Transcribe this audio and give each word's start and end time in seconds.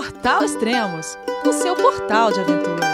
Portal 0.00 0.42
Extremos, 0.42 1.18
o 1.44 1.52
seu 1.52 1.76
portal 1.76 2.32
de 2.32 2.40
aventura. 2.40 2.86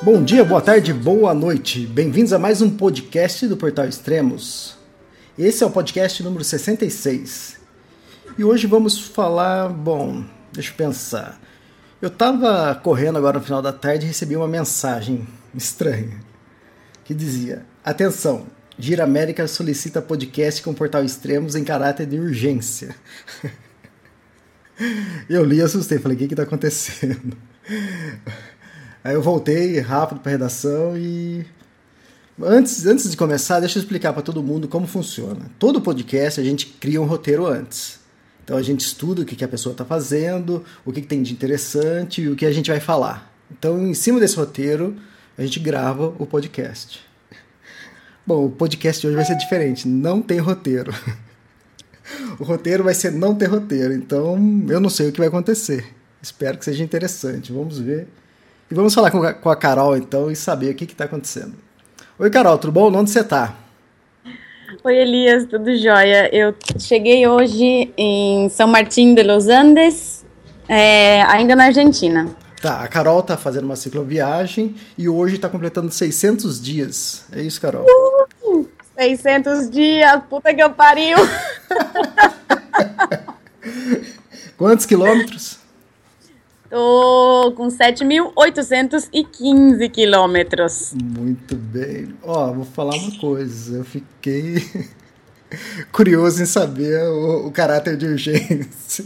Bom 0.00 0.22
dia, 0.22 0.44
boa 0.44 0.60
tarde, 0.60 0.92
boa 0.92 1.34
noite. 1.34 1.84
Bem-vindos 1.84 2.32
a 2.32 2.38
mais 2.38 2.62
um 2.62 2.70
podcast 2.70 3.48
do 3.48 3.56
Portal 3.56 3.88
Extremos. 3.88 4.78
Esse 5.36 5.64
é 5.64 5.66
o 5.66 5.70
podcast 5.70 6.22
número 6.22 6.44
66. 6.44 7.58
E 8.38 8.44
hoje 8.44 8.68
vamos 8.68 9.00
falar, 9.00 9.68
bom, 9.68 10.24
deixa 10.52 10.70
eu 10.70 10.76
pensar. 10.76 11.40
Eu 12.00 12.08
tava 12.08 12.72
correndo 12.76 13.18
agora 13.18 13.40
no 13.40 13.44
final 13.44 13.60
da 13.60 13.72
tarde 13.72 14.04
e 14.04 14.08
recebi 14.08 14.36
uma 14.36 14.46
mensagem 14.46 15.26
estranha 15.52 16.20
que 17.04 17.12
dizia: 17.12 17.66
Atenção, 17.84 18.46
Gira 18.78 19.04
América 19.04 19.48
solicita 19.48 20.02
podcast 20.02 20.62
com 20.62 20.74
Portal 20.74 21.04
Extremos 21.04 21.54
em 21.54 21.64
caráter 21.64 22.06
de 22.06 22.18
urgência. 22.18 22.94
eu 25.28 25.44
li 25.44 25.56
e 25.56 25.62
assustei, 25.62 25.98
falei: 25.98 26.16
O 26.16 26.18
que 26.20 26.28
que 26.28 26.34
tá 26.34 26.42
acontecendo? 26.42 27.36
Aí 29.02 29.14
eu 29.14 29.22
voltei 29.22 29.78
rápido 29.78 30.20
para 30.20 30.32
redação 30.32 30.96
e 30.96 31.46
Antes, 32.42 32.84
antes 32.84 33.10
de 33.10 33.16
começar, 33.16 33.60
deixa 33.60 33.78
eu 33.78 33.82
explicar 33.82 34.12
para 34.12 34.20
todo 34.20 34.42
mundo 34.42 34.68
como 34.68 34.86
funciona. 34.86 35.50
Todo 35.58 35.80
podcast 35.80 36.38
a 36.38 36.44
gente 36.44 36.66
cria 36.66 37.00
um 37.00 37.06
roteiro 37.06 37.46
antes. 37.46 37.98
Então 38.44 38.58
a 38.58 38.62
gente 38.62 38.80
estuda 38.80 39.22
o 39.22 39.24
que, 39.24 39.34
que 39.34 39.44
a 39.44 39.48
pessoa 39.48 39.72
está 39.72 39.86
fazendo, 39.86 40.62
o 40.84 40.92
que, 40.92 41.00
que 41.00 41.06
tem 41.06 41.22
de 41.22 41.32
interessante 41.32 42.20
e 42.20 42.28
o 42.28 42.36
que 42.36 42.44
a 42.44 42.52
gente 42.52 42.70
vai 42.70 42.78
falar. 42.78 43.32
Então, 43.50 43.86
em 43.86 43.94
cima 43.94 44.20
desse 44.20 44.36
roteiro, 44.36 44.94
a 45.38 45.42
gente 45.42 45.58
grava 45.58 46.14
o 46.18 46.26
podcast. 46.26 47.00
Bom, 48.26 48.46
o 48.46 48.50
podcast 48.50 49.00
de 49.00 49.06
hoje 49.06 49.14
vai 49.14 49.24
ser 49.24 49.36
diferente, 49.36 49.86
não 49.86 50.20
tem 50.20 50.38
roteiro. 50.38 50.92
O 52.38 52.44
roteiro 52.44 52.84
vai 52.84 52.94
ser 52.94 53.10
não 53.10 53.34
ter 53.34 53.46
roteiro, 53.46 53.92
então 53.92 54.36
eu 54.68 54.78
não 54.78 54.88
sei 54.88 55.08
o 55.08 55.12
que 55.12 55.18
vai 55.18 55.26
acontecer. 55.26 55.92
Espero 56.22 56.56
que 56.56 56.64
seja 56.64 56.84
interessante, 56.84 57.52
vamos 57.52 57.80
ver. 57.80 58.06
E 58.70 58.74
vamos 58.76 58.94
falar 58.94 59.10
com 59.10 59.50
a 59.50 59.56
Carol 59.56 59.96
então 59.96 60.30
e 60.30 60.36
saber 60.36 60.70
o 60.70 60.74
que 60.76 60.84
está 60.84 61.06
acontecendo. 61.06 61.54
Oi, 62.16 62.30
Carol, 62.30 62.58
tudo 62.58 62.72
bom? 62.72 62.94
Onde 62.94 63.10
você 63.10 63.20
está? 63.20 63.56
Oi, 64.84 64.96
Elias, 64.96 65.46
tudo 65.46 65.76
jóia? 65.76 66.32
Eu 66.32 66.54
cheguei 66.78 67.26
hoje 67.26 67.92
em 67.96 68.48
São 68.50 68.68
Martín 68.68 69.14
de 69.14 69.24
los 69.24 69.48
Andes, 69.48 70.24
é, 70.68 71.22
ainda 71.22 71.56
na 71.56 71.64
Argentina. 71.64 72.36
Tá, 72.60 72.82
a 72.82 72.88
Carol 72.88 73.22
tá 73.22 73.36
fazendo 73.36 73.64
uma 73.64 73.76
cicloviagem 73.76 74.74
e 74.96 75.08
hoje 75.08 75.38
tá 75.38 75.48
completando 75.48 75.90
600 75.90 76.60
dias. 76.60 77.24
É 77.30 77.42
isso, 77.42 77.60
Carol? 77.60 77.84
Uh, 77.84 78.15
600 78.96 79.70
dias, 79.70 80.22
puta 80.28 80.52
que 80.54 80.62
eu 80.62 80.70
pariu! 80.70 81.16
Quantos 84.56 84.86
quilômetros? 84.86 85.58
Tô 86.70 87.52
com 87.56 87.66
7.815 87.68 89.90
quilômetros. 89.90 90.94
Muito 90.94 91.54
bem. 91.54 92.14
Ó, 92.22 92.50
vou 92.52 92.64
falar 92.64 92.96
uma 92.96 93.20
coisa. 93.20 93.76
Eu 93.78 93.84
fiquei 93.84 94.64
curioso 95.92 96.42
em 96.42 96.46
saber 96.46 97.00
o, 97.04 97.46
o 97.46 97.52
caráter 97.52 97.96
de 97.96 98.06
urgência. 98.06 99.04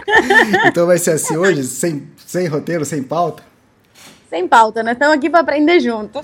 então 0.66 0.86
vai 0.86 0.98
ser 0.98 1.12
assim 1.12 1.36
hoje, 1.36 1.62
sem, 1.64 2.08
sem 2.26 2.46
roteiro, 2.46 2.84
sem 2.84 3.02
pauta? 3.02 3.42
Sem 4.28 4.48
pauta, 4.48 4.82
nós 4.82 4.94
estamos 4.94 5.16
aqui 5.16 5.30
para 5.30 5.40
aprender 5.40 5.80
junto. 5.80 6.20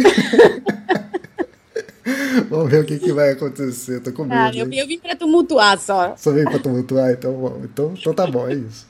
Vamos 2.50 2.70
ver 2.70 2.82
o 2.82 2.84
que, 2.84 2.98
que 2.98 3.12
vai 3.12 3.30
acontecer. 3.30 4.00
Tô 4.00 4.12
com 4.12 4.24
medo. 4.24 4.34
Ah, 4.34 4.50
eu, 4.54 4.70
eu 4.70 4.86
vim 4.86 4.98
para 4.98 5.16
tumultuar 5.16 5.78
só. 5.78 6.14
Só 6.16 6.32
vim 6.32 6.44
para 6.44 6.58
tumultuar, 6.58 7.10
então 7.12 7.32
bom. 7.32 7.60
Então, 7.64 7.94
então 7.98 8.14
tá 8.14 8.26
bom, 8.26 8.46
é 8.48 8.54
isso. 8.54 8.86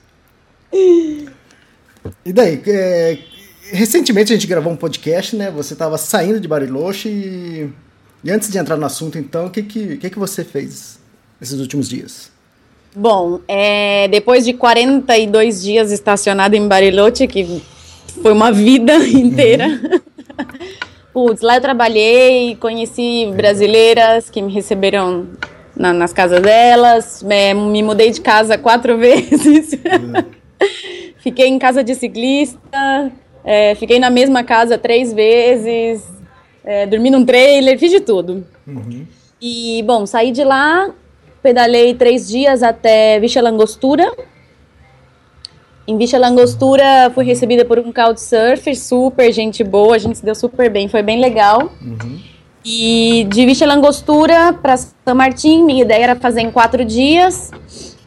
E 2.24 2.32
daí, 2.32 2.60
é, 2.66 3.18
recentemente 3.70 4.32
a 4.32 4.36
gente 4.36 4.46
gravou 4.46 4.72
um 4.72 4.76
podcast, 4.76 5.36
né? 5.36 5.50
Você 5.50 5.74
estava 5.74 5.97
saindo 5.97 6.41
de 6.41 6.48
Bariloche 6.48 7.08
e, 7.08 7.70
e, 8.24 8.30
antes 8.30 8.50
de 8.50 8.58
entrar 8.58 8.76
no 8.76 8.84
assunto, 8.84 9.16
então, 9.16 9.47
o 9.47 9.50
que, 9.50 9.62
que, 9.62 9.97
que, 9.97 10.10
que 10.10 10.19
você 10.19 10.44
fez 10.44 10.98
nesses 11.41 11.60
últimos 11.60 11.88
dias? 11.88 12.32
Bom, 12.97 13.41
é, 13.47 14.08
depois 14.08 14.44
de 14.44 14.53
42 14.53 15.62
dias 15.62 15.92
estacionado 15.92 16.56
em 16.56 16.66
Bariloche, 16.66 17.26
que 17.26 17.62
foi 18.20 18.32
uma 18.32 18.50
vida 18.50 18.97
inteira. 19.06 19.66
Uhum. 19.66 20.00
Putz, 21.14 21.42
lá 21.42 21.54
eu 21.54 21.60
trabalhei, 21.60 22.56
conheci 22.56 23.30
brasileiras 23.36 24.28
que 24.28 24.42
me 24.42 24.52
receberam 24.52 25.28
na, 25.76 25.92
nas 25.92 26.12
casas 26.12 26.42
delas, 26.42 27.25
é, 27.30 27.54
me 27.54 27.84
mudei 27.84 28.10
de 28.10 28.20
casa 28.20 28.58
quatro 28.58 28.98
vezes. 28.98 29.74
Uhum. 29.74 30.69
Fiquei 31.19 31.47
em 31.47 31.56
casa 31.56 31.84
de 31.84 31.94
ciclista, 31.94 33.12
é, 33.44 33.76
fiquei 33.76 34.00
na 34.00 34.10
mesma 34.10 34.42
casa 34.42 34.76
três 34.76 35.12
vezes, 35.12 36.04
é, 36.64 36.84
dormi 36.84 37.10
num 37.10 37.24
trailer, 37.24 37.78
fiz 37.78 37.92
de 37.92 38.00
tudo. 38.00 38.44
Uhum. 38.66 39.06
E, 39.41 39.84
bom, 39.84 40.06
saí 40.06 40.32
de 40.32 40.42
lá, 40.42 40.91
pedalei 41.41 41.94
três 41.94 42.26
dias 42.26 42.60
até 42.60 43.20
Vicha 43.20 43.41
Langostura. 43.41 44.12
Em 45.87 45.99
Vicha 45.99 46.19
Langostura, 46.19 47.11
fui 47.15 47.25
recebida 47.25 47.65
por 47.65 47.78
um 47.78 47.93
couchsurfer, 47.93 48.75
super 48.75 49.31
gente 49.33 49.62
boa, 49.62 49.97
a 49.97 49.99
gente 49.99 50.19
se 50.19 50.25
deu 50.25 50.34
super 50.34 50.71
bem, 50.71 50.89
foi 50.89 51.03
bem 51.03 51.21
legal. 51.21 51.71
Uhum. 51.83 52.19
E 52.65 53.27
de 53.28 53.45
Vicha 53.45 53.67
Langostura 53.67 54.55
para 54.55 54.78
São 54.78 55.15
Martim, 55.15 55.62
minha 55.62 55.83
ideia 55.83 56.05
era 56.05 56.17
fazer 56.17 56.41
em 56.41 56.50
quatro 56.50 56.83
dias. 56.83 57.50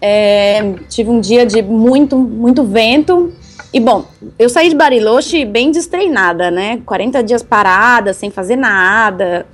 É, 0.01 0.73
tive 0.89 1.11
um 1.11 1.19
dia 1.19 1.45
de 1.45 1.61
muito, 1.61 2.17
muito 2.17 2.63
vento. 2.63 3.31
E 3.71 3.79
bom, 3.79 4.05
eu 4.39 4.49
saí 4.49 4.69
de 4.69 4.75
Bariloche 4.75 5.45
bem 5.45 5.69
destreinada, 5.69 6.49
né? 6.49 6.81
40 6.83 7.21
dias 7.21 7.43
parada, 7.43 8.13
sem 8.13 8.31
fazer 8.31 8.55
nada. 8.55 9.45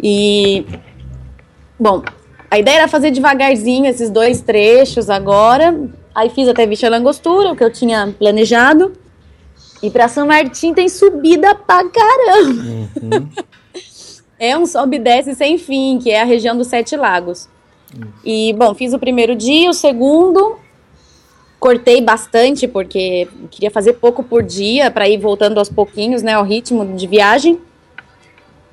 E. 0.00 0.64
Bom, 1.78 2.02
a 2.48 2.58
ideia 2.58 2.78
era 2.78 2.88
fazer 2.88 3.10
devagarzinho 3.10 3.86
esses 3.86 4.10
dois 4.10 4.40
trechos 4.40 5.10
agora. 5.10 5.74
Aí 6.18 6.30
fiz 6.30 6.48
até 6.48 6.66
Vicha 6.66 6.88
Langostura, 6.88 7.52
o 7.52 7.54
que 7.54 7.62
eu 7.62 7.72
tinha 7.72 8.12
planejado. 8.18 8.92
E 9.80 9.88
para 9.88 10.08
São 10.08 10.26
Martim 10.26 10.74
tem 10.74 10.88
subida 10.88 11.54
pra 11.54 11.88
caramba. 11.88 12.88
Uhum. 13.00 13.28
é 14.36 14.58
um 14.58 14.66
sobe 14.66 14.96
e 14.96 14.98
desce 14.98 15.36
sem 15.36 15.56
fim, 15.58 16.00
que 16.02 16.10
é 16.10 16.20
a 16.20 16.24
região 16.24 16.58
dos 16.58 16.66
Sete 16.66 16.96
Lagos. 16.96 17.48
E, 18.24 18.52
bom, 18.54 18.74
fiz 18.74 18.92
o 18.92 18.98
primeiro 18.98 19.36
dia, 19.36 19.70
o 19.70 19.72
segundo, 19.72 20.58
cortei 21.60 22.00
bastante, 22.00 22.66
porque 22.66 23.28
queria 23.48 23.70
fazer 23.70 23.92
pouco 23.92 24.24
por 24.24 24.42
dia, 24.42 24.90
para 24.90 25.08
ir 25.08 25.18
voltando 25.18 25.58
aos 25.58 25.68
pouquinhos, 25.68 26.20
né, 26.20 26.32
ao 26.32 26.42
ritmo 26.42 26.84
de 26.96 27.06
viagem. 27.06 27.60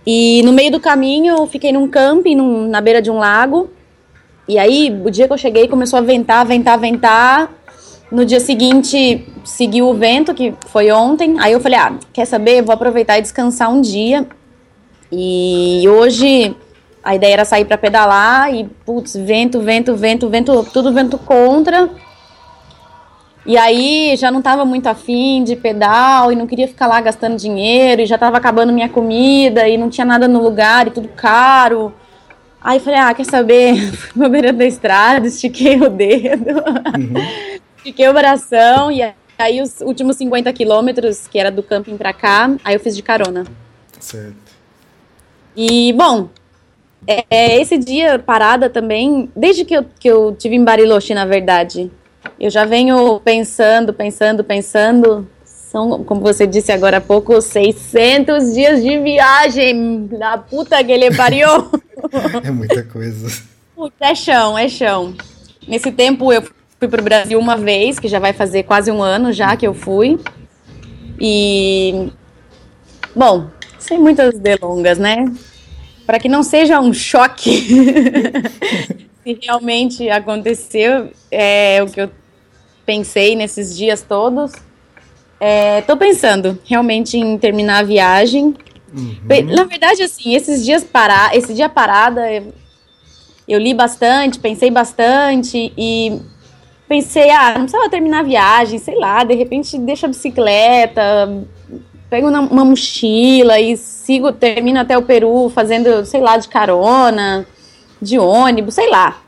E 0.03 0.41
no 0.41 0.51
meio 0.51 0.72
do 0.72 0.79
caminho, 0.79 1.38
eu 1.38 1.45
fiquei 1.45 1.72
num 1.72 1.88
camping, 1.88 2.34
num, 2.34 2.67
na 2.67 2.81
beira 2.81 3.03
de 3.03 3.11
um 3.11 3.19
lago. 3.19 3.69
E 4.47 4.59
aí, 4.59 5.01
o 5.03 5.09
dia 5.09 5.28
que 5.28 5.33
eu 5.33 5.38
cheguei, 5.38 5.67
começou 5.67 5.97
a 5.97 6.01
ventar, 6.01 6.45
ventar, 6.45 6.78
ventar. 6.78 7.51
No 8.11 8.23
dia 8.23 8.39
seguinte, 8.39 9.28
seguiu 9.44 9.89
o 9.89 9.94
vento, 9.94 10.33
que 10.33 10.53
foi 10.67 10.91
ontem. 10.91 11.35
Aí 11.39 11.51
eu 11.51 11.59
falei, 11.59 11.79
ah, 11.79 11.94
quer 12.13 12.25
saber? 12.25 12.61
Vou 12.61 12.73
aproveitar 12.73 13.17
e 13.17 13.22
descansar 13.22 13.72
um 13.72 13.81
dia. 13.81 14.28
E 15.11 15.84
hoje 15.88 16.55
a 17.03 17.16
ideia 17.16 17.34
era 17.34 17.45
sair 17.45 17.66
para 17.66 17.78
pedalar 17.78 18.53
e, 18.53 18.66
putz, 18.85 19.16
vento, 19.16 19.59
vento, 19.59 19.95
vento, 19.95 20.29
vento, 20.29 20.67
tudo 20.72 20.94
vento 20.94 21.17
contra. 21.17 21.89
E 23.45 23.57
aí 23.57 24.16
já 24.17 24.31
não 24.31 24.39
estava 24.39 24.66
muito 24.66 24.88
afim 24.88 25.44
de 25.44 25.55
pedal 25.55 26.31
e 26.31 26.35
não 26.35 26.47
queria 26.47 26.67
ficar 26.67 26.88
lá 26.88 27.00
gastando 27.00 27.38
dinheiro 27.38 28.01
e 28.01 28.05
já 28.07 28.16
estava 28.16 28.38
acabando 28.38 28.73
minha 28.73 28.89
comida 28.89 29.67
e 29.69 29.78
não 29.78 29.88
tinha 29.88 30.03
nada 30.03 30.28
no 30.28 30.41
lugar 30.41 30.88
e 30.88 30.89
tudo 30.91 31.07
caro. 31.09 31.94
Aí 32.65 32.79
falei, 32.79 32.99
ah, 32.99 33.13
quer 33.13 33.25
saber? 33.25 33.75
Fui 33.93 34.21
pra 34.21 34.27
beira 34.27 34.51
da 34.51 34.65
estrada, 34.65 35.27
estiquei 35.27 35.79
o 35.79 35.87
dedo, 35.87 36.55
uhum. 36.55 37.59
estiquei 37.78 38.09
o 38.09 38.13
bração 38.13 38.91
e 38.91 39.03
aí 39.37 39.61
os 39.61 39.81
últimos 39.81 40.17
50 40.17 40.51
quilômetros, 40.51 41.28
que 41.28 41.37
era 41.37 41.51
do 41.51 41.61
camping 41.61 41.95
pra 41.95 42.11
cá, 42.11 42.55
aí 42.63 42.73
eu 42.73 42.79
fiz 42.79 42.95
de 42.95 43.03
carona. 43.03 43.45
Certo. 43.99 44.35
E, 45.55 45.93
bom, 45.93 46.29
é, 47.05 47.61
esse 47.61 47.78
dia 47.78 48.17
parada 48.17 48.67
também, 48.67 49.29
desde 49.35 49.63
que 49.63 49.75
eu, 49.75 49.85
que 49.99 50.07
eu 50.07 50.35
tive 50.35 50.55
em 50.55 50.63
Bariloche, 50.63 51.13
na 51.13 51.23
verdade, 51.23 51.91
eu 52.40 52.49
já 52.49 52.66
venho 52.66 53.22
pensando, 53.23 53.93
pensando, 53.93 54.43
pensando. 54.43 55.29
São, 55.75 56.05
como 56.05 56.22
você 56.22 56.47
disse 56.47 56.72
agora 56.72 56.99
há 56.99 57.01
pouco, 57.01 57.41
600 57.41 58.53
dias 58.53 58.81
de 58.81 58.97
viagem. 58.97 60.07
Da 60.07 60.37
puta 60.37 60.81
que 60.81 60.89
ele 60.89 61.13
pariu. 61.13 61.49
é 62.41 62.49
muita 62.49 62.81
coisa. 62.83 63.43
Puta, 63.75 64.05
é 64.05 64.16
chão, 64.16 64.57
é 64.57 64.69
chão. 64.69 65.13
Nesse 65.67 65.91
tempo 65.91 66.31
eu 66.31 66.41
fui 66.79 66.87
para 66.87 67.01
o 67.01 67.03
Brasil 67.03 67.37
uma 67.37 67.57
vez, 67.57 67.99
que 67.99 68.07
já 68.07 68.19
vai 68.19 68.31
fazer 68.31 68.63
quase 68.63 68.89
um 68.89 69.03
ano 69.03 69.33
já 69.33 69.57
que 69.57 69.67
eu 69.67 69.73
fui. 69.73 70.17
E. 71.19 72.09
Bom, 73.13 73.47
sem 73.78 73.99
muitas 73.99 74.39
delongas, 74.39 74.97
né? 74.97 75.25
para 76.05 76.19
que 76.19 76.29
não 76.29 76.41
seja 76.41 76.79
um 76.79 76.93
choque. 76.93 77.67
se 79.25 79.39
realmente 79.41 80.09
aconteceu, 80.09 81.11
é 81.29 81.83
o 81.83 81.87
que 81.87 81.99
eu 81.99 82.09
pensei 82.85 83.35
nesses 83.35 83.75
dias 83.75 84.01
todos. 84.01 84.53
Estou 85.40 85.96
é, 85.96 85.99
pensando 85.99 86.58
realmente 86.64 87.17
em 87.17 87.37
terminar 87.37 87.79
a 87.79 87.84
viagem. 87.84 88.55
Uhum. 88.93 89.53
Na 89.53 89.66
verdade, 89.66 90.02
assim, 90.02 90.34
esses 90.34 90.64
dias 90.64 90.84
parar, 90.84 91.35
esse 91.35 91.53
dia 91.53 91.67
parada, 91.67 92.22
eu, 93.47 93.59
li 93.59 93.73
bastante, 93.73 94.40
pensei 94.40 94.72
bastante 94.72 95.73
e 95.78 96.22
pensei, 96.87 97.29
ah, 97.32 97.53
não 97.55 97.61
precisava 97.61 97.90
terminar 97.90 98.20
a 98.20 98.23
viagem, 98.23 98.79
sei 98.79 98.96
lá, 98.96 99.23
de 99.23 99.35
repente 99.35 99.78
deixa 99.78 100.05
a 100.05 100.09
bicicleta, 100.09 101.46
pego 102.09 102.29
uma, 102.29 102.40
uma 102.40 102.66
mochila 102.66 103.59
e 103.59 103.76
sigo, 103.76 104.31
termino 104.31 104.79
até 104.79 104.97
o 104.97 105.02
Peru 105.02 105.49
fazendo, 105.49 106.05
sei 106.05 106.22
lá, 106.22 106.38
de 106.38 106.47
carona, 106.47 107.46
de 108.02 108.17
ônibus, 108.17 108.76
sei 108.76 108.90
lá. 108.90 109.22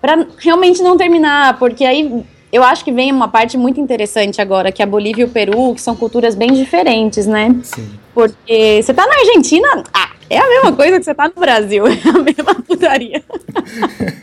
Para 0.00 0.26
realmente 0.38 0.82
não 0.82 0.96
terminar, 0.96 1.58
porque 1.58 1.84
aí 1.84 2.24
eu 2.50 2.62
acho 2.62 2.84
que 2.84 2.90
vem 2.90 3.12
uma 3.12 3.28
parte 3.28 3.58
muito 3.58 3.78
interessante 3.80 4.40
agora, 4.40 4.72
que 4.72 4.82
a 4.82 4.86
Bolívia 4.86 5.22
e 5.22 5.24
o 5.26 5.28
Peru, 5.28 5.74
que 5.74 5.80
são 5.80 5.94
culturas 5.94 6.34
bem 6.34 6.52
diferentes, 6.52 7.26
né? 7.26 7.54
Sim. 7.62 7.90
Porque 8.14 8.82
você 8.82 8.94
tá 8.94 9.06
na 9.06 9.14
Argentina, 9.14 9.84
ah, 9.92 10.10
é 10.30 10.38
a 10.38 10.48
mesma 10.48 10.72
coisa 10.72 10.98
que 10.98 11.04
você 11.04 11.14
tá 11.14 11.28
no 11.28 11.34
Brasil, 11.40 11.84
é 11.88 11.92
a 12.08 12.18
mesma 12.18 12.54
putaria. 12.66 13.22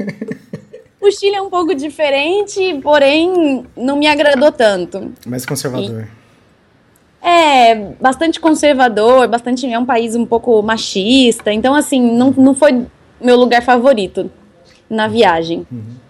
o 1.00 1.12
Chile 1.12 1.36
é 1.36 1.42
um 1.42 1.50
pouco 1.50 1.76
diferente, 1.76 2.80
porém 2.82 3.66
não 3.78 3.98
me 3.98 4.08
agradou 4.08 4.52
tanto. 4.52 5.14
Mais 5.26 5.46
conservador. 5.46 6.08
E, 7.22 7.28
é, 7.28 7.76
bastante 8.00 8.40
conservador, 8.40 9.28
bastante 9.28 9.72
é 9.72 9.78
um 9.78 9.86
país 9.86 10.16
um 10.16 10.26
pouco 10.26 10.62
machista, 10.62 11.52
então 11.52 11.74
assim, 11.76 12.00
não, 12.00 12.32
não 12.32 12.56
foi 12.56 12.86
meu 13.22 13.36
lugar 13.36 13.62
favorito 13.64 14.32
na 14.90 15.08
viagem. 15.08 15.66
Uhum. 15.72 16.05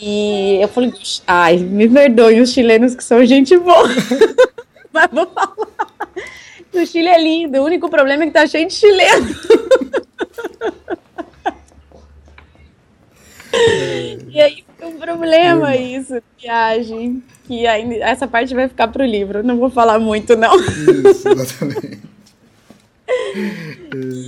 E 0.00 0.58
eu 0.62 0.68
falei, 0.68 0.92
ai, 1.26 1.58
me 1.58 1.88
perdoem 1.88 2.40
os 2.40 2.52
chilenos 2.52 2.94
que 2.94 3.04
são 3.04 3.24
gente 3.26 3.56
boa. 3.58 3.88
Mas 4.92 5.08
vou 5.12 5.26
falar. 5.26 5.52
O 6.72 6.86
Chile 6.86 7.08
é 7.08 7.20
lindo, 7.20 7.58
o 7.58 7.64
único 7.64 7.90
problema 7.90 8.22
é 8.22 8.26
que 8.26 8.32
tá 8.32 8.46
cheio 8.46 8.68
de 8.68 8.74
chileno. 8.74 9.28
e 14.30 14.40
aí 14.40 14.64
foi 14.78 14.88
um 14.88 14.98
problema 14.98 15.76
isso, 15.76 16.22
viagem. 16.38 17.22
Que 17.46 17.66
ainda, 17.66 17.96
essa 17.96 18.28
parte 18.28 18.54
vai 18.54 18.68
ficar 18.68 18.88
pro 18.88 19.04
livro, 19.04 19.42
não 19.42 19.58
vou 19.58 19.68
falar 19.68 19.98
muito, 19.98 20.36
não. 20.36 20.54
Isso, 20.56 21.28
exatamente. 21.34 21.98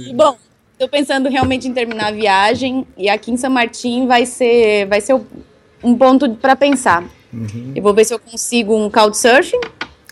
e, 0.09 0.13
bom, 0.13 0.37
tô 0.77 0.89
pensando 0.89 1.29
realmente 1.29 1.69
em 1.69 1.73
terminar 1.73 2.09
a 2.09 2.13
viagem 2.13 2.85
e 2.99 3.09
aqui 3.09 3.31
em 3.31 3.37
São 3.37 3.51
Martim 3.51 4.09
vai 4.09 4.27
ser, 4.27 4.87
vai 4.87 5.01
ser 5.01 5.15
um 5.83 5.97
ponto 5.97 6.31
para 6.37 6.57
pensar. 6.57 7.05
Uhum. 7.33 7.73
Eu 7.75 7.83
vou 7.83 7.95
ver 7.95 8.05
se 8.05 8.13
eu 8.15 8.19
consigo 8.19 8.77
um 8.77 8.91
couchsurfing 8.91 9.61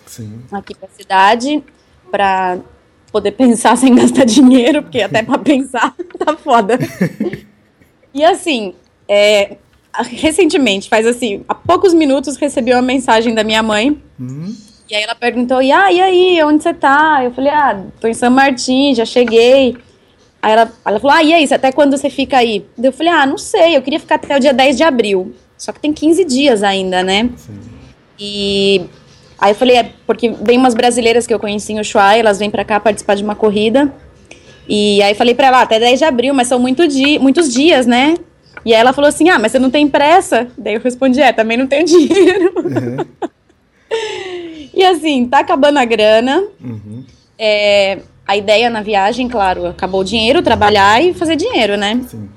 Sim. 0.07 0.41
aqui 0.51 0.75
para 0.75 0.89
a 0.89 0.93
cidade 0.99 1.63
para 2.11 2.59
poder 3.13 3.33
pensar 3.37 3.77
sem 3.77 3.95
gastar 3.95 4.25
dinheiro, 4.25 4.83
porque 4.83 5.03
até 5.03 5.23
para 5.23 5.39
pensar 5.39 5.95
tá 6.19 6.37
foda. 6.37 6.79
e 8.15 8.25
assim, 8.25 8.75
é, 9.09 9.57
recentemente, 9.99 10.89
faz 10.89 11.07
assim, 11.07 11.45
há 11.49 11.55
poucos 11.55 11.93
minutos 11.93 12.37
recebi 12.37 12.73
uma 12.73 12.83
mensagem 12.83 13.35
da 13.35 13.45
minha 13.45 13.63
mãe. 13.63 14.01
Uhum. 14.19 14.55
E 14.91 14.95
aí 14.95 15.03
ela 15.05 15.15
perguntou: 15.15 15.63
e, 15.63 15.71
ah, 15.71 15.93
e 15.93 16.01
aí, 16.01 16.43
onde 16.43 16.63
você 16.63 16.75
tá? 16.75 17.21
Eu 17.23 17.33
falei: 17.33 17.51
ah, 17.51 17.85
tô 18.01 18.09
em 18.09 18.15
São 18.15 18.31
Martim, 18.31 18.93
já 18.93 19.05
cheguei. 19.05 19.77
Aí 20.43 20.53
ela, 20.53 20.73
ela 20.85 20.99
falou: 20.99 21.17
ah, 21.17 21.23
e 21.23 21.33
aí, 21.33 21.45
até 21.53 21.71
quando 21.71 21.97
você 21.97 22.11
fica 22.11 22.39
aí? 22.39 22.67
Eu 22.77 22.93
falei: 22.93 23.13
ah, 23.13 23.25
não 23.25 23.39
sei, 23.39 23.77
eu 23.77 23.83
queria 23.83 24.01
ficar 24.01 24.17
até 24.17 24.37
o 24.37 24.41
dia 24.41 24.53
10 24.53 24.77
de 24.77 24.83
abril. 24.83 25.33
Só 25.61 25.73
que 25.73 25.79
tem 25.79 25.93
15 25.93 26.25
dias 26.25 26.63
ainda, 26.63 27.03
né? 27.03 27.29
Sim. 27.37 27.61
E 28.19 28.81
aí 29.39 29.51
eu 29.51 29.55
falei, 29.55 29.77
é 29.77 29.93
porque 30.07 30.31
vem 30.31 30.57
umas 30.57 30.73
brasileiras 30.73 31.27
que 31.27 31.35
eu 31.35 31.39
conheci 31.39 31.75
em 31.75 31.81
Ushuaia, 31.81 32.21
elas 32.21 32.39
vêm 32.39 32.51
para 32.51 32.65
cá 32.65 32.81
participar 32.81 33.15
de 33.15 33.23
uma 33.23 33.35
corrida. 33.35 33.93
E 34.67 35.03
aí 35.03 35.15
falei 35.15 35.35
para 35.35 35.49
ela, 35.49 35.59
ah, 35.59 35.63
até 35.63 35.79
10 35.79 35.99
de 35.99 36.05
abril, 36.07 36.33
mas 36.33 36.49
são 36.49 36.59
muito 36.59 36.89
di 36.89 37.19
muitos 37.19 37.53
dias, 37.53 37.87
né? 37.87 38.15
E 38.65 38.73
aí 38.73 38.81
ela 38.81 38.95
falou 38.95 39.09
assim, 39.09 39.29
ah, 39.29 39.39
mas 39.39 39.53
você 39.53 39.59
não 39.59 39.71
tem 39.71 39.87
pressa? 39.87 40.49
Daí 40.57 40.77
eu 40.77 40.81
respondi, 40.81 41.21
é, 41.21 41.31
também 41.31 41.59
não 41.59 41.67
tenho 41.67 41.85
dinheiro. 41.87 42.55
Uhum. 42.57 43.05
e 44.73 44.83
assim, 44.83 45.27
tá 45.27 45.41
acabando 45.41 45.79
a 45.79 45.85
grana. 45.85 46.43
Uhum. 46.59 47.05
É, 47.39 47.99
a 48.27 48.35
ideia 48.35 48.71
na 48.71 48.81
viagem, 48.81 49.29
claro, 49.29 49.67
acabou 49.67 50.01
o 50.01 50.05
dinheiro, 50.05 50.41
trabalhar 50.41 51.05
e 51.05 51.13
fazer 51.13 51.37
dinheiro, 51.37 51.77
né? 51.77 52.01
Sim. 52.09 52.31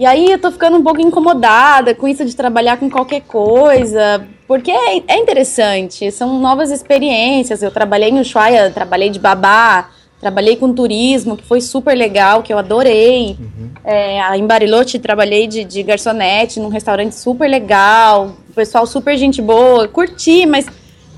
E 0.00 0.06
aí 0.06 0.32
eu 0.32 0.38
tô 0.38 0.50
ficando 0.50 0.78
um 0.78 0.82
pouco 0.82 0.98
incomodada 0.98 1.94
com 1.94 2.08
isso 2.08 2.24
de 2.24 2.34
trabalhar 2.34 2.78
com 2.78 2.88
qualquer 2.88 3.20
coisa, 3.20 4.26
porque 4.48 4.70
é, 4.70 5.02
é 5.06 5.18
interessante, 5.18 6.10
são 6.10 6.38
novas 6.40 6.70
experiências. 6.70 7.62
Eu 7.62 7.70
trabalhei 7.70 8.08
em 8.08 8.18
Ushuaia, 8.18 8.70
trabalhei 8.70 9.10
de 9.10 9.18
babá, 9.18 9.90
trabalhei 10.18 10.56
com 10.56 10.72
turismo, 10.72 11.36
que 11.36 11.44
foi 11.44 11.60
super 11.60 11.94
legal, 11.94 12.42
que 12.42 12.50
eu 12.50 12.56
adorei. 12.56 13.36
Uhum. 13.38 13.70
É, 13.84 14.34
em 14.38 14.46
Bariloche 14.46 14.98
trabalhei 14.98 15.46
de, 15.46 15.64
de 15.64 15.82
garçonete 15.82 16.58
num 16.60 16.68
restaurante 16.70 17.14
super 17.14 17.46
legal, 17.46 18.36
pessoal 18.54 18.86
super 18.86 19.18
gente 19.18 19.42
boa, 19.42 19.86
curti, 19.86 20.46
mas, 20.46 20.64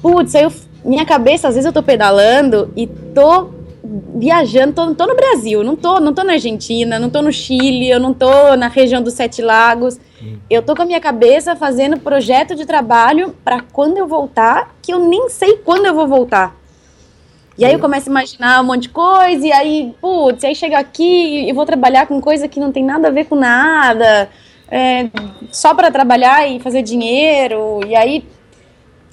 putz, 0.02 0.34
aí 0.34 0.42
eu, 0.42 0.52
minha 0.84 1.06
cabeça, 1.06 1.46
às 1.46 1.54
vezes 1.54 1.66
eu 1.66 1.72
tô 1.72 1.84
pedalando 1.84 2.72
e 2.76 2.88
tô 2.88 3.61
viajando, 3.84 4.72
tô, 4.72 4.94
tô 4.94 5.06
no 5.06 5.16
Brasil, 5.16 5.64
não 5.64 5.74
tô, 5.74 5.98
não 5.98 6.14
tô 6.14 6.22
na 6.22 6.34
Argentina, 6.34 6.98
não 6.98 7.10
tô 7.10 7.20
no 7.20 7.32
Chile, 7.32 7.90
eu 7.90 7.98
não 7.98 8.14
tô 8.14 8.56
na 8.56 8.68
região 8.68 9.02
dos 9.02 9.14
Sete 9.14 9.42
Lagos. 9.42 9.98
Hum. 10.22 10.36
Eu 10.48 10.62
tô 10.62 10.74
com 10.74 10.82
a 10.82 10.84
minha 10.84 11.00
cabeça 11.00 11.56
fazendo 11.56 11.98
projeto 11.98 12.54
de 12.54 12.64
trabalho 12.64 13.34
para 13.44 13.60
quando 13.60 13.98
eu 13.98 14.06
voltar, 14.06 14.74
que 14.80 14.92
eu 14.92 15.00
nem 15.00 15.28
sei 15.28 15.56
quando 15.58 15.86
eu 15.86 15.94
vou 15.94 16.06
voltar. 16.06 16.54
E 17.58 17.64
aí 17.64 17.72
eu 17.72 17.78
começo 17.78 18.08
a 18.08 18.12
imaginar 18.12 18.62
um 18.62 18.64
monte 18.64 18.82
de 18.82 18.88
coisa, 18.88 19.46
e 19.46 19.52
aí, 19.52 19.94
putz, 20.00 20.42
aí 20.42 20.54
chega 20.54 20.78
aqui 20.78 21.48
e 21.48 21.52
vou 21.52 21.66
trabalhar 21.66 22.06
com 22.06 22.20
coisa 22.20 22.48
que 22.48 22.58
não 22.58 22.72
tem 22.72 22.82
nada 22.82 23.08
a 23.08 23.10
ver 23.10 23.26
com 23.26 23.34
nada, 23.34 24.30
é, 24.70 25.10
só 25.50 25.74
para 25.74 25.90
trabalhar 25.90 26.48
e 26.48 26.58
fazer 26.60 26.82
dinheiro, 26.82 27.80
e 27.86 27.94
aí 27.94 28.24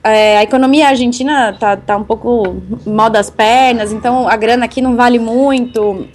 é, 0.03 0.37
a 0.37 0.43
economia 0.43 0.87
argentina 0.87 1.53
tá, 1.53 1.75
tá 1.75 1.97
um 1.97 2.03
pouco 2.03 2.61
mal 2.85 3.09
das 3.09 3.29
pernas, 3.29 3.91
então 3.91 4.27
a 4.27 4.35
grana 4.35 4.65
aqui 4.65 4.81
não 4.81 4.95
vale 4.95 5.19
muito. 5.19 6.07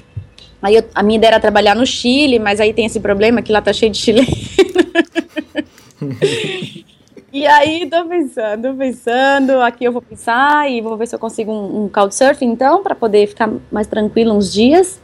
Aí 0.63 0.77
eu, 0.77 0.85
a 0.95 1.03
minha 1.03 1.17
ideia 1.17 1.33
era 1.33 1.41
trabalhar 1.41 1.75
no 1.75 1.85
Chile, 1.85 2.39
mas 2.39 2.61
aí 2.61 2.73
tem 2.73 2.87
esse 2.87 2.99
problema 2.99 3.43
que 3.43 3.53
lá 3.53 3.61
tá 3.61 3.73
cheio 3.73 3.93
de 3.93 3.99
chileno. 3.99 4.27
e 7.31 7.47
aí 7.47 7.87
tô 7.91 8.07
pensando, 8.07 8.75
pensando, 8.75 9.61
aqui 9.61 9.85
eu 9.85 9.93
vou 9.93 10.01
pensar 10.01 10.71
e 10.71 10.81
vou 10.81 10.97
ver 10.97 11.07
se 11.07 11.15
eu 11.15 11.19
consigo 11.19 11.53
um, 11.53 11.85
um 11.85 11.89
couchsurfing 11.89 12.47
então, 12.47 12.83
para 12.83 12.95
poder 12.95 13.27
ficar 13.27 13.51
mais 13.71 13.87
tranquilo 13.87 14.33
uns 14.33 14.51
dias. 14.51 14.99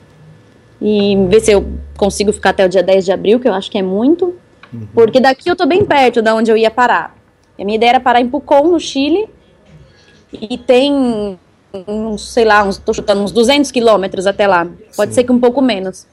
E 0.81 1.15
ver 1.29 1.41
se 1.41 1.53
eu 1.53 1.67
consigo 1.99 2.33
ficar 2.33 2.51
até 2.51 2.65
o 2.65 2.69
dia 2.69 2.83
10 2.83 3.05
de 3.05 3.13
abril, 3.13 3.39
que 3.39 3.47
eu 3.47 3.53
acho 3.53 3.71
que 3.71 3.77
é 3.77 3.83
muito. 3.83 4.35
Uhum. 4.73 4.89
Porque 4.95 5.21
daqui 5.21 5.51
eu 5.51 5.57
tô 5.57 5.67
bem 5.67 5.85
perto 5.85 6.23
da 6.23 6.35
onde 6.35 6.51
eu 6.51 6.57
ia 6.57 6.71
parar. 6.71 7.20
A 7.61 7.65
minha 7.65 7.77
ideia 7.77 7.91
era 7.91 8.01
parar 8.01 8.23
em 8.23 8.29
Pucón, 8.29 8.69
no 8.69 8.81
Chile, 8.81 9.29
e 10.33 10.57
tem 10.57 11.39
uns, 11.87 12.33
sei 12.33 12.45
lá, 12.45 12.65
uns, 12.65 12.79
tô 12.79 12.95
chutando 12.95 13.23
uns 13.23 13.33
200 13.33 13.71
quilômetros 13.71 14.27
até 14.27 14.47
lá. 14.47 14.67
Pode 14.97 15.11
Sim. 15.11 15.17
ser 15.17 15.25
que 15.25 15.33
um 15.33 15.39
pouco 15.39 15.61
menos. 15.61 16.07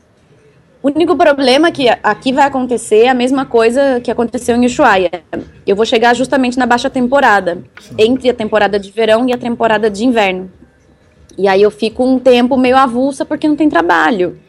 O 0.83 0.89
único 0.89 1.15
problema 1.15 1.69
é 1.69 1.71
que 1.71 1.87
aqui 2.03 2.33
vai 2.33 2.45
acontecer 2.45 3.07
a 3.07 3.13
mesma 3.13 3.45
coisa 3.45 4.01
que 4.01 4.11
aconteceu 4.11 4.55
em 4.57 4.65
Ushuaia. 4.65 5.23
Eu 5.65 5.75
vou 5.75 5.85
chegar 5.85 6.13
justamente 6.13 6.57
na 6.57 6.65
baixa 6.65 6.89
temporada, 6.89 7.63
Sim. 7.79 7.95
entre 7.97 8.29
a 8.29 8.33
temporada 8.33 8.77
de 8.77 8.91
verão 8.91 9.27
e 9.27 9.33
a 9.33 9.37
temporada 9.37 9.89
de 9.89 10.05
inverno. 10.05 10.51
E 11.37 11.47
aí 11.47 11.61
eu 11.61 11.71
fico 11.71 12.03
um 12.03 12.19
tempo 12.19 12.57
meio 12.57 12.75
avulsa 12.75 13.23
porque 13.23 13.47
não 13.47 13.55
tem 13.55 13.69
trabalho. 13.69 14.39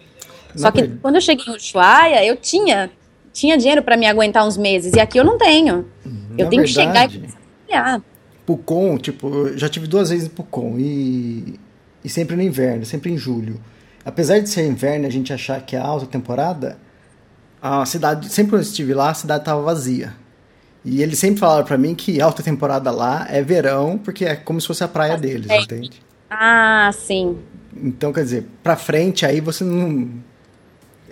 Só 0.56 0.70
que 0.72 0.88
quando 1.00 1.14
eu 1.14 1.20
cheguei 1.20 1.44
em 1.46 1.56
Ushuaia, 1.56 2.24
eu 2.24 2.34
tinha 2.36 2.90
tinha 3.38 3.56
dinheiro 3.56 3.82
para 3.82 3.96
me 3.96 4.06
aguentar 4.06 4.46
uns 4.46 4.56
meses 4.56 4.92
e 4.94 5.00
aqui 5.00 5.18
eu 5.18 5.24
não 5.24 5.38
tenho. 5.38 5.86
Eu 6.36 6.44
Na 6.44 6.50
tenho 6.50 6.62
verdade, 6.62 6.64
que 6.64 6.68
chegar 6.68 7.06
e 7.06 7.68
trabalhar. 7.68 8.02
Pucon, 8.44 8.98
tipo, 8.98 9.56
já 9.56 9.68
tive 9.68 9.86
duas 9.86 10.10
vezes 10.10 10.26
em 10.26 10.30
Pucon 10.30 10.76
e, 10.78 11.54
e 12.02 12.08
sempre 12.08 12.34
no 12.34 12.42
inverno, 12.42 12.84
sempre 12.84 13.12
em 13.12 13.16
julho. 13.16 13.60
Apesar 14.04 14.40
de 14.40 14.48
ser 14.48 14.66
inverno 14.66 15.06
a 15.06 15.10
gente 15.10 15.32
achar 15.32 15.60
que 15.60 15.76
é 15.76 15.78
alta 15.78 16.06
temporada, 16.06 16.78
a 17.60 17.84
cidade, 17.84 18.28
sempre 18.28 18.50
que 18.50 18.56
eu 18.56 18.60
estive 18.60 18.94
lá, 18.94 19.10
a 19.10 19.14
cidade 19.14 19.42
estava 19.42 19.62
vazia. 19.62 20.14
E 20.84 21.02
eles 21.02 21.18
sempre 21.18 21.40
falaram 21.40 21.64
para 21.64 21.76
mim 21.76 21.94
que 21.94 22.20
alta 22.20 22.42
temporada 22.42 22.90
lá 22.90 23.26
é 23.28 23.42
verão, 23.42 23.98
porque 23.98 24.24
é 24.24 24.34
como 24.34 24.60
se 24.60 24.66
fosse 24.66 24.82
a 24.82 24.88
praia 24.88 25.16
deles, 25.18 25.50
é. 25.50 25.60
entende? 25.60 26.02
Ah, 26.30 26.90
sim. 26.92 27.36
Então, 27.76 28.12
quer 28.12 28.24
dizer, 28.24 28.46
pra 28.62 28.76
frente 28.76 29.26
aí 29.26 29.40
você 29.40 29.62
não. 29.64 30.08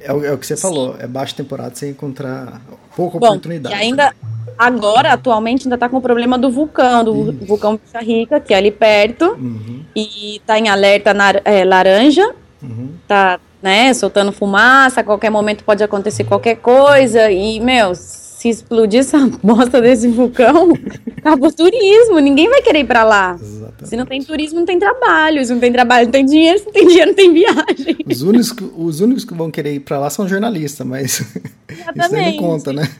É 0.02 0.12
o, 0.12 0.24
é 0.24 0.32
o 0.32 0.38
que 0.38 0.46
você 0.46 0.56
Sim. 0.56 0.62
falou, 0.62 0.96
é 0.98 1.06
baixa 1.06 1.34
temporada 1.34 1.74
você 1.74 1.90
encontrar 1.90 2.60
pouca 2.94 3.18
Bom, 3.18 3.26
oportunidade. 3.28 3.74
E 3.74 3.78
ainda, 3.78 4.12
Agora, 4.58 5.12
atualmente, 5.12 5.66
ainda 5.66 5.74
está 5.74 5.88
com 5.88 5.98
o 5.98 6.00
problema 6.00 6.38
do 6.38 6.50
vulcão, 6.50 7.04
do 7.04 7.30
Isso. 7.30 7.46
vulcão 7.46 7.76
Picha 7.76 8.00
Rica, 8.00 8.40
que 8.40 8.54
é 8.54 8.56
ali 8.56 8.70
perto. 8.70 9.32
Uhum. 9.32 9.84
E 9.94 10.36
está 10.36 10.58
em 10.58 10.68
alerta 10.68 11.12
na, 11.12 11.34
é, 11.44 11.64
laranja. 11.64 12.34
Uhum. 12.62 12.94
Tá, 13.06 13.38
né, 13.62 13.92
soltando 13.92 14.32
fumaça, 14.32 15.00
a 15.00 15.04
qualquer 15.04 15.30
momento 15.30 15.64
pode 15.64 15.82
acontecer 15.82 16.24
qualquer 16.24 16.56
coisa. 16.56 17.30
E, 17.30 17.60
meu, 17.60 17.92
se 18.36 18.50
explodir 18.50 19.00
essa 19.00 19.18
bosta 19.42 19.80
desse 19.80 20.08
vulcão, 20.08 20.74
acabou 21.16 21.48
o 21.48 21.52
turismo, 21.52 22.18
ninguém 22.18 22.50
vai 22.50 22.60
querer 22.60 22.80
ir 22.80 22.84
pra 22.84 23.02
lá. 23.02 23.34
Exatamente. 23.40 23.88
Se 23.88 23.96
não 23.96 24.04
tem 24.04 24.22
turismo, 24.22 24.58
não 24.58 24.66
tem 24.66 24.78
trabalho. 24.78 25.44
Se 25.44 25.52
não 25.52 25.60
tem 25.60 25.72
trabalho, 25.72 26.04
não 26.04 26.12
tem 26.12 26.26
dinheiro. 26.26 26.58
Se 26.60 26.66
não 26.66 26.72
tem 26.72 26.86
dinheiro, 26.86 27.08
não 27.08 27.14
tem 27.14 27.32
viagem. 27.32 27.96
Os 28.06 28.20
únicos, 28.20 28.54
os 28.76 29.00
únicos 29.00 29.24
que 29.24 29.32
vão 29.32 29.50
querer 29.50 29.74
ir 29.74 29.80
pra 29.80 29.98
lá 29.98 30.10
são 30.10 30.28
jornalistas, 30.28 30.86
mas 30.86 31.20
Exatamente. 31.66 32.04
isso 32.04 32.42
não 32.42 32.48
conta, 32.48 32.72
né? 32.74 32.90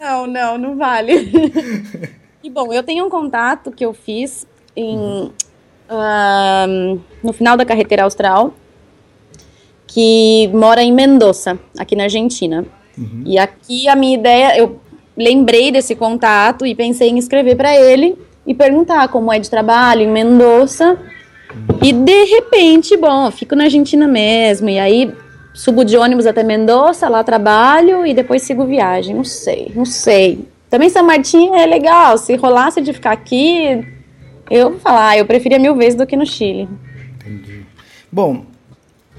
Não, 0.00 0.26
não, 0.26 0.56
não 0.56 0.76
vale. 0.76 1.32
e 2.44 2.48
bom, 2.48 2.72
eu 2.72 2.82
tenho 2.84 3.04
um 3.04 3.10
contato 3.10 3.72
que 3.72 3.84
eu 3.84 3.92
fiz 3.92 4.46
em, 4.76 4.96
uhum. 4.96 5.30
uh, 5.90 7.00
no 7.24 7.32
final 7.32 7.56
da 7.56 7.64
carreteira 7.64 8.04
austral, 8.04 8.54
que 9.84 10.48
mora 10.54 10.80
em 10.80 10.92
Mendoza, 10.92 11.58
aqui 11.76 11.96
na 11.96 12.04
Argentina. 12.04 12.64
Uhum. 12.96 13.22
E 13.24 13.38
aqui 13.38 13.88
a 13.88 13.96
minha 13.96 14.16
ideia, 14.16 14.58
eu 14.58 14.80
lembrei 15.16 15.70
desse 15.70 15.94
contato 15.94 16.66
e 16.66 16.74
pensei 16.74 17.08
em 17.08 17.18
escrever 17.18 17.56
para 17.56 17.74
ele 17.74 18.16
e 18.46 18.54
perguntar 18.54 19.08
como 19.08 19.32
é 19.32 19.38
de 19.38 19.50
trabalho 19.50 20.02
em 20.02 20.08
Mendoza. 20.08 20.98
Uhum. 21.54 21.78
E 21.82 21.92
de 21.92 22.24
repente, 22.24 22.96
bom, 22.96 23.30
fico 23.30 23.54
na 23.54 23.64
Argentina 23.64 24.06
mesmo. 24.06 24.68
E 24.68 24.78
aí 24.78 25.12
subo 25.54 25.84
de 25.84 25.96
ônibus 25.96 26.26
até 26.26 26.42
Mendoza, 26.42 27.08
lá 27.08 27.24
trabalho 27.24 28.06
e 28.06 28.12
depois 28.12 28.42
sigo 28.42 28.66
viagem. 28.66 29.14
Não 29.14 29.24
sei, 29.24 29.72
não 29.74 29.84
sei. 29.84 30.46
Também 30.68 30.88
São 30.90 31.04
Martin 31.04 31.54
é 31.54 31.66
legal. 31.66 32.18
Se 32.18 32.36
rolasse 32.36 32.80
de 32.80 32.92
ficar 32.92 33.12
aqui, 33.12 33.84
eu 34.50 34.70
vou 34.70 34.80
falar, 34.80 35.16
eu 35.16 35.26
preferia 35.26 35.58
mil 35.58 35.74
vezes 35.74 35.94
do 35.94 36.06
que 36.06 36.16
no 36.16 36.26
Chile. 36.26 36.68
Entendi. 37.16 37.62
Bom, 38.12 38.44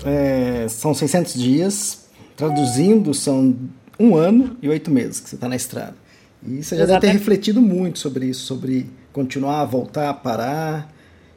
é, 0.06 0.68
são 0.70 0.94
600 0.94 1.34
dias. 1.34 2.07
Traduzindo, 2.38 3.16
são 3.16 3.58
um 4.00 4.16
ano 4.16 4.56
e 4.62 4.70
oito 4.70 4.92
meses 4.92 5.20
que 5.20 5.28
você 5.28 5.36
está 5.36 5.50
na 5.50 5.56
estrada. 5.56 5.96
E 6.46 6.64
você 6.64 6.78
já 6.78 6.84
Exatamente. 6.84 6.88
deve 6.88 7.02
ter 7.02 7.20
refletido 7.20 7.60
muito 7.60 7.98
sobre 7.98 8.28
isso, 8.28 8.46
sobre 8.46 8.88
continuar, 9.12 9.66
voltar, 9.66 10.14
parar. 10.14 10.88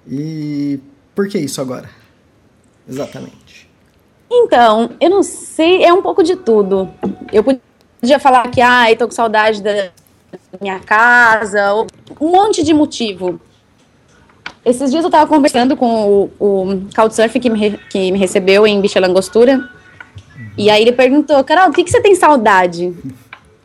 E 0.07 0.78
por 1.14 1.26
que 1.26 1.38
isso 1.38 1.59
agora? 1.59 1.88
Exatamente. 2.87 3.66
Então, 4.30 4.90
eu 5.00 5.09
não 5.09 5.23
sei, 5.23 5.83
é 5.83 5.92
um 5.92 6.02
pouco 6.02 6.23
de 6.23 6.37
tudo. 6.37 6.90
Eu 7.33 7.42
podia 7.42 8.19
falar 8.21 8.49
que, 8.50 8.61
ai, 8.61 8.92
ah, 8.92 8.97
tô 8.97 9.07
com 9.07 9.14
saudade 9.14 9.62
da 9.62 9.90
minha 10.61 10.78
casa, 10.80 11.75
um 12.21 12.30
monte 12.30 12.62
de 12.62 12.75
motivo. 12.75 13.40
Esses 14.64 14.90
dias 14.90 15.02
eu 15.02 15.11
tava 15.11 15.26
conversando 15.26 15.75
com 15.78 15.87
o, 16.07 16.30
o 16.38 16.83
Couchsurf 16.95 17.40
que 17.40 17.49
me, 17.49 17.78
que 17.88 18.12
me 18.12 18.19
recebeu 18.19 18.66
em 18.66 18.78
Bicha 18.83 19.00
Langostura, 19.00 19.66
e 20.61 20.69
aí 20.71 20.83
ele 20.83 20.93
perguntou, 20.93 21.43
Carol, 21.43 21.71
o 21.71 21.73
que, 21.73 21.83
que 21.83 21.90
você 21.90 22.02
tem 22.02 22.14
saudade? 22.14 22.95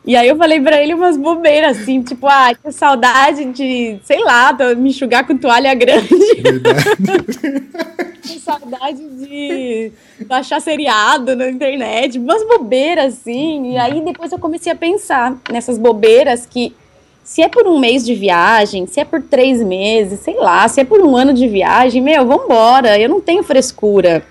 E 0.06 0.14
aí 0.14 0.28
eu 0.28 0.36
falei 0.36 0.58
pra 0.60 0.80
ele 0.80 0.94
umas 0.94 1.16
bobeiras, 1.16 1.78
assim, 1.78 2.00
tipo, 2.00 2.26
ah, 2.26 2.54
que 2.54 2.72
saudade 2.72 3.44
de, 3.46 3.98
sei 4.04 4.22
lá, 4.22 4.56
me 4.76 4.90
enxugar 4.90 5.26
com 5.26 5.36
toalha 5.36 5.74
grande. 5.74 6.08
que 8.22 8.38
saudade 8.40 9.02
de 9.18 9.92
baixar 10.26 10.60
seriado 10.60 11.36
na 11.36 11.50
internet, 11.50 12.18
umas 12.18 12.46
bobeiras, 12.46 13.14
assim. 13.14 13.72
E 13.72 13.76
aí 13.76 14.00
depois 14.00 14.30
eu 14.30 14.38
comecei 14.38 14.72
a 14.72 14.76
pensar 14.76 15.36
nessas 15.50 15.76
bobeiras 15.76 16.46
que, 16.46 16.72
se 17.22 17.42
é 17.42 17.48
por 17.48 17.66
um 17.66 17.78
mês 17.78 18.06
de 18.06 18.14
viagem, 18.14 18.86
se 18.86 19.00
é 19.00 19.04
por 19.04 19.20
três 19.20 19.60
meses, 19.60 20.20
sei 20.20 20.36
lá, 20.36 20.66
se 20.68 20.80
é 20.80 20.84
por 20.84 21.00
um 21.00 21.14
ano 21.16 21.34
de 21.34 21.46
viagem, 21.46 22.00
meu, 22.00 22.24
vambora, 22.24 22.96
eu 22.96 23.08
não 23.08 23.20
tenho 23.20 23.42
frescura. 23.42 24.24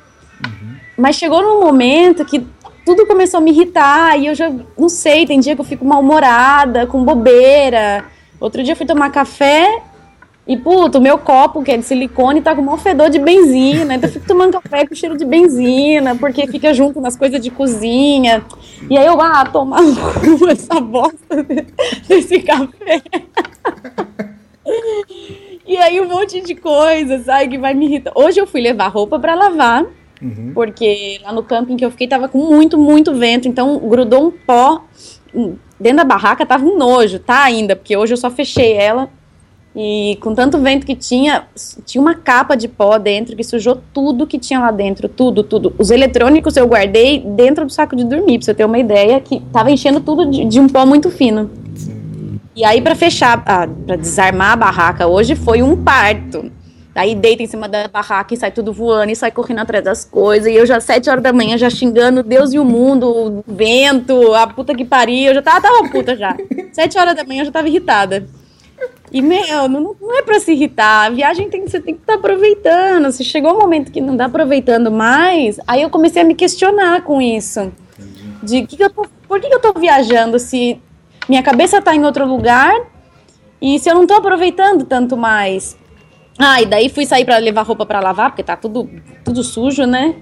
Uhum. 0.43 0.75
Mas 0.98 1.17
chegou 1.17 1.41
num 1.41 1.60
momento 1.60 2.24
que 2.24 2.54
tudo 2.86 3.08
começou 3.08 3.39
a 3.39 3.42
me 3.42 3.51
irritar 3.51 4.18
e 4.20 4.27
eu 4.27 4.36
já 4.36 4.54
não 4.77 4.88
sei, 4.88 5.25
tem 5.25 5.39
dia 5.39 5.56
que 5.56 5.62
eu 5.62 5.65
fico 5.65 5.84
mal-humorada, 5.84 6.86
com 6.86 7.04
bobeira. 7.04 8.06
Outro 8.39 8.62
dia 8.63 8.74
eu 8.74 8.77
fui 8.77 8.86
tomar 8.86 9.10
café 9.10 9.82
e, 10.48 10.56
puto, 10.56 11.01
meu 11.01 11.18
copo, 11.18 11.63
que 11.63 11.72
é 11.72 11.77
de 11.77 11.84
silicone, 11.84 12.42
tá 12.42 12.56
com 12.56 12.62
um 12.62 12.77
fedor 12.77 13.10
de 13.10 13.18
benzina. 13.18 13.96
Então 13.96 14.08
eu 14.08 14.13
fico 14.13 14.27
tomando 14.27 14.62
café 14.62 14.86
com 14.86 14.94
cheiro 14.94 15.18
de 15.18 15.25
benzina, 15.25 16.15
porque 16.15 16.46
fica 16.46 16.72
junto 16.72 17.01
nas 17.01 17.15
coisas 17.15 17.42
de 17.42 17.50
cozinha. 17.50 18.46
E 18.88 18.96
aí 18.96 19.08
eu, 19.08 19.20
ah, 19.20 19.44
tomar 19.46 19.82
essa 20.51 20.80
bosta 20.80 21.44
desse 22.08 22.39
café. 22.42 23.01
e 25.65 25.75
aí 25.77 26.00
um 26.00 26.08
monte 26.08 26.39
de 26.42 26.54
coisa, 26.54 27.24
sabe, 27.24 27.50
que 27.50 27.58
vai 27.58 27.74
me 27.74 27.88
irritar. 27.88 28.12
Hoje 28.13 28.39
eu 28.39 28.46
fui 28.46 28.62
levar 28.62 28.89
roupa 28.89 29.20
para 29.20 29.34
lavar. 29.34 29.86
Uhum. 30.25 30.51
Porque 30.55 31.20
lá 31.24 31.32
no 31.32 31.44
camping 31.44 31.77
que 31.77 31.86
eu 31.86 31.91
fiquei 31.91 32.08
tava 32.08 32.27
com 32.27 32.39
muito, 32.39 32.77
muito 32.79 33.13
vento, 33.13 33.48
então 33.48 33.77
grudou 33.77 34.27
um 34.27 34.32
pó 34.32 34.84
dentro 35.79 35.98
da 35.98 36.03
barraca, 36.03 36.46
tava 36.46 36.65
um 36.65 36.77
nojo, 36.77 37.20
tá 37.20 37.44
ainda, 37.44 37.75
porque 37.75 37.96
hoje 37.96 38.13
eu 38.13 38.17
só 38.17 38.32
fechei 38.32 38.74
ela. 38.74 39.10
E 39.77 40.17
com 40.22 40.34
tanto 40.34 40.58
vento 40.58 40.86
que 40.86 40.96
tinha, 40.96 41.48
tinha 41.86 42.01
uma 42.01 42.15
capa 42.15 42.55
de 42.55 42.65
pó 42.65 42.98
dentro 42.98 43.36
que 43.36 43.44
sujou 43.44 43.82
tudo 43.94 44.25
que 44.25 44.39
tinha 44.39 44.58
lá 44.58 44.72
dentro, 44.72 45.10
tudo, 45.10 45.44
tudo. 45.44 45.75
Os 45.77 45.91
eletrônicos 45.91 46.55
eu 46.55 46.65
guardei 46.65 47.20
dentro 47.20 47.65
do 47.65 47.72
saco 47.72 47.94
de 47.94 48.05
dormir, 48.05 48.38
pra 48.38 48.46
você 48.46 48.53
ter 48.53 48.63
uma 48.63 48.79
ideia, 48.79 49.20
que 49.20 49.41
tava 49.51 49.70
enchendo 49.70 50.00
tudo 50.00 50.32
de, 50.32 50.46
de 50.46 50.60
um 50.62 50.70
pó 50.70 50.86
muito 50.86 51.12
fino. 51.12 51.51
E 52.55 52.63
aí, 52.63 52.82
para 52.82 52.96
fechar, 52.96 53.44
ah, 53.46 53.67
para 53.67 53.98
desarmar 53.98 54.53
a 54.53 54.55
barraca 54.55 55.08
hoje 55.08 55.36
foi 55.36 55.62
um 55.62 55.75
parto. 55.84 56.50
Aí 56.95 57.13
deita 57.13 57.43
em 57.43 57.47
cima 57.47 57.67
da 57.67 57.89
barraca 57.89 58.33
e 58.33 58.37
sai 58.37 58.51
tudo 58.51 58.71
voando 58.71 59.11
e 59.11 59.15
sai 59.17 59.29
correndo 59.29 59.59
atrás 59.59 59.83
das 59.83 60.05
coisas. 60.05 60.47
E 60.47 60.55
eu 60.55 60.65
já, 60.65 60.79
sete 60.79 61.09
horas 61.09 61.21
da 61.21 61.33
manhã, 61.33 61.57
já 61.57 61.69
xingando 61.69 62.23
Deus 62.23 62.53
e 62.53 62.57
o 62.57 62.63
mundo, 62.63 63.09
o 63.09 63.43
vento, 63.45 64.33
a 64.33 64.47
puta 64.47 64.73
que 64.73 64.85
pariu. 64.85 65.27
Eu 65.27 65.35
já 65.35 65.41
tava, 65.41 65.61
tava 65.61 65.89
puta 65.89 66.15
já. 66.15 66.37
Sete 66.71 66.97
horas 66.97 67.15
da 67.15 67.23
manhã 67.23 67.41
eu 67.41 67.45
já 67.45 67.51
tava 67.51 67.67
irritada. 67.67 68.27
E, 69.11 69.21
meu, 69.21 69.67
não, 69.69 69.95
não 70.01 70.17
é 70.17 70.21
pra 70.21 70.39
se 70.39 70.53
irritar. 70.53 71.05
A 71.05 71.09
viagem 71.09 71.49
tem, 71.49 71.67
você 71.67 71.79
tem 71.79 71.93
que 71.93 72.01
estar 72.01 72.13
tá 72.13 72.19
aproveitando. 72.19 73.11
Se 73.11 73.23
chegou 73.23 73.53
um 73.53 73.59
momento 73.59 73.91
que 73.91 74.01
não 74.01 74.15
dá 74.15 74.25
aproveitando 74.25 74.89
mais, 74.89 75.59
aí 75.67 75.81
eu 75.81 75.89
comecei 75.89 76.21
a 76.21 76.25
me 76.25 76.35
questionar 76.35 77.01
com 77.01 77.21
isso. 77.21 77.71
De 78.41 78.65
que 78.65 78.77
que 78.77 78.83
eu 78.83 78.89
tô, 78.89 79.05
por 79.27 79.39
que, 79.39 79.47
que 79.47 79.55
eu 79.55 79.59
tô 79.59 79.77
viajando 79.79 80.39
se 80.39 80.81
minha 81.27 81.43
cabeça 81.43 81.81
tá 81.81 81.95
em 81.95 82.05
outro 82.05 82.25
lugar 82.25 82.73
e 83.61 83.79
se 83.79 83.89
eu 83.89 83.95
não 83.95 84.07
tô 84.07 84.13
aproveitando 84.13 84.85
tanto 84.85 85.17
mais? 85.17 85.77
Ah, 86.38 86.62
e 86.62 86.65
daí 86.65 86.89
fui 86.89 87.06
sair 87.06 87.24
para 87.24 87.38
levar 87.38 87.63
roupa 87.63 87.86
para 87.86 88.00
lavar, 88.00 88.30
porque 88.30 88.44
tá 88.44 88.58
tudo, 88.58 88.89
tudo 89.24 89.44
sujo, 89.44 89.86
né? 89.86 90.15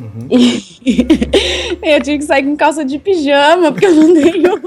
Uhum. 0.00 0.28
E 0.30 1.06
eu 1.94 2.02
tive 2.02 2.18
que 2.18 2.24
sair 2.24 2.44
com 2.44 2.56
calça 2.56 2.84
de 2.84 2.98
pijama, 2.98 3.70
porque 3.70 3.86
eu 3.86 3.94
não 3.94 4.14
tenho. 4.14 4.62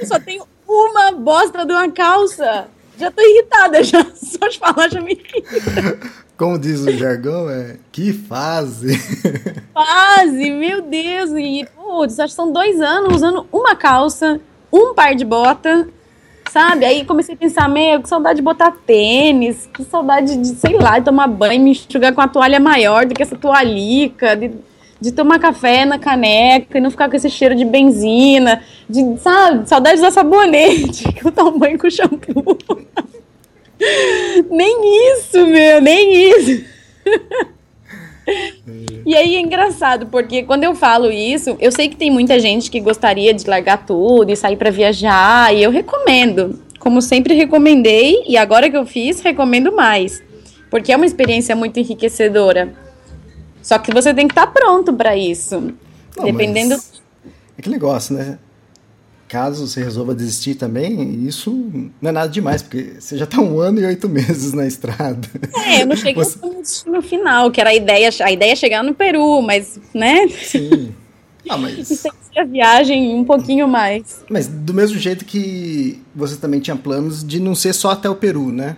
eu 0.00 0.06
só 0.06 0.18
tenho 0.18 0.44
uma 0.66 1.12
bosta 1.12 1.64
de 1.64 1.72
uma 1.72 1.90
calça. 1.90 2.68
Já 2.98 3.10
tô 3.10 3.22
irritada, 3.22 3.82
já. 3.84 4.04
Só 4.14 4.48
de 4.48 4.58
falar 4.58 4.88
já 4.90 5.00
me 5.00 5.12
irrita. 5.12 5.98
Como 6.36 6.58
diz 6.58 6.80
o 6.80 6.90
jargão, 6.90 7.48
é 7.48 7.76
que 7.92 8.12
fase. 8.12 8.98
Fase, 9.72 10.50
meu 10.50 10.82
Deus. 10.82 11.30
E, 11.30 11.66
putz, 11.74 12.18
acho 12.18 12.32
que 12.32 12.36
são 12.36 12.52
dois 12.52 12.80
anos 12.80 13.16
usando 13.16 13.46
uma 13.52 13.76
calça, 13.76 14.40
um 14.72 14.94
par 14.94 15.14
de 15.14 15.24
bota 15.24 15.88
sabe? 16.56 16.86
Aí 16.86 17.04
comecei 17.04 17.34
a 17.34 17.38
pensar, 17.38 17.68
meu, 17.68 18.00
que 18.00 18.08
saudade 18.08 18.36
de 18.36 18.42
botar 18.42 18.70
tênis, 18.70 19.68
que 19.74 19.84
saudade 19.84 20.38
de, 20.38 20.48
sei 20.54 20.78
lá, 20.78 20.98
de 20.98 21.04
tomar 21.04 21.26
banho, 21.26 21.60
me 21.60 21.72
enxugar 21.72 22.14
com 22.14 22.22
a 22.22 22.28
toalha 22.28 22.58
maior 22.58 23.04
do 23.04 23.14
que 23.14 23.22
essa 23.22 23.36
toalhica, 23.36 24.34
de, 24.34 24.52
de 24.98 25.12
tomar 25.12 25.38
café 25.38 25.84
na 25.84 25.98
caneca 25.98 26.78
e 26.78 26.80
não 26.80 26.90
ficar 26.90 27.10
com 27.10 27.16
esse 27.16 27.28
cheiro 27.28 27.54
de 27.54 27.66
benzina, 27.66 28.62
de, 28.88 29.18
sabe, 29.18 29.68
saudade 29.68 29.96
de 29.96 30.00
usar 30.00 30.12
sabonete, 30.12 31.04
que 31.12 31.26
eu 31.26 31.30
tomo 31.30 31.58
banho 31.58 31.78
com 31.78 31.90
shampoo. 31.90 32.56
nem 34.50 35.12
isso, 35.12 35.46
meu, 35.46 35.82
nem 35.82 36.30
isso. 36.30 36.64
E 39.04 39.14
aí 39.14 39.36
é 39.36 39.40
engraçado, 39.40 40.06
porque 40.06 40.42
quando 40.42 40.64
eu 40.64 40.74
falo 40.74 41.10
isso, 41.10 41.56
eu 41.60 41.70
sei 41.70 41.88
que 41.88 41.96
tem 41.96 42.10
muita 42.10 42.40
gente 42.40 42.70
que 42.70 42.80
gostaria 42.80 43.32
de 43.32 43.48
largar 43.48 43.86
tudo 43.86 44.30
e 44.32 44.36
sair 44.36 44.56
para 44.56 44.70
viajar, 44.70 45.54
e 45.54 45.62
eu 45.62 45.70
recomendo. 45.70 46.60
Como 46.80 47.00
sempre 47.00 47.34
recomendei, 47.34 48.24
e 48.26 48.36
agora 48.36 48.68
que 48.68 48.76
eu 48.76 48.84
fiz, 48.84 49.20
recomendo 49.20 49.72
mais. 49.72 50.22
Porque 50.70 50.92
é 50.92 50.96
uma 50.96 51.06
experiência 51.06 51.54
muito 51.54 51.78
enriquecedora. 51.78 52.74
Só 53.62 53.78
que 53.78 53.92
você 53.92 54.12
tem 54.12 54.26
que 54.26 54.32
estar 54.32 54.46
tá 54.46 54.52
pronto 54.52 54.92
para 54.92 55.16
isso. 55.16 55.72
Não, 56.16 56.24
dependendo. 56.24 56.74
É 57.56 57.62
que 57.62 57.68
negócio, 57.68 58.14
né? 58.14 58.38
Caso 59.28 59.66
você 59.66 59.82
resolva 59.82 60.14
desistir 60.14 60.54
também, 60.54 61.26
isso 61.26 61.50
não 62.00 62.10
é 62.10 62.12
nada 62.12 62.28
demais, 62.28 62.62
porque 62.62 62.94
você 62.98 63.16
já 63.16 63.24
está 63.24 63.40
um 63.40 63.60
ano 63.60 63.80
e 63.80 63.86
oito 63.86 64.08
meses 64.08 64.52
na 64.52 64.66
estrada. 64.66 65.28
É, 65.54 65.82
eu 65.82 65.86
não 65.86 65.96
cheguei 65.96 66.22
você... 66.22 66.38
no 66.86 67.02
final, 67.02 67.50
que 67.50 67.60
era 67.60 67.70
a 67.70 67.74
ideia, 67.74 68.10
a 68.20 68.32
ideia 68.32 68.52
é 68.52 68.56
chegar 68.56 68.82
no 68.82 68.94
Peru, 68.94 69.42
mas, 69.42 69.80
né? 69.94 70.28
Sim. 70.28 70.94
Não, 71.44 71.58
mas... 71.58 72.04
a 72.36 72.44
viagem 72.44 73.14
um 73.14 73.24
pouquinho 73.24 73.66
mais. 73.66 74.22
Mas 74.28 74.46
do 74.46 74.74
mesmo 74.74 74.98
jeito 74.98 75.24
que 75.24 76.02
você 76.14 76.36
também 76.36 76.60
tinha 76.60 76.76
planos 76.76 77.24
de 77.24 77.40
não 77.40 77.54
ser 77.54 77.72
só 77.72 77.90
até 77.90 78.10
o 78.10 78.14
Peru, 78.14 78.52
né? 78.52 78.76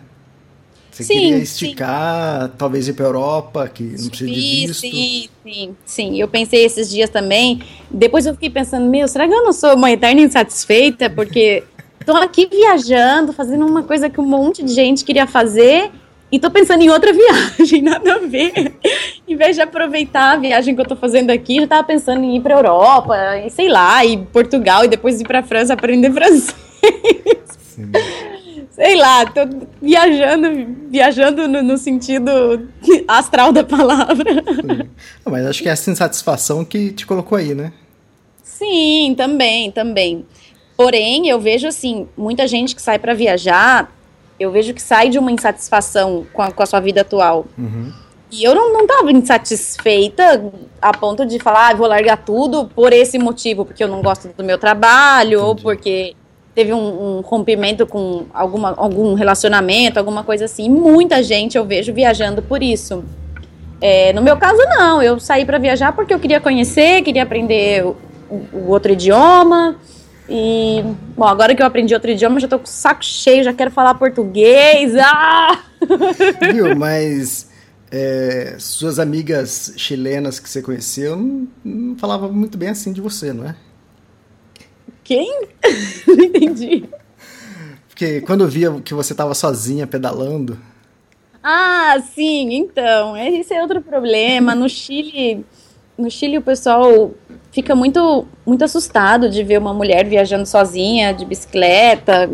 Você 0.99 1.05
sim, 1.05 1.15
queria 1.15 1.39
esticar, 1.39 2.47
sim. 2.47 2.53
talvez 2.59 2.89
ir 2.89 2.93
para 2.93 3.05
Europa, 3.05 3.69
que 3.69 3.85
não 3.85 4.09
precisa 4.09 4.27
de 4.27 4.41
visto. 4.41 4.81
Sim, 4.81 5.29
sim, 5.45 5.77
sim. 5.87 6.21
Eu 6.21 6.27
pensei 6.27 6.65
esses 6.65 6.91
dias 6.91 7.09
também. 7.09 7.63
Depois 7.89 8.27
eu 8.27 8.35
fiquei 8.35 8.51
pensando, 8.51 8.91
meu, 8.91 9.07
será 9.07 9.29
que 9.29 9.33
eu 9.33 9.45
não 9.45 9.53
sou 9.53 9.77
uma 9.77 9.93
eterna 9.93 10.21
insatisfeita? 10.21 11.09
Porque 11.09 11.63
tô 12.05 12.17
aqui 12.17 12.49
viajando, 12.51 13.33
fazendo 13.33 13.65
uma 13.65 13.85
coisa 13.85 14.11
que 14.11 14.21
um 14.21 14.27
monte 14.27 14.61
de 14.65 14.73
gente 14.73 15.05
queria 15.05 15.25
fazer 15.25 15.93
e 16.33 16.39
tô 16.41 16.51
pensando 16.51 16.83
em 16.83 16.91
outra 16.91 17.13
viagem, 17.15 17.81
nada 17.81 18.15
a 18.15 18.19
ver. 18.19 18.75
em 19.29 19.37
vez 19.37 19.55
de 19.55 19.63
aproveitar 19.63 20.33
a 20.33 20.37
viagem 20.37 20.75
que 20.75 20.81
eu 20.81 20.87
tô 20.87 20.97
fazendo 20.97 21.31
aqui, 21.31 21.59
eu 21.59 21.69
tava 21.69 21.85
pensando 21.85 22.25
em 22.25 22.39
ir 22.39 22.41
pra 22.41 22.57
Europa, 22.57 23.17
e 23.47 23.51
sei 23.51 23.69
lá, 23.69 24.05
ir 24.05 24.19
Portugal 24.33 24.85
e 24.85 24.89
depois 24.89 25.21
ir 25.21 25.25
pra 25.25 25.45
França 25.45 25.75
aprender 25.75 26.11
francês. 26.11 26.57
Sim 27.63 27.93
sei 28.79 28.95
lá, 28.97 29.27
tô 29.27 29.41
viajando, 29.83 30.77
viajando 30.89 31.49
no, 31.49 31.63
no 31.63 31.77
sentido 31.77 32.31
astral 33.09 33.53
da 33.53 33.65
palavra. 33.65 34.45
mas 35.25 35.47
acho 35.47 35.63
que 35.63 35.69
é 35.69 35.73
essa 35.73 35.91
insatisfação 35.91 36.65
que 36.65 36.93
te 36.93 37.05
colocou 37.05 37.37
aí, 37.37 37.55
né? 37.55 37.73
Sim, 38.41 39.15
também, 39.17 39.73
também. 39.73 40.25
Porém, 40.77 41.29
eu 41.29 41.41
vejo 41.41 41.67
assim, 41.67 42.07
muita 42.17 42.47
gente 42.47 42.77
que 42.77 42.81
sai 42.81 43.01
para 43.01 43.15
viajar, 43.15 43.93
eu 44.39 44.53
vejo 44.53 44.73
que 44.73 44.81
sai 44.81 45.09
de 45.09 45.19
uma 45.19 45.33
insatisfação 45.33 46.25
com 46.33 46.41
a, 46.41 46.53
com 46.53 46.63
a 46.63 46.67
sua 46.67 46.79
vida 46.79 47.01
atual. 47.01 47.47
Uhum. 47.59 47.93
E 48.31 48.45
eu 48.45 48.55
não, 48.55 48.73
não 48.73 48.87
tava 48.87 49.11
insatisfeita 49.11 50.53
a 50.81 50.97
ponto 50.97 51.27
de 51.27 51.41
falar, 51.41 51.71
ah, 51.71 51.75
vou 51.75 51.89
largar 51.89 52.19
tudo 52.19 52.67
por 52.67 52.93
esse 52.93 53.19
motivo, 53.19 53.65
porque 53.65 53.83
eu 53.83 53.89
não 53.89 54.03
gosto 54.03 54.29
do 54.29 54.45
meu 54.45 54.59
trabalho, 54.59 55.39
Entendi. 55.39 55.49
ou 55.49 55.57
porque 55.57 56.15
teve 56.59 56.75
um, 56.75 57.19
um, 57.19 57.21
rompimento 57.21 57.87
com 57.87 58.27
alguma, 58.35 58.75
algum 58.77 59.15
relacionamento, 59.15 59.97
alguma 59.97 60.25
coisa 60.25 60.47
assim. 60.47 60.69
Muita 60.69 61.23
gente 61.23 61.57
eu 61.57 61.65
vejo 61.65 61.93
viajando 61.93 62.43
por 62.43 62.65
isso. 62.65 63.05
É, 63.81 64.13
no 64.13 64.21
meu 64.21 64.37
caso, 64.37 64.59
não. 64.69 65.01
Eu 65.01 65.21
saí 65.21 65.45
para 65.45 65.57
viajar 65.57 65.93
porque 65.93 66.13
eu 66.13 66.19
queria 66.19 66.41
conhecer, 66.41 67.03
queria 67.03 67.23
aprender 67.23 67.85
o, 67.85 67.97
o, 68.53 68.71
outro 68.71 68.91
idioma. 68.91 69.77
E, 70.29 70.83
bom, 71.17 71.27
agora 71.27 71.55
que 71.55 71.63
eu 71.63 71.67
aprendi 71.67 71.95
outro 71.95 72.11
idioma, 72.11 72.41
já 72.41 72.49
tô 72.49 72.59
com 72.59 72.65
o 72.65 72.69
saco 72.69 73.05
cheio, 73.05 73.45
já 73.45 73.53
quero 73.53 73.71
falar 73.71 73.95
português. 73.95 74.97
Ah! 74.97 75.61
Viu, 76.53 76.75
mas 76.75 77.51
é, 77.89 78.57
suas 78.59 78.99
amigas 78.99 79.75
chilenas 79.77 80.41
que 80.41 80.51
você 80.51 80.61
conheceu 80.61 81.15
não, 81.15 81.47
não 81.65 81.97
falavam 81.97 82.33
muito 82.33 82.59
bem 82.59 82.71
assim 82.71 82.93
de 82.93 83.01
você, 83.01 83.33
não 83.33 83.49
é? 83.49 83.55
Quem? 85.09 85.47
Não 86.07 86.23
entendi. 86.23 86.85
Porque 87.89 88.21
quando 88.21 88.45
eu 88.45 88.49
via 88.49 88.71
que 88.85 88.93
você 88.93 89.15
estava 89.15 89.33
sozinha 89.33 89.87
pedalando. 89.87 90.59
Ah, 91.43 91.97
sim, 92.15 92.53
então. 92.53 93.17
Esse 93.17 93.55
é 93.55 93.63
outro 93.63 93.81
problema. 93.81 94.55
No 94.55 94.69
Chile, 94.69 95.47
no 95.97 96.11
Chile 96.11 96.37
o 96.37 96.43
pessoal 96.43 97.11
fica 97.51 97.75
muito, 97.75 98.27
muito 98.45 98.63
assustado 98.63 99.31
de 99.31 99.43
ver 99.43 99.59
uma 99.59 99.73
mulher 99.73 100.07
viajando 100.07 100.45
sozinha, 100.45 101.15
de 101.15 101.25
bicicleta, 101.25 102.29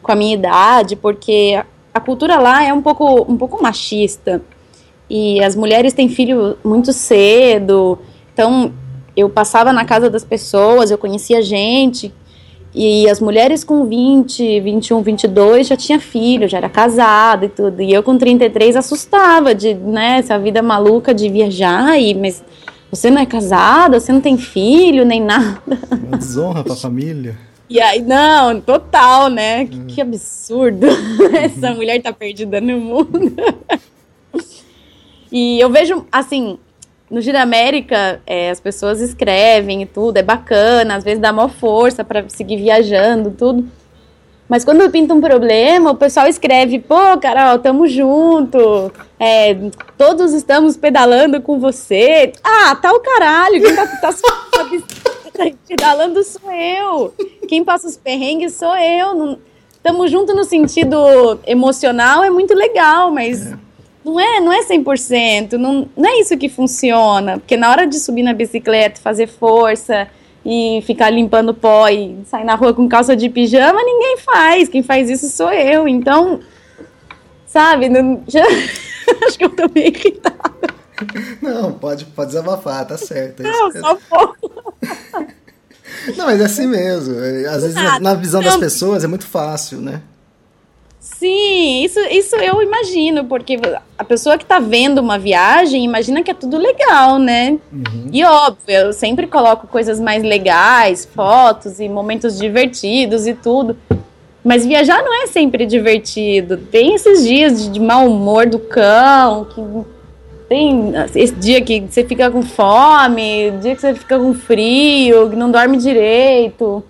com 0.00 0.12
a 0.12 0.14
minha 0.14 0.34
idade, 0.34 0.94
porque 0.94 1.60
a 1.92 1.98
cultura 1.98 2.38
lá 2.38 2.62
é 2.62 2.72
um 2.72 2.82
pouco, 2.82 3.22
um 3.28 3.36
pouco 3.36 3.60
machista. 3.60 4.40
E 5.10 5.42
as 5.42 5.56
mulheres 5.56 5.92
têm 5.92 6.08
filho 6.08 6.56
muito 6.62 6.92
cedo. 6.92 7.98
Então, 8.32 8.72
eu 9.16 9.28
passava 9.28 9.72
na 9.72 9.84
casa 9.84 10.08
das 10.08 10.24
pessoas, 10.24 10.90
eu 10.90 10.98
conhecia 10.98 11.42
gente, 11.42 12.12
e 12.74 13.08
as 13.08 13.20
mulheres 13.20 13.62
com 13.62 13.84
20, 13.84 14.60
21, 14.60 15.02
22 15.02 15.66
já 15.66 15.76
tinha 15.76 16.00
filho, 16.00 16.48
já 16.48 16.56
era 16.56 16.70
casada 16.70 17.44
e 17.44 17.48
tudo. 17.48 17.82
E 17.82 17.92
eu 17.92 18.02
com 18.02 18.16
33 18.16 18.76
assustava 18.76 19.54
de, 19.54 19.74
né, 19.74 20.18
essa 20.18 20.38
vida 20.38 20.62
maluca 20.62 21.12
de 21.12 21.28
viajar 21.28 22.00
e 22.00 22.14
mas 22.14 22.42
você 22.90 23.10
não 23.10 23.20
é 23.20 23.26
casada, 23.26 24.00
você 24.00 24.12
não 24.12 24.20
tem 24.20 24.38
filho, 24.38 25.04
nem 25.04 25.20
nada. 25.20 25.60
Uma 25.90 26.16
desonra 26.16 26.64
pra 26.64 26.74
família. 26.74 27.38
E 27.68 27.80
aí, 27.80 28.02
não, 28.02 28.60
total, 28.60 29.30
né? 29.30 29.64
Que, 29.64 29.80
que 29.86 30.00
absurdo. 30.02 30.86
Essa 31.32 31.72
mulher 31.72 32.02
tá 32.02 32.12
perdida 32.12 32.60
no 32.60 32.78
mundo. 32.78 33.34
e 35.32 35.58
eu 35.58 35.70
vejo, 35.70 36.04
assim, 36.12 36.58
no 37.12 37.20
Giro 37.20 37.36
América, 37.36 38.22
é, 38.26 38.48
as 38.48 38.58
pessoas 38.58 38.98
escrevem 38.98 39.82
e 39.82 39.86
tudo, 39.86 40.16
é 40.16 40.22
bacana, 40.22 40.96
às 40.96 41.04
vezes 41.04 41.20
dá 41.20 41.30
maior 41.30 41.50
força 41.50 42.02
para 42.02 42.26
seguir 42.30 42.56
viajando, 42.56 43.30
tudo. 43.30 43.68
Mas 44.48 44.64
quando 44.64 44.90
pinta 44.90 45.12
um 45.12 45.20
problema, 45.20 45.90
o 45.90 45.94
pessoal 45.94 46.26
escreve, 46.26 46.78
pô, 46.78 47.18
Carol, 47.20 47.58
tamo 47.58 47.86
junto, 47.86 48.90
é, 49.20 49.54
todos 49.98 50.32
estamos 50.32 50.74
pedalando 50.74 51.38
com 51.42 51.60
você. 51.60 52.32
Ah, 52.42 52.74
tá 52.76 52.90
o 52.90 53.00
caralho, 53.00 53.60
quem 53.60 53.76
tá, 53.76 53.86
tá 53.86 54.10
pedalando 55.68 56.24
sou 56.24 56.50
eu. 56.50 57.14
Quem 57.46 57.62
passa 57.62 57.88
os 57.88 57.96
perrengues 57.98 58.54
sou 58.54 58.74
eu. 58.74 59.14
Não, 59.14 59.38
tamo 59.82 60.08
junto 60.08 60.34
no 60.34 60.44
sentido 60.44 60.96
emocional, 61.46 62.24
é 62.24 62.30
muito 62.30 62.54
legal, 62.54 63.10
mas... 63.10 63.52
É 63.52 63.71
não 64.04 64.18
é, 64.18 64.40
não 64.40 64.52
é 64.52 64.64
100%, 64.64 65.52
não, 65.52 65.88
não 65.96 66.08
é 66.08 66.20
isso 66.20 66.36
que 66.36 66.48
funciona, 66.48 67.38
porque 67.38 67.56
na 67.56 67.70
hora 67.70 67.86
de 67.86 67.98
subir 67.98 68.22
na 68.22 68.32
bicicleta, 68.32 69.00
fazer 69.00 69.26
força 69.26 70.08
e 70.44 70.82
ficar 70.84 71.10
limpando 71.10 71.54
pó 71.54 71.88
e 71.88 72.16
sair 72.26 72.44
na 72.44 72.54
rua 72.54 72.74
com 72.74 72.88
calça 72.88 73.14
de 73.14 73.28
pijama, 73.28 73.80
ninguém 73.82 74.16
faz, 74.18 74.68
quem 74.68 74.82
faz 74.82 75.08
isso 75.08 75.28
sou 75.28 75.52
eu, 75.52 75.86
então, 75.86 76.40
sabe, 77.46 77.88
não, 77.88 78.22
já, 78.26 78.42
acho 79.26 79.38
que 79.38 79.44
eu 79.44 79.50
tô 79.50 79.70
meio 79.72 79.88
irritada. 79.88 80.72
Não, 81.40 81.72
pode, 81.72 82.04
pode 82.06 82.28
desabafar, 82.30 82.86
tá 82.86 82.96
certo. 82.96 83.40
É 83.40 83.50
não, 83.50 83.72
só 83.72 83.98
pouco. 84.08 84.74
Não, 86.16 86.26
mas 86.26 86.40
é 86.40 86.44
assim 86.44 86.66
mesmo. 86.66 87.14
Às 87.48 87.62
vezes, 87.62 87.76
ah, 87.76 87.98
na 87.98 88.14
visão 88.14 88.40
das 88.40 88.56
pessoas, 88.56 89.02
é 89.02 89.06
muito 89.08 89.26
fácil, 89.26 89.80
né? 89.80 90.00
Sim, 91.02 91.82
isso, 91.82 91.98
isso 92.12 92.36
eu 92.36 92.62
imagino, 92.62 93.24
porque 93.24 93.58
a 93.98 94.04
pessoa 94.04 94.38
que 94.38 94.44
está 94.44 94.60
vendo 94.60 94.98
uma 94.98 95.18
viagem 95.18 95.84
imagina 95.84 96.22
que 96.22 96.30
é 96.30 96.34
tudo 96.34 96.56
legal, 96.56 97.18
né? 97.18 97.58
Uhum. 97.72 98.06
E 98.12 98.24
óbvio, 98.24 98.72
eu 98.72 98.92
sempre 98.92 99.26
coloco 99.26 99.66
coisas 99.66 99.98
mais 99.98 100.22
legais, 100.22 101.04
fotos 101.04 101.80
e 101.80 101.88
momentos 101.88 102.38
divertidos 102.38 103.26
e 103.26 103.34
tudo. 103.34 103.76
Mas 104.44 104.64
viajar 104.64 105.02
não 105.02 105.24
é 105.24 105.26
sempre 105.26 105.66
divertido. 105.66 106.56
Tem 106.56 106.94
esses 106.94 107.26
dias 107.26 107.64
de, 107.64 107.70
de 107.70 107.80
mau 107.80 108.06
humor 108.06 108.46
do 108.46 108.60
cão, 108.60 109.44
que 109.46 109.60
tem 110.48 110.92
esse 111.16 111.34
dia 111.34 111.60
que 111.62 111.80
você 111.80 112.04
fica 112.04 112.30
com 112.30 112.42
fome, 112.42 113.50
dia 113.60 113.74
que 113.74 113.80
você 113.80 113.92
fica 113.92 114.20
com 114.20 114.32
frio, 114.34 115.30
que 115.30 115.34
não 115.34 115.50
dorme 115.50 115.78
direito. 115.78 116.80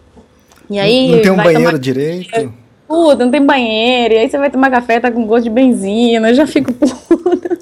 E 0.68 0.78
aí 0.78 1.08
não, 1.08 1.16
não 1.16 1.22
tem 1.22 1.32
um 1.32 1.36
banheiro 1.36 1.64
tomar... 1.64 1.78
direito 1.78 2.61
puta, 2.92 3.24
não 3.24 3.32
tem 3.32 3.44
banheiro. 3.44 4.12
E 4.12 4.18
aí 4.18 4.28
você 4.28 4.36
vai 4.36 4.50
tomar 4.50 4.70
café, 4.70 5.00
tá 5.00 5.10
com 5.10 5.26
gosto 5.26 5.44
de 5.44 5.50
benzina. 5.50 6.28
Eu 6.28 6.34
já 6.34 6.46
fico 6.46 6.70
puta. 6.76 7.58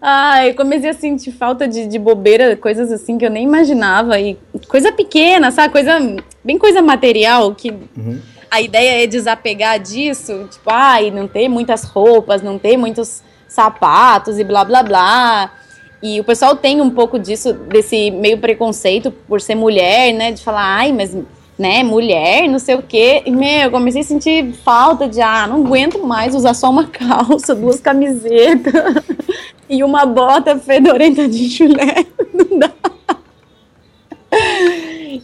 Ai, 0.00 0.52
comecei 0.52 0.90
a 0.90 0.94
sentir 0.94 1.32
falta 1.32 1.66
de, 1.66 1.88
de 1.88 1.98
bobeira, 1.98 2.56
coisas 2.56 2.92
assim 2.92 3.18
que 3.18 3.26
eu 3.26 3.30
nem 3.30 3.42
imaginava. 3.42 4.20
E 4.20 4.38
coisa 4.68 4.92
pequena, 4.92 5.50
sabe? 5.50 5.72
Coisa, 5.72 5.98
bem 6.44 6.56
coisa 6.56 6.80
material, 6.80 7.52
que 7.52 7.72
uhum. 7.72 8.20
a 8.48 8.60
ideia 8.60 9.02
é 9.02 9.06
desapegar 9.08 9.80
disso. 9.80 10.46
Tipo, 10.48 10.70
ai, 10.70 11.10
não 11.10 11.26
ter 11.26 11.48
muitas 11.48 11.82
roupas, 11.82 12.42
não 12.42 12.60
ter 12.60 12.76
muitos 12.76 13.24
sapatos 13.48 14.38
e 14.38 14.44
blá 14.44 14.64
blá 14.64 14.84
blá. 14.84 15.52
E 16.00 16.20
o 16.20 16.24
pessoal 16.24 16.54
tem 16.54 16.80
um 16.80 16.90
pouco 16.90 17.18
disso, 17.18 17.52
desse 17.52 18.12
meio 18.12 18.38
preconceito 18.38 19.10
por 19.10 19.40
ser 19.40 19.56
mulher, 19.56 20.12
né? 20.12 20.30
De 20.30 20.44
falar, 20.44 20.62
ai, 20.62 20.92
mas 20.92 21.16
né, 21.58 21.82
mulher, 21.82 22.48
não 22.48 22.58
sei 22.58 22.74
o 22.74 22.82
quê. 22.82 23.22
E, 23.24 23.30
meu, 23.30 23.62
eu 23.62 23.70
comecei 23.70 24.02
a 24.02 24.04
sentir 24.04 24.52
falta 24.52 25.08
de, 25.08 25.20
ah, 25.20 25.46
não 25.46 25.64
aguento 25.64 26.04
mais 26.04 26.34
usar 26.34 26.54
só 26.54 26.70
uma 26.70 26.86
calça, 26.88 27.54
duas 27.54 27.80
camisetas 27.80 28.74
e 29.68 29.82
uma 29.82 30.04
bota 30.04 30.58
fedorenta 30.58 31.26
de 31.26 31.48
chulé. 31.48 32.06
Não 32.32 32.58
dá. 32.58 32.70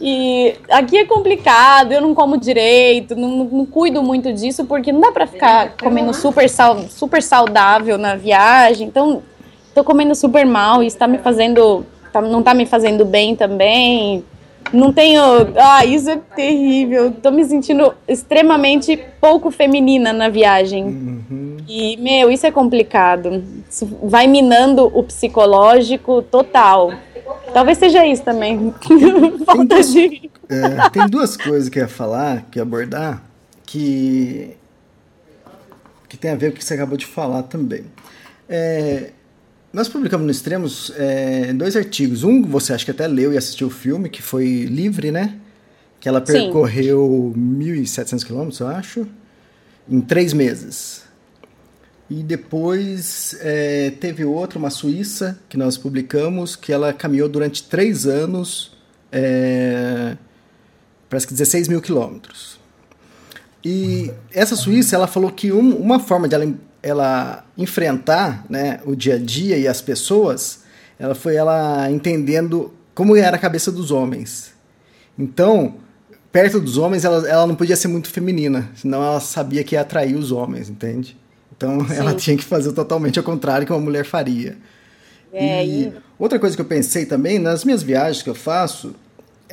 E 0.01 0.55
aqui 0.69 0.97
é 0.97 1.05
complicado, 1.05 1.91
eu 1.91 2.01
não 2.01 2.15
como 2.15 2.35
direito, 2.35 3.15
não, 3.15 3.43
não 3.45 3.65
cuido 3.65 4.01
muito 4.01 4.33
disso, 4.33 4.65
porque 4.65 4.91
não 4.91 4.99
dá 4.99 5.11
pra 5.11 5.27
ficar 5.27 5.77
comendo 5.77 6.13
super, 6.13 6.49
sal, 6.49 6.79
super 6.89 7.21
saudável 7.21 7.97
na 7.97 8.15
viagem. 8.15 8.87
Então, 8.87 9.21
tô 9.73 9.83
comendo 9.83 10.15
super 10.15 10.45
mal 10.45 10.81
e 10.81 10.87
está 10.87 11.07
me 11.07 11.19
fazendo, 11.19 11.85
tá, 12.11 12.21
não 12.21 12.41
tá 12.41 12.53
me 12.53 12.65
fazendo 12.65 13.05
bem 13.05 13.35
também. 13.35 14.25
Não 14.71 14.93
tenho. 14.93 15.21
Ah, 15.57 15.85
isso 15.85 16.09
é 16.09 16.17
terrível. 16.35 17.11
Tô 17.11 17.31
me 17.31 17.43
sentindo 17.43 17.93
extremamente 18.07 18.97
pouco 19.19 19.51
feminina 19.51 20.13
na 20.13 20.29
viagem. 20.29 20.85
Uhum. 20.85 21.57
E, 21.67 21.97
meu, 21.97 22.31
isso 22.31 22.45
é 22.45 22.51
complicado. 22.51 23.43
Isso 23.69 23.85
vai 24.03 24.27
minando 24.27 24.85
o 24.93 25.03
psicológico 25.03 26.21
total. 26.21 26.93
Talvez 27.53 27.77
seja 27.77 28.05
isso 28.05 28.23
também. 28.23 28.73
Falta 29.45 29.65
duas, 29.65 29.91
de. 29.91 30.29
É, 30.49 30.89
tem 30.89 31.07
duas 31.07 31.37
coisas 31.37 31.69
que 31.69 31.79
eu 31.79 31.83
ia 31.83 31.89
falar, 31.89 32.45
que 32.51 32.59
ia 32.59 32.63
abordar, 32.63 33.21
que. 33.65 34.55
que 36.09 36.17
tem 36.17 36.31
a 36.31 36.35
ver 36.35 36.51
com 36.51 36.55
o 36.55 36.59
que 36.59 36.65
você 36.65 36.73
acabou 36.73 36.97
de 36.97 37.05
falar 37.05 37.43
também. 37.43 37.85
É, 38.49 39.11
nós 39.73 39.89
publicamos 39.89 40.23
no 40.23 40.31
Extremos 40.31 40.93
é, 40.95 41.51
dois 41.51 41.75
artigos. 41.75 42.23
Um 42.23 42.43
você 42.43 42.73
acha 42.73 42.85
que 42.85 42.91
até 42.91 43.07
leu 43.07 43.33
e 43.33 43.37
assistiu 43.37 43.67
o 43.67 43.71
filme, 43.71 44.07
que 44.07 44.21
foi 44.21 44.65
Livre, 44.65 45.11
né? 45.11 45.35
Que 45.99 46.07
ela 46.07 46.21
percorreu 46.21 47.33
1.700 47.35 48.23
quilômetros, 48.23 48.59
eu 48.59 48.67
acho, 48.67 49.07
em 49.89 49.99
três 49.99 50.31
meses. 50.31 51.01
E 52.07 52.21
depois 52.21 53.35
é, 53.41 53.89
teve 53.99 54.23
outro, 54.23 54.59
uma 54.59 54.69
suíça, 54.69 55.39
que 55.49 55.57
nós 55.57 55.75
publicamos, 55.75 56.55
que 56.55 56.71
ela 56.71 56.93
caminhou 56.93 57.27
durante 57.27 57.63
três 57.63 58.05
anos, 58.05 58.77
é, 59.11 60.15
parece 61.09 61.25
que 61.25 61.33
16 61.33 61.67
mil 61.67 61.81
quilômetros. 61.81 62.59
E 63.65 64.11
essa 64.31 64.55
suíça, 64.55 64.95
ela 64.95 65.07
falou 65.07 65.31
que 65.31 65.51
um, 65.51 65.75
uma 65.77 65.99
forma 65.99 66.27
de 66.27 66.35
ela, 66.35 66.53
ela 66.83 67.45
enfrentar 67.57 68.45
né, 68.49 68.81
o 68.85 68.93
dia 68.95 69.15
a 69.15 69.17
dia 69.17 69.57
e 69.57 69.67
as 69.67 69.81
pessoas, 69.81 70.59
ela 70.99 71.15
foi 71.15 71.35
ela 71.35 71.89
entendendo 71.89 72.73
como 72.93 73.15
era 73.15 73.37
a 73.37 73.39
cabeça 73.39 73.71
dos 73.71 73.89
homens. 73.89 74.53
Então, 75.17 75.75
perto 76.31 76.59
dos 76.59 76.77
homens, 76.77 77.05
ela, 77.05 77.27
ela 77.27 77.47
não 77.47 77.55
podia 77.55 77.77
ser 77.77 77.87
muito 77.87 78.09
feminina, 78.09 78.69
senão 78.75 79.01
ela 79.01 79.21
sabia 79.21 79.63
que 79.63 79.75
ia 79.75 79.81
atrair 79.81 80.15
os 80.15 80.31
homens, 80.31 80.69
entende? 80.69 81.17
Então 81.55 81.79
Sim. 81.87 81.95
ela 81.95 82.13
tinha 82.13 82.35
que 82.35 82.43
fazer 82.43 82.73
totalmente 82.73 83.17
ao 83.17 83.23
contrário 83.23 83.65
que 83.65 83.71
uma 83.71 83.79
mulher 83.79 84.03
faria. 84.03 84.57
É, 85.31 85.65
e, 85.65 85.83
e 85.85 85.93
outra 86.19 86.37
coisa 86.37 86.55
que 86.55 86.61
eu 86.61 86.65
pensei 86.65 87.05
também, 87.05 87.39
nas 87.39 87.63
minhas 87.63 87.81
viagens 87.81 88.21
que 88.21 88.29
eu 88.29 88.35
faço, 88.35 88.93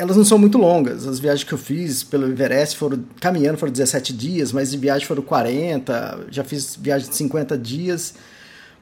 elas 0.01 0.17
não 0.17 0.25
são 0.25 0.39
muito 0.39 0.57
longas. 0.57 1.07
As 1.07 1.21
viagens 1.21 1.45
que 1.45 1.53
eu 1.53 1.59
fiz 1.59 2.03
pelo 2.03 2.27
Everest 2.27 2.77
foram 2.77 3.05
caminhando 3.21 3.59
foram 3.59 3.71
17 3.71 4.15
dias, 4.15 4.51
mas 4.51 4.71
de 4.71 4.79
viagem 4.79 5.07
foram 5.07 5.23
40, 5.23 6.27
já 6.31 6.43
fiz 6.43 6.75
viagem 6.75 7.11
de 7.11 7.17
50 7.17 7.59
dias. 7.59 8.15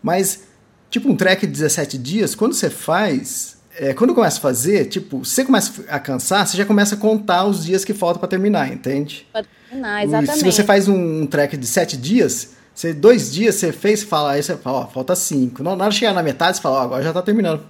Mas 0.00 0.44
tipo 0.88 1.08
um 1.08 1.16
trek 1.16 1.44
de 1.44 1.52
17 1.52 1.98
dias, 1.98 2.36
quando 2.36 2.54
você 2.54 2.70
faz, 2.70 3.58
é, 3.76 3.92
quando 3.92 4.14
começa 4.14 4.38
a 4.38 4.40
fazer, 4.40 4.86
tipo, 4.86 5.24
você 5.24 5.44
começa 5.44 5.84
a 5.88 5.98
cansar, 5.98 6.46
você 6.46 6.56
já 6.56 6.64
começa 6.64 6.94
a 6.94 6.98
contar 6.98 7.44
os 7.46 7.64
dias 7.64 7.84
que 7.84 7.92
faltam 7.92 8.20
para 8.20 8.28
terminar, 8.28 8.72
entende? 8.72 9.26
Para 9.32 9.44
terminar, 9.68 10.04
exatamente. 10.04 10.36
E 10.36 10.38
se 10.38 10.44
você 10.44 10.62
faz 10.62 10.86
um, 10.86 11.22
um 11.22 11.26
trek 11.26 11.56
de 11.56 11.66
7 11.66 11.96
dias, 11.96 12.50
você, 12.72 12.94
dois 12.94 13.32
dias 13.32 13.56
você 13.56 13.72
fez, 13.72 14.04
fala, 14.04 14.32
aí 14.32 14.42
você 14.42 14.56
fala, 14.56 14.78
ó, 14.78 14.86
falta 14.86 15.16
cinco. 15.16 15.64
Na 15.64 15.72
hora 15.72 15.88
de 15.88 15.96
chegar 15.96 16.12
na 16.12 16.22
metade, 16.22 16.58
você 16.58 16.62
fala, 16.62 16.76
ó, 16.76 16.82
agora 16.84 17.02
já 17.02 17.12
tá 17.12 17.20
terminando. 17.20 17.60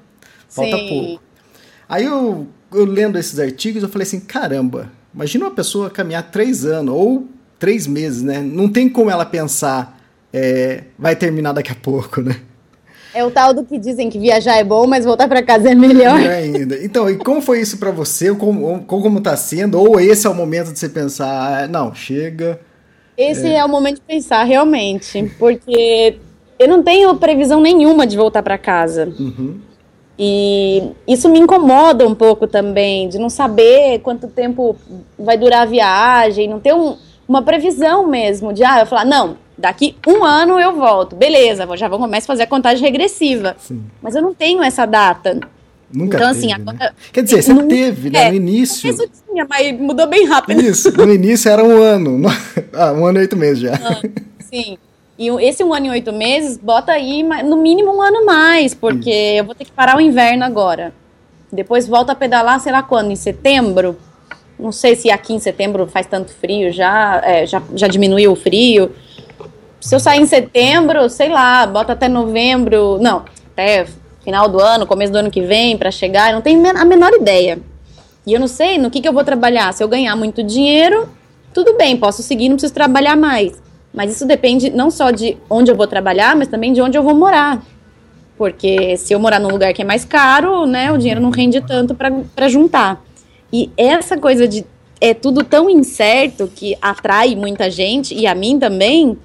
Falta 0.51 0.77
Sim. 0.77 0.89
pouco. 0.89 1.23
Aí 1.89 2.05
eu, 2.05 2.47
eu 2.73 2.85
lendo 2.85 3.19
esses 3.19 3.39
artigos, 3.39 3.83
eu 3.83 3.89
falei 3.89 4.07
assim, 4.07 4.21
caramba, 4.21 4.91
imagina 5.15 5.45
uma 5.47 5.51
pessoa 5.51 5.91
caminhar 5.91 6.31
três 6.31 6.65
anos 6.65 6.95
ou 6.95 7.29
três 7.59 7.87
meses, 7.87 8.23
né? 8.23 8.41
Não 8.41 8.69
tem 8.69 8.89
como 8.89 9.11
ela 9.11 9.25
pensar, 9.25 10.01
é, 10.33 10.85
vai 10.99 11.17
terminar 11.17 11.53
daqui 11.53 11.73
a 11.73 11.75
pouco, 11.75 12.21
né? 12.21 12.37
É 13.15 13.25
o 13.25 13.31
tal 13.31 13.55
do 13.55 13.65
que 13.65 13.79
dizem 13.79 14.11
que 14.11 14.19
viajar 14.19 14.57
é 14.57 14.65
bom, 14.65 14.87
mas 14.87 15.05
voltar 15.05 15.27
para 15.27 15.43
casa 15.43 15.71
é 15.71 15.75
melhor. 15.75 16.21
É 16.21 16.39
ainda. 16.39 16.77
Então, 16.85 17.09
e 17.09 17.17
como 17.17 17.41
foi 17.41 17.61
isso 17.61 17.79
para 17.79 17.91
você? 17.91 18.35
Como, 18.35 18.85
como 18.85 19.21
tá 19.21 19.37
sendo? 19.37 19.81
Ou 19.81 19.99
esse 19.99 20.27
é 20.27 20.31
o 20.31 20.35
momento 20.35 20.73
de 20.73 20.79
você 20.79 20.89
pensar, 20.89 21.65
ah, 21.65 21.67
não, 21.67 21.95
chega, 21.95 22.61
esse 23.19 23.49
é. 23.49 23.57
é 23.57 23.65
o 23.65 23.69
momento 23.69 23.97
de 23.97 24.03
pensar, 24.03 24.45
realmente. 24.45 25.29
Porque 25.41 26.17
eu 26.57 26.69
não 26.69 26.85
tenho 26.85 27.13
previsão 27.17 27.61
nenhuma 27.61 28.07
de 28.07 28.17
voltar 28.17 28.45
para 28.45 28.57
casa. 28.57 29.13
Uhum. 29.19 29.59
E 30.19 30.83
isso 31.07 31.29
me 31.29 31.39
incomoda 31.39 32.07
um 32.07 32.15
pouco 32.15 32.47
também, 32.49 33.09
de 33.09 33.19
não 33.19 33.31
saber 33.31 34.01
quanto 34.01 34.27
tempo 34.27 34.75
vai 35.17 35.39
durar 35.39 35.63
a 35.63 35.67
viagem, 35.67 36.49
não 36.49 36.59
ter 36.59 36.75
um, 36.75 36.97
uma 37.29 37.41
previsão 37.43 38.09
mesmo, 38.09 38.53
de, 38.53 38.65
ah, 38.65 38.81
eu 38.81 38.87
falar, 38.87 39.05
não, 39.05 39.37
daqui 39.57 39.95
um 40.07 40.25
ano 40.25 40.59
eu 40.59 40.75
volto, 40.75 41.15
beleza, 41.15 41.69
já 41.77 41.89
vou 41.89 42.01
começar 42.01 42.25
a 42.25 42.35
fazer 42.35 42.43
a 42.43 42.47
contagem 42.49 42.83
regressiva. 42.83 43.55
Sim. 43.59 43.85
Mas 44.03 44.17
eu 44.17 44.23
não 44.23 44.35
tenho 44.35 44.63
essa 44.63 44.87
data. 44.87 45.39
Nunca 45.93 46.17
então, 46.17 46.31
assim, 46.31 46.49
teve, 46.49 46.53
assim, 46.53 46.63
agora, 46.63 46.79
né? 46.79 46.93
Quer 47.13 47.23
dizer, 47.23 47.43
você 47.43 47.55
nunca, 47.55 47.69
teve, 47.69 48.11
né? 48.11 48.25
É, 48.25 48.29
no 48.31 48.37
início. 48.37 48.91
Isso 48.91 49.09
tinha, 49.27 49.47
mas 49.49 49.79
mudou 49.79 50.07
bem 50.07 50.27
rápido. 50.27 50.61
Isso, 50.61 50.91
no 50.97 51.13
início 51.13 51.51
era 51.51 51.65
um 51.65 51.81
ano. 51.81 52.29
ah, 52.75 52.93
um 52.93 53.07
ano 53.07 53.19
e 53.19 53.23
oito 53.23 53.37
meses 53.37 53.61
já. 53.61 53.75
Ah, 53.75 54.03
sim. 54.41 54.77
E 55.19 55.29
esse 55.45 55.65
um 55.65 55.75
ano 55.75 55.87
e 55.87 55.91
oito 55.91 56.13
meses, 56.13 56.57
bota 56.57 56.93
aí 56.93 57.25
no 57.43 57.57
mínimo 57.57 57.93
um 57.93 58.01
ano 58.01 58.25
mais, 58.25 58.73
porque 58.73 59.11
eu 59.11 59.45
vou 59.45 59.55
ter 59.55 59.65
que 59.65 59.73
parar 59.73 59.97
o 59.97 60.01
inverno 60.01 60.45
agora. 60.45 60.95
Depois 61.51 61.89
volta 61.89 62.13
a 62.13 62.15
pedalar, 62.15 62.61
sei 62.61 62.71
lá 62.71 62.85
quando, 62.85 63.11
em 63.11 63.17
setembro. 63.17 63.97
Não 64.57 64.71
sei 64.71 64.95
se 64.95 65.11
aqui 65.11 65.35
em 65.35 65.41
setembro 65.41 65.89
faz 65.89 66.07
tanto 66.07 66.33
frio 66.33 66.71
já, 66.71 67.21
é, 67.25 67.47
já, 67.47 67.61
já 67.75 67.89
diminuiu 67.89 68.31
o 68.31 68.37
frio. 68.37 68.93
Se 69.81 69.93
eu 69.93 69.99
sair 69.99 70.21
em 70.21 70.27
setembro, 70.27 71.09
sei 71.11 71.29
lá, 71.29 71.67
bota 71.67 71.95
até 71.95 72.09
novembro. 72.09 72.99
Não, 73.01 73.25
até 73.53 73.87
final 74.23 74.49
do 74.49 74.61
ano, 74.61 74.87
começo 74.87 75.13
do 75.13 75.19
ano 75.19 75.31
que 75.33 75.41
vem, 75.41 75.77
para 75.77 75.91
chegar, 75.91 76.29
eu 76.29 76.35
não 76.35 76.43
tenho 76.43 76.65
a 76.77 76.85
menor 76.85 77.13
ideia. 77.13 77.59
E 78.25 78.33
eu 78.33 78.39
não 78.39 78.47
sei 78.47 78.79
no 78.79 78.89
que, 78.89 79.01
que 79.01 79.09
eu 79.09 79.13
vou 79.13 79.25
trabalhar. 79.25 79.73
Se 79.73 79.83
eu 79.83 79.89
ganhar 79.89 80.15
muito 80.15 80.45
dinheiro, 80.45 81.09
tudo 81.53 81.77
bem, 81.77 81.97
posso 81.97 82.23
seguir, 82.23 82.49
não 82.49 82.57
preciso 82.57 82.75
trabalhar 82.75 83.17
mais. 83.17 83.61
Mas 83.93 84.13
isso 84.13 84.27
depende 84.27 84.71
não 84.71 84.91
só 84.91 85.11
de 85.11 85.37
onde 85.49 85.71
eu 85.71 85.77
vou 85.77 85.87
trabalhar, 85.87 86.37
mas 86.37 86.49
também 86.49 86.73
de 86.73 86.81
onde 86.81 86.97
eu 86.97 87.03
vou 87.03 87.15
morar. 87.15 87.63
Porque 88.37 88.97
se 88.97 89.13
eu 89.13 89.19
morar 89.19 89.41
num 89.41 89.49
lugar 89.49 89.73
que 89.73 89.83
é 89.83 89.85
mais 89.85 90.05
caro, 90.05 90.67
né, 90.67 90.93
o 90.93 90.99
dinheiro 90.99 91.21
não 91.21 91.31
rende 91.31 91.61
tanto 91.61 91.95
para 91.95 92.49
juntar. 92.49 93.03
E 93.53 93.71
essa 93.77 94.17
coisa 94.17 94.47
de 94.47 94.65
é 95.01 95.15
tudo 95.15 95.45
tão 95.45 95.71
incerto 95.71 96.49
que 96.49 96.77
atrai 96.83 97.35
muita 97.35 97.71
gente, 97.71 98.15
e 98.15 98.27
a 98.27 98.35
mim 98.35 98.59
também, 98.59 99.17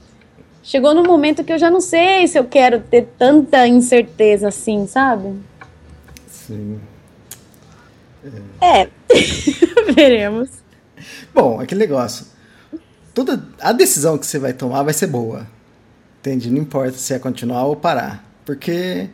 chegou 0.62 0.94
no 0.94 1.04
momento 1.04 1.44
que 1.44 1.52
eu 1.52 1.58
já 1.58 1.70
não 1.70 1.82
sei 1.82 2.28
se 2.28 2.38
eu 2.38 2.46
quero 2.46 2.80
ter 2.80 3.08
tanta 3.18 3.68
incerteza 3.68 4.48
assim, 4.48 4.88
sabe? 4.88 5.34
Sim. 6.28 6.80
É. 8.62 8.82
é. 8.82 8.90
Veremos. 9.94 10.50
Bom, 11.34 11.60
aquele 11.60 11.80
negócio. 11.80 12.33
Toda 13.14 13.48
a 13.62 13.72
decisão 13.72 14.18
que 14.18 14.26
você 14.26 14.40
vai 14.40 14.54
tomar 14.54 14.84
vai 14.84 14.94
ser 14.94 15.08
boa. 15.08 15.48
Entende? 16.20 16.50
Não 16.50 16.62
importa 16.62 16.98
se 16.98 17.14
é 17.14 17.20
continuar 17.20 17.66
ou 17.66 17.76
parar. 17.76 18.26
Porque 18.46 19.10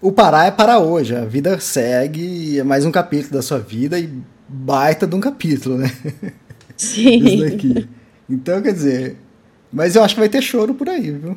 o 0.00 0.12
parar 0.12 0.46
é 0.46 0.50
para 0.50 0.78
hoje. 0.78 1.16
A 1.16 1.24
vida 1.24 1.58
segue, 1.58 2.58
é 2.58 2.64
mais 2.64 2.84
um 2.84 2.92
capítulo 2.92 3.34
da 3.34 3.42
sua 3.42 3.58
vida 3.58 3.98
e 3.98 4.10
baita 4.48 5.06
de 5.06 5.14
um 5.16 5.20
capítulo, 5.20 5.78
né? 5.78 5.90
Sim. 6.76 7.88
Então, 8.28 8.60
quer 8.62 8.72
dizer, 8.72 9.16
mas 9.72 9.96
eu 9.96 10.02
acho 10.02 10.14
que 10.14 10.20
vai 10.20 10.28
ter 10.28 10.42
choro 10.42 10.74
por 10.74 10.88
aí, 10.88 11.10
viu? 11.10 11.36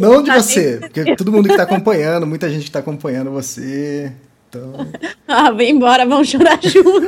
não 0.16 0.22
de 0.22 0.30
você, 0.30 0.78
porque 0.80 1.14
todo 1.16 1.30
mundo 1.30 1.46
que 1.46 1.52
está 1.52 1.64
acompanhando, 1.64 2.26
muita 2.26 2.48
gente 2.48 2.62
que 2.62 2.68
está 2.68 2.78
acompanhando 2.78 3.30
você. 3.30 4.12
Então... 4.48 4.88
Ah, 5.26 5.50
vem 5.50 5.72
embora, 5.72 6.06
vamos 6.06 6.28
chorar 6.28 6.58
junto. 6.62 7.06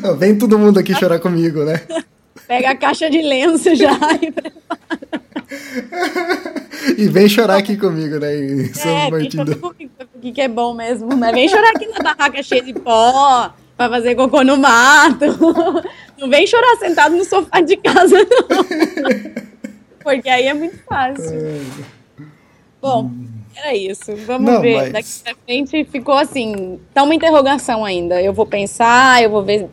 Não, 0.00 0.16
vem 0.16 0.38
todo 0.38 0.58
mundo 0.58 0.78
aqui 0.78 0.94
chorar 0.94 1.18
comigo, 1.18 1.64
né? 1.64 1.80
Pega 2.46 2.70
a 2.70 2.76
caixa 2.76 3.10
de 3.10 3.20
lenço 3.20 3.74
já 3.74 3.92
e 4.20 4.30
prepara. 4.30 4.62
E 6.98 7.08
vem 7.08 7.28
chorar 7.28 7.56
aqui 7.56 7.76
comigo, 7.76 8.18
né? 8.18 8.36
Em 8.36 8.74
São 8.74 8.90
é, 8.90 9.10
Martin 9.10 9.44
do... 9.44 9.56
comigo, 9.56 9.92
que 10.34 10.40
é 10.40 10.48
bom 10.48 10.74
mesmo. 10.74 11.16
Mas 11.16 11.32
vem 11.32 11.48
chorar 11.48 11.70
aqui 11.70 11.86
na 11.86 11.98
barraca 11.98 12.42
cheia 12.42 12.62
de 12.62 12.72
pó, 12.72 13.52
pra 13.76 13.88
fazer 13.88 14.14
cocô 14.14 14.42
no 14.42 14.56
mato. 14.56 15.26
Não 16.18 16.28
vem 16.28 16.46
chorar 16.46 16.76
sentado 16.76 17.16
no 17.16 17.24
sofá 17.24 17.60
de 17.60 17.76
casa, 17.76 18.16
não. 18.18 19.42
Porque 20.02 20.28
aí 20.28 20.46
é 20.46 20.54
muito 20.54 20.78
fácil. 20.84 21.32
É. 21.32 21.60
Bom, 22.80 23.10
era 23.56 23.74
isso. 23.74 24.14
Vamos 24.26 24.52
não, 24.52 24.60
ver. 24.60 24.92
Mas... 24.92 24.92
Daqui 24.92 25.22
pra 25.24 25.44
frente 25.44 25.84
ficou 25.84 26.16
assim, 26.16 26.80
tá 26.92 27.02
uma 27.02 27.14
interrogação 27.14 27.84
ainda. 27.84 28.20
Eu 28.20 28.32
vou 28.32 28.46
pensar, 28.46 29.22
eu 29.22 29.30
vou 29.30 29.42
ver 29.42 29.68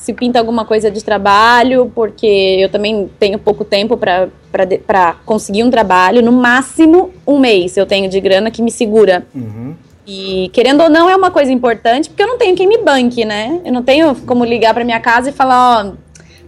se 0.00 0.14
pinta 0.14 0.38
alguma 0.38 0.64
coisa 0.64 0.90
de 0.90 1.04
trabalho, 1.04 1.92
porque 1.94 2.56
eu 2.58 2.70
também 2.70 3.10
tenho 3.18 3.38
pouco 3.38 3.66
tempo 3.66 3.98
para 3.98 5.16
conseguir 5.26 5.62
um 5.62 5.70
trabalho. 5.70 6.22
No 6.22 6.32
máximo 6.32 7.10
um 7.26 7.38
mês 7.38 7.76
eu 7.76 7.84
tenho 7.84 8.08
de 8.08 8.18
grana 8.18 8.50
que 8.50 8.62
me 8.62 8.70
segura. 8.70 9.26
Uhum. 9.34 9.74
E 10.06 10.50
querendo 10.54 10.82
ou 10.82 10.88
não 10.88 11.08
é 11.08 11.14
uma 11.14 11.30
coisa 11.30 11.52
importante, 11.52 12.08
porque 12.08 12.22
eu 12.22 12.26
não 12.26 12.38
tenho 12.38 12.56
quem 12.56 12.66
me 12.66 12.78
banque, 12.78 13.26
né? 13.26 13.60
Eu 13.62 13.72
não 13.74 13.82
tenho 13.82 14.16
como 14.22 14.42
ligar 14.42 14.72
para 14.72 14.84
minha 14.84 14.98
casa 15.00 15.28
e 15.28 15.32
falar, 15.32 15.86
ó, 15.86 15.92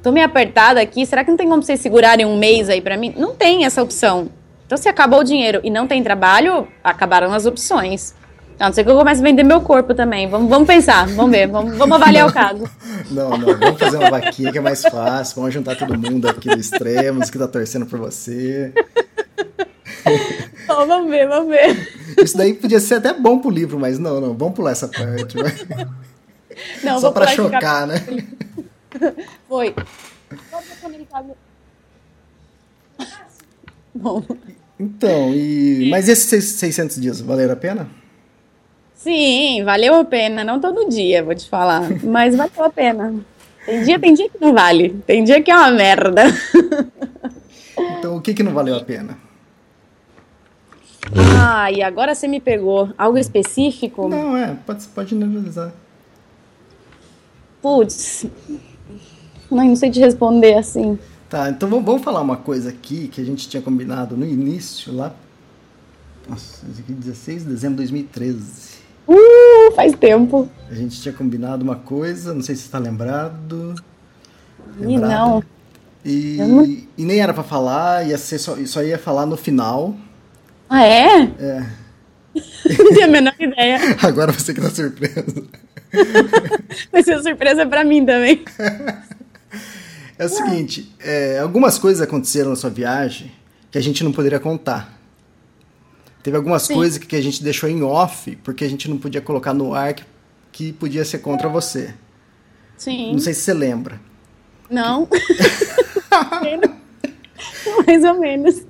tô 0.03 0.11
meio 0.11 0.25
apertada 0.25 0.81
aqui, 0.81 1.05
será 1.05 1.23
que 1.23 1.31
não 1.31 1.37
tem 1.37 1.47
como 1.47 1.63
vocês 1.63 1.79
segurarem 1.79 2.25
um 2.25 2.39
mês 2.39 2.71
aí 2.71 2.81
para 2.81 2.97
mim? 2.97 3.13
Não 3.19 3.35
tem 3.35 3.67
essa 3.67 3.83
opção. 3.83 4.31
Então 4.65 4.79
se 4.79 4.89
acabou 4.89 5.21
o 5.21 5.25
dinheiro 5.25 5.61
e 5.63 5.69
não 5.69 5.87
tem 5.87 6.03
trabalho, 6.03 6.67
acabaram 6.83 7.35
as 7.35 7.45
opções. 7.45 8.15
A 8.63 8.67
não 8.67 8.73
ser 8.73 8.85
que 8.85 8.91
eu 8.91 8.97
comece 8.97 9.21
a 9.21 9.25
vender 9.25 9.43
meu 9.43 9.61
corpo 9.61 9.93
também. 9.93 10.31
Vamos, 10.31 10.49
vamos 10.49 10.69
pensar, 10.69 11.05
vamos 11.09 11.33
ver, 11.33 11.49
vamos, 11.49 11.77
vamos 11.77 11.97
avaliar 11.97 12.29
o 12.29 12.33
caso. 12.33 12.63
Não, 13.11 13.37
não, 13.37 13.59
vamos 13.59 13.77
fazer 13.77 13.97
uma 13.97 14.09
vaquinha 14.09 14.53
que 14.53 14.59
é 14.59 14.61
mais 14.61 14.83
fácil. 14.83 15.35
Vamos 15.35 15.53
juntar 15.53 15.75
todo 15.75 15.99
mundo 15.99 16.29
aqui 16.29 16.49
do 16.49 16.61
Extremos 16.61 17.29
que 17.29 17.37
tá 17.37 17.49
torcendo 17.49 17.87
por 17.87 17.99
você. 17.99 18.73
Bom, 20.69 20.87
vamos 20.87 21.11
ver, 21.11 21.27
vamos 21.27 21.49
ver. 21.49 21.93
Isso 22.23 22.37
daí 22.37 22.55
podia 22.55 22.79
ser 22.79 22.95
até 22.95 23.13
bom 23.13 23.41
pro 23.41 23.51
livro, 23.51 23.81
mas 23.81 23.99
não, 23.99 24.21
não, 24.21 24.33
vamos 24.33 24.55
pular 24.55 24.71
essa 24.71 24.87
parte. 24.87 25.37
Não, 26.85 27.01
Só 27.01 27.11
para 27.11 27.27
chocar, 27.27 27.89
né? 27.89 27.97
Foi. 29.49 29.75
Bom. 33.93 34.23
Então, 34.79 35.35
e... 35.35 35.89
mas 35.91 36.09
esses 36.09 36.45
600 36.45 37.01
dias 37.01 37.21
valeram 37.21 37.55
a 37.55 37.57
pena? 37.57 38.02
Sim, 39.03 39.65
valeu 39.65 39.95
a 39.95 40.05
pena. 40.05 40.45
Não 40.45 40.61
todo 40.61 40.89
dia, 40.89 41.25
vou 41.25 41.35
te 41.35 41.49
falar, 41.49 41.89
mas 42.05 42.37
valeu 42.37 42.65
a 42.65 42.71
pena. 42.71 43.15
Tem 43.67 43.83
dia, 43.83 43.99
tem 43.99 44.15
dia 44.15 44.29
que 44.29 44.41
não 44.41 44.53
vale. 44.53 44.91
Tem 45.07 45.25
dia 45.25 45.43
que 45.43 45.51
é 45.51 45.57
uma 45.57 45.71
merda. 45.71 46.25
Então, 47.99 48.17
o 48.17 48.21
que, 48.21 48.35
que 48.35 48.43
não 48.43 48.53
valeu 48.53 48.77
a 48.77 48.81
pena? 48.81 49.17
Ah, 51.41 51.71
e 51.71 51.83
agora 51.83 52.15
você 52.15 52.29
me 52.29 52.41
pegou. 52.41 52.93
Algo 52.97 53.19
específico? 53.19 54.09
Não, 54.09 54.37
é, 54.37 54.57
pode, 54.67 54.87
pode 54.89 55.11
generalizar. 55.11 55.73
Putz, 57.61 58.27
não, 59.51 59.77
sei 59.77 59.91
te 59.91 60.01
responder 60.01 60.55
assim. 60.55 60.99
Tá, 61.29 61.49
então 61.49 61.69
vamos 61.69 62.03
falar 62.03 62.21
uma 62.21 62.37
coisa 62.37 62.71
aqui 62.71 63.09
que 63.09 63.21
a 63.21 63.25
gente 63.25 63.49
tinha 63.49 63.63
combinado 63.63 64.17
no 64.17 64.27
início, 64.27 64.95
lá. 64.95 65.15
Nossa, 66.29 66.67
16 66.67 67.43
de 67.43 67.49
dezembro 67.49 67.77
de 67.77 67.91
2013. 67.91 68.72
Uh, 69.07 69.73
faz 69.75 69.95
tempo. 69.95 70.49
A 70.71 70.75
gente 70.75 71.01
tinha 71.01 71.13
combinado 71.13 71.63
uma 71.63 71.77
coisa, 71.77 72.33
não 72.33 72.43
sei 72.43 72.55
se 72.55 72.63
está 72.63 72.79
lembrado. 72.79 73.75
E 74.81 74.97
não. 74.97 75.43
E, 76.05 76.37
não... 76.39 76.65
e 76.65 77.05
nem 77.05 77.21
era 77.21 77.33
para 77.33 77.43
falar, 77.43 78.07
ia 78.07 78.19
ser 78.19 78.39
só, 78.39 78.57
só 78.67 78.83
ia 78.83 78.99
falar 78.99 79.27
no 79.27 79.37
final. 79.37 79.95
Ah, 80.69 80.85
é? 80.85 81.23
É. 81.39 81.67
não 82.79 82.93
tinha 82.93 83.05
a 83.05 83.11
menor 83.11 83.35
ideia. 83.39 83.79
Agora 84.03 84.33
você 84.33 84.55
que 84.55 84.61
tá 84.61 84.71
surpreso. 84.71 85.49
Vai 86.91 87.03
ser 87.03 87.23
surpresa 87.23 87.67
para 87.67 87.85
mim 87.85 88.05
também. 88.05 88.43
É 90.19 90.25
o 90.25 90.29
seguinte, 90.29 90.95
é, 91.01 91.39
algumas 91.39 91.79
coisas 91.79 92.01
aconteceram 92.01 92.51
na 92.51 92.57
sua 92.57 92.71
viagem 92.71 93.31
que 93.71 93.77
a 93.77 93.81
gente 93.81 94.03
não 94.03 94.13
poderia 94.13 94.41
contar. 94.41 95.02
Teve 96.23 96.37
algumas 96.37 96.63
Sim. 96.63 96.75
coisas 96.75 96.99
que 96.99 97.17
a 97.17 97.21
gente 97.21 97.43
deixou 97.43 97.69
em 97.69 97.83
off 97.83 98.37
porque 98.45 98.65
a 98.65 98.71
gente 98.71 98.89
não 98.89 98.99
podia 98.99 99.21
colocar 99.21 99.53
no 99.53 99.75
ar 99.75 99.95
que, 99.95 100.05
que 100.53 100.73
podia 100.73 101.05
ser 101.05 101.19
contra 101.19 101.49
você. 101.49 101.95
Sim. 102.77 103.13
Não 103.13 103.19
sei 103.19 103.35
se 103.35 103.41
você 103.43 103.55
lembra. 103.55 104.01
Não. 104.71 105.09
Mais 107.87 108.05
ou 108.05 108.19
menos. 108.19 108.63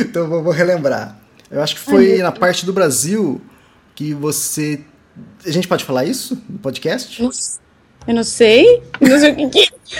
então 0.00 0.28
vou, 0.28 0.42
vou 0.42 0.52
relembrar. 0.52 1.18
Eu 1.50 1.62
acho 1.62 1.74
que 1.74 1.80
foi 1.80 2.12
Ai, 2.12 2.18
na 2.18 2.32
parte 2.32 2.64
do 2.64 2.72
Brasil 2.72 3.40
que 3.94 4.14
você. 4.14 4.80
A 5.44 5.50
gente 5.50 5.68
pode 5.68 5.84
falar 5.84 6.04
isso 6.04 6.40
no 6.48 6.58
podcast? 6.58 7.22
Eu 7.22 7.30
não 8.14 8.24
sei. 8.24 8.82
Eu 9.00 9.08
não 9.08 9.18
sei 9.18 9.32
o 9.32 9.36
que, 9.36 9.48
que 9.60 9.60
é. 9.60 9.72
não 9.74 9.90
tenho 9.90 9.92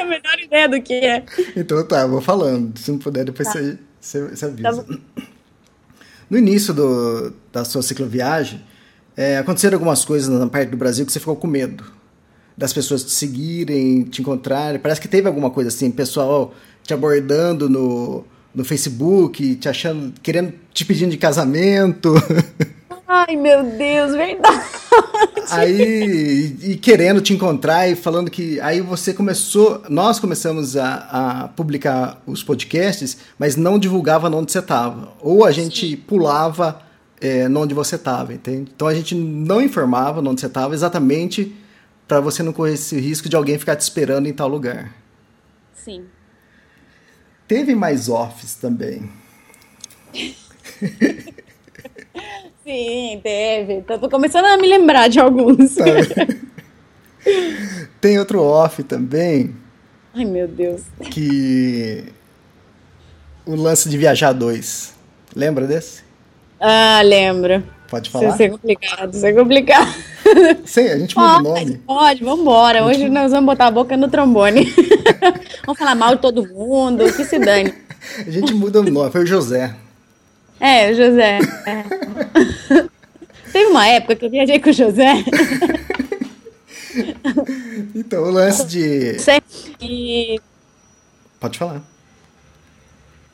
a 0.00 0.04
menor 0.04 0.38
ideia 0.42 0.68
do 0.68 0.80
que 0.80 0.94
é. 0.94 1.24
Então 1.56 1.86
tá, 1.86 2.02
eu 2.02 2.08
vou 2.08 2.20
falando. 2.20 2.78
Se 2.78 2.90
não 2.90 2.98
puder, 2.98 3.24
depois 3.24 3.48
tá. 3.48 3.54
você, 3.54 3.78
você, 4.00 4.28
você 4.28 4.44
avisa. 4.44 4.84
Tá 4.84 4.98
no 6.30 6.36
início 6.36 6.74
do, 6.74 7.32
da 7.52 7.64
sua 7.64 7.82
cicloviagem, 7.82 8.62
é, 9.16 9.38
aconteceram 9.38 9.76
algumas 9.76 10.04
coisas 10.04 10.28
na 10.28 10.46
parte 10.46 10.70
do 10.70 10.76
Brasil 10.76 11.06
que 11.06 11.12
você 11.12 11.18
ficou 11.18 11.36
com 11.36 11.46
medo. 11.46 11.84
Das 12.56 12.72
pessoas 12.72 13.04
te 13.04 13.12
seguirem, 13.12 14.04
te 14.04 14.20
encontrarem. 14.20 14.80
Parece 14.80 15.00
que 15.00 15.08
teve 15.08 15.26
alguma 15.26 15.50
coisa 15.50 15.68
assim, 15.68 15.90
pessoal 15.90 16.54
te 16.82 16.92
abordando 16.92 17.68
no, 17.68 18.24
no 18.54 18.64
Facebook, 18.64 19.56
te 19.56 19.68
achando, 19.68 20.12
querendo, 20.22 20.54
te 20.72 20.84
pedindo 20.84 21.10
de 21.10 21.18
casamento. 21.18 22.14
Ai, 23.10 23.36
meu 23.36 23.64
Deus, 23.64 24.12
verdade. 24.12 24.66
Aí, 25.50 26.56
e, 26.60 26.76
querendo 26.76 27.22
te 27.22 27.32
encontrar 27.32 27.88
e 27.88 27.96
falando 27.96 28.30
que. 28.30 28.60
Aí 28.60 28.82
você 28.82 29.14
começou. 29.14 29.82
Nós 29.88 30.20
começamos 30.20 30.76
a, 30.76 30.96
a 31.44 31.48
publicar 31.48 32.20
os 32.26 32.44
podcasts, 32.44 33.16
mas 33.38 33.56
não 33.56 33.78
divulgava 33.78 34.28
onde 34.28 34.52
você 34.52 34.58
estava. 34.58 35.14
Ou 35.20 35.46
a 35.46 35.50
gente 35.50 35.88
Sim. 35.88 35.96
pulava 35.96 36.82
é, 37.18 37.48
onde 37.48 37.72
você 37.72 37.96
estava, 37.96 38.34
entende? 38.34 38.70
Então 38.76 38.86
a 38.86 38.94
gente 38.94 39.14
não 39.14 39.62
informava 39.62 40.20
onde 40.20 40.42
você 40.42 40.46
estava 40.46 40.74
exatamente 40.74 41.56
para 42.06 42.20
você 42.20 42.42
não 42.42 42.52
correr 42.52 42.74
esse 42.74 43.00
risco 43.00 43.26
de 43.26 43.36
alguém 43.36 43.58
ficar 43.58 43.76
te 43.76 43.80
esperando 43.80 44.26
em 44.26 44.34
tal 44.34 44.48
lugar. 44.48 44.94
Sim. 45.72 46.04
Teve 47.46 47.74
mais 47.74 48.10
offs 48.10 48.54
também. 48.54 49.10
Sim, 52.68 53.18
teve. 53.22 53.80
Tô, 53.80 53.98
tô 53.98 54.10
começando 54.10 54.44
a 54.44 54.58
me 54.58 54.68
lembrar 54.68 55.08
de 55.08 55.18
alguns. 55.18 55.74
Tá. 55.74 55.84
Tem 57.98 58.18
outro 58.18 58.42
off 58.42 58.82
também. 58.82 59.56
Ai, 60.14 60.26
meu 60.26 60.46
Deus. 60.46 60.82
Que. 61.10 62.04
O 63.46 63.54
lance 63.54 63.88
de 63.88 63.96
viajar 63.96 64.34
dois. 64.34 64.94
Lembra 65.34 65.66
desse? 65.66 66.02
Ah, 66.60 67.00
lembro. 67.02 67.64
Pode 67.88 68.10
falar? 68.10 68.34
Isso 68.34 68.42
é 68.42 68.50
complicado, 68.50 69.14
isso 69.14 69.26
é 69.26 69.32
complicado. 69.32 69.94
Sim, 70.66 70.88
a 70.88 70.98
gente 70.98 71.16
muda 71.16 71.38
o 71.38 71.42
nome. 71.42 71.78
Pode, 71.86 72.22
vambora. 72.22 72.84
Hoje 72.84 72.98
gente... 72.98 73.12
nós 73.12 73.32
vamos 73.32 73.46
botar 73.46 73.68
a 73.68 73.70
boca 73.70 73.96
no 73.96 74.08
trombone. 74.08 74.66
vamos 75.64 75.78
falar 75.78 75.94
mal 75.94 76.16
de 76.16 76.20
todo 76.20 76.46
mundo, 76.46 77.10
que 77.14 77.24
se 77.24 77.38
dane. 77.38 77.72
A 78.26 78.30
gente 78.30 78.52
muda 78.52 78.80
o 78.80 78.82
nome, 78.82 79.10
foi 79.10 79.22
o 79.22 79.26
José. 79.26 79.74
É, 80.60 80.90
o 80.90 80.94
José. 80.94 81.38
É. 81.66 81.84
Teve 83.52 83.70
uma 83.70 83.86
época 83.86 84.16
que 84.16 84.24
eu 84.24 84.30
viajei 84.30 84.58
com 84.58 84.70
o 84.70 84.72
José. 84.72 85.24
então, 87.94 88.24
o 88.24 88.30
lance 88.30 88.66
de. 88.66 89.16
E... 89.80 90.40
Pode 91.40 91.58
falar. 91.58 91.82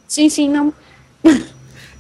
Sim, 0.06 0.28
sim, 0.28 0.48
não. 0.48 0.72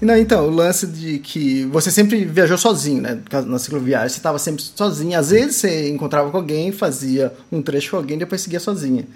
Não, 0.00 0.16
então, 0.16 0.46
o 0.46 0.50
lance 0.50 0.86
de 0.86 1.18
que 1.18 1.64
você 1.64 1.90
sempre 1.90 2.24
viajou 2.26 2.58
sozinho, 2.58 3.00
né? 3.00 3.18
Na 3.46 3.58
cicloviagem, 3.58 4.10
você 4.10 4.18
estava 4.18 4.38
sempre 4.38 4.62
sozinho. 4.62 5.18
Às 5.18 5.30
vezes 5.30 5.56
você 5.56 5.88
encontrava 5.88 6.30
com 6.30 6.36
alguém, 6.36 6.70
fazia 6.72 7.32
um 7.50 7.62
trecho 7.62 7.92
com 7.92 7.96
alguém, 7.96 8.18
depois 8.18 8.42
seguia 8.42 8.60
sozinha. 8.60 9.06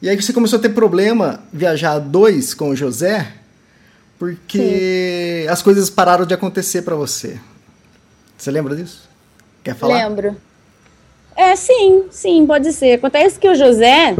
E 0.00 0.08
aí 0.08 0.16
você 0.16 0.32
começou 0.32 0.58
a 0.58 0.62
ter 0.62 0.70
problema 0.70 1.40
viajar 1.52 1.98
dois 1.98 2.54
com 2.54 2.70
o 2.70 2.76
José, 2.76 3.32
porque 4.18 5.42
Sim. 5.44 5.48
as 5.48 5.62
coisas 5.62 5.90
pararam 5.90 6.24
de 6.24 6.34
acontecer 6.34 6.82
para 6.82 6.94
você. 6.94 7.38
Você 8.36 8.50
lembra 8.50 8.74
disso? 8.74 9.08
Quer 9.62 9.74
falar? 9.74 10.06
Lembro. 10.06 10.36
É, 11.34 11.54
sim, 11.54 12.04
sim, 12.10 12.46
pode 12.46 12.72
ser. 12.72 12.94
Acontece 12.94 13.38
que 13.38 13.48
o 13.48 13.54
José 13.54 14.16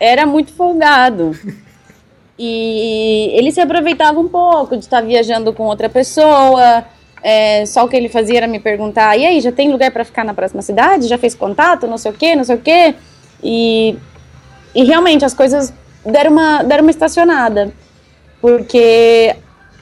era 0.00 0.26
muito 0.26 0.52
folgado. 0.52 1.30
e 2.38 3.30
ele 3.32 3.52
se 3.52 3.60
aproveitava 3.60 4.18
um 4.18 4.28
pouco 4.28 4.76
de 4.76 4.84
estar 4.84 5.00
viajando 5.00 5.52
com 5.52 5.64
outra 5.64 5.88
pessoa. 5.88 6.84
É, 7.22 7.64
só 7.66 7.84
o 7.84 7.88
que 7.88 7.96
ele 7.96 8.08
fazia 8.08 8.38
era 8.38 8.46
me 8.46 8.58
perguntar: 8.58 9.16
e 9.16 9.24
aí, 9.24 9.40
já 9.40 9.52
tem 9.52 9.70
lugar 9.70 9.90
para 9.92 10.04
ficar 10.04 10.24
na 10.24 10.34
próxima 10.34 10.62
cidade? 10.62 11.06
Já 11.06 11.18
fez 11.18 11.34
contato? 11.34 11.86
Não 11.86 11.98
sei 11.98 12.10
o 12.10 12.14
quê, 12.14 12.34
não 12.34 12.44
sei 12.44 12.56
o 12.56 12.60
quê. 12.60 12.94
E, 13.42 13.96
e 14.74 14.84
realmente 14.84 15.24
as 15.24 15.34
coisas 15.34 15.72
deram 16.04 16.32
uma, 16.32 16.62
deram 16.62 16.82
uma 16.82 16.90
estacionada. 16.90 17.72
Porque 18.40 19.34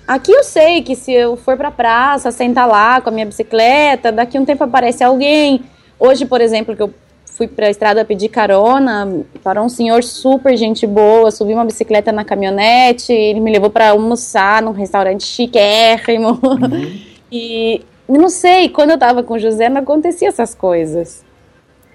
aqui 0.06 0.32
eu 0.32 0.44
sei 0.44 0.82
que 0.82 0.94
se 0.94 1.12
eu 1.12 1.36
for 1.36 1.56
pra 1.56 1.70
praça, 1.70 2.30
sentar 2.30 2.68
lá 2.68 3.00
com 3.00 3.08
a 3.08 3.12
minha 3.12 3.26
bicicleta, 3.26 4.12
daqui 4.12 4.38
um 4.38 4.44
tempo 4.44 4.64
aparece 4.64 5.02
alguém. 5.02 5.62
Hoje, 5.98 6.26
por 6.26 6.40
exemplo, 6.40 6.74
que 6.74 6.82
eu 6.82 6.92
fui 7.24 7.48
pra 7.48 7.68
estrada 7.68 8.04
pedir 8.04 8.28
carona, 8.28 9.24
parou 9.42 9.64
um 9.64 9.68
senhor 9.68 10.04
super 10.04 10.56
gente 10.56 10.86
boa, 10.86 11.30
subi 11.30 11.52
uma 11.52 11.64
bicicleta 11.64 12.12
na 12.12 12.24
caminhonete, 12.24 13.12
ele 13.12 13.40
me 13.40 13.50
levou 13.50 13.70
para 13.70 13.90
almoçar 13.90 14.62
num 14.62 14.70
restaurante 14.70 15.24
chiquérrimo. 15.24 16.38
Uhum. 16.42 17.14
E 17.36 17.82
não 18.08 18.28
sei, 18.28 18.68
quando 18.68 18.90
eu 18.90 18.98
tava 18.98 19.24
com 19.24 19.34
o 19.34 19.38
José 19.40 19.68
não 19.68 19.80
acontecia 19.80 20.28
essas 20.28 20.54
coisas. 20.54 21.24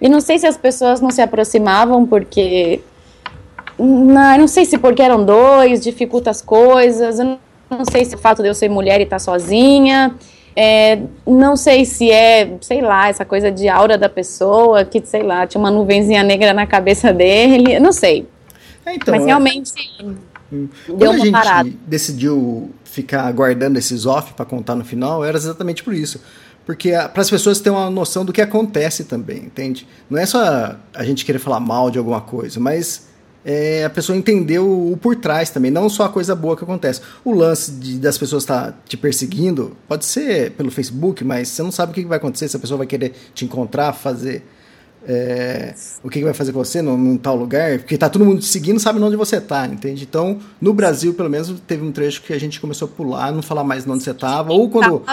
E 0.01 0.09
não 0.09 0.19
sei 0.19 0.37
se 0.37 0.45
as 0.45 0.57
pessoas 0.57 0.99
não 0.99 1.11
se 1.11 1.21
aproximavam 1.21 2.05
porque 2.05 2.81
não, 3.79 4.37
não 4.37 4.47
sei 4.47 4.65
se 4.65 4.77
porque 4.77 5.01
eram 5.01 5.23
dois, 5.23 5.81
dificulta 5.81 6.29
as 6.29 6.41
coisas. 6.41 7.19
Eu 7.19 7.37
não, 7.69 7.85
sei 7.89 8.05
se 8.05 8.15
o 8.15 8.17
fato 8.17 8.41
de 8.41 8.49
eu 8.49 8.53
ser 8.53 8.69
mulher 8.69 8.99
e 8.99 9.03
estar 9.03 9.15
tá 9.15 9.19
sozinha. 9.19 10.15
É, 10.55 10.99
não 11.25 11.55
sei 11.55 11.85
se 11.85 12.11
é, 12.11 12.57
sei 12.61 12.81
lá, 12.81 13.07
essa 13.07 13.23
coisa 13.23 13.49
de 13.51 13.69
aura 13.69 13.97
da 13.97 14.09
pessoa, 14.09 14.83
que, 14.83 15.01
sei 15.05 15.23
lá, 15.23 15.47
tinha 15.47 15.59
uma 15.59 15.71
nuvenzinha 15.71 16.21
negra 16.21 16.53
na 16.53 16.67
cabeça 16.67 17.13
dele. 17.13 17.79
Não 17.79 17.93
sei. 17.93 18.27
É, 18.85 18.95
então, 18.95 19.15
Mas 19.15 19.25
realmente 19.25 19.71
hum. 20.51 20.67
deu 20.87 21.11
uma 21.11 21.31
parada. 21.31 21.61
a 21.61 21.63
gente 21.63 21.77
decidiu 21.87 22.71
ficar 22.83 23.21
aguardando 23.27 23.79
esses 23.79 24.05
off 24.05 24.33
para 24.33 24.45
contar 24.45 24.75
no 24.75 24.83
final, 24.83 25.23
era 25.23 25.37
exatamente 25.37 25.83
por 25.83 25.93
isso 25.93 26.19
porque 26.69 26.91
para 26.91 27.21
as 27.21 27.31
pessoas 27.31 27.59
terem 27.59 27.75
uma 27.75 27.89
noção 27.89 28.23
do 28.23 28.31
que 28.31 28.39
acontece 28.39 29.03
também, 29.03 29.39
entende? 29.39 29.87
Não 30.07 30.19
é 30.19 30.25
só 30.27 30.75
a 30.93 31.03
gente 31.03 31.25
querer 31.25 31.39
falar 31.39 31.59
mal 31.59 31.89
de 31.89 31.97
alguma 31.97 32.21
coisa, 32.21 32.59
mas 32.59 33.08
é, 33.43 33.85
a 33.85 33.89
pessoa 33.89 34.17
entendeu 34.17 34.65
o, 34.65 34.97
por 34.97 35.15
trás 35.15 35.49
também, 35.49 35.71
não 35.71 35.89
só 35.89 36.05
a 36.05 36.09
coisa 36.09 36.35
boa 36.35 36.57
que 36.57 36.63
acontece. 36.63 37.01
O 37.23 37.33
lance 37.33 37.71
de, 37.71 37.97
das 37.97 38.17
pessoas 38.17 38.43
estar 38.43 38.71
tá 38.71 38.77
te 38.85 38.97
perseguindo 38.97 39.75
pode 39.87 40.05
ser 40.05 40.51
pelo 40.51 40.69
Facebook, 40.69 41.23
mas 41.23 41.47
você 41.49 41.63
não 41.63 41.71
sabe 41.71 41.91
o 41.91 41.95
que 41.95 42.05
vai 42.05 42.17
acontecer, 42.17 42.47
se 42.47 42.55
a 42.55 42.59
pessoa 42.59 42.79
vai 42.79 42.87
querer 42.87 43.13
te 43.33 43.45
encontrar, 43.45 43.93
fazer 43.93 44.43
é, 45.07 45.73
o 46.03 46.09
que, 46.09 46.19
que 46.19 46.25
vai 46.25 46.33
fazer 46.33 46.51
com 46.51 46.63
você 46.63 46.81
num, 46.81 46.97
num, 46.97 47.17
tal 47.17 47.35
lugar, 47.35 47.79
porque 47.79 47.97
tá 47.97 48.09
todo 48.09 48.25
mundo 48.25 48.39
te 48.41 48.47
seguindo, 48.47 48.79
sabe 48.79 49.01
onde 49.01 49.15
você 49.15 49.39
tá, 49.39 49.65
entende? 49.65 50.03
Então, 50.03 50.39
no 50.59 50.73
Brasil, 50.73 51.13
pelo 51.13 51.29
menos, 51.29 51.53
teve 51.65 51.85
um 51.85 51.91
trecho 51.91 52.21
que 52.21 52.33
a 52.33 52.39
gente 52.39 52.59
começou 52.59 52.87
a 52.87 52.91
pular, 52.91 53.31
não 53.31 53.41
falar 53.41 53.63
mais 53.63 53.87
onde 53.87 54.03
você 54.03 54.13
tava, 54.13 54.51
ou 54.51 54.69
quando 54.69 55.03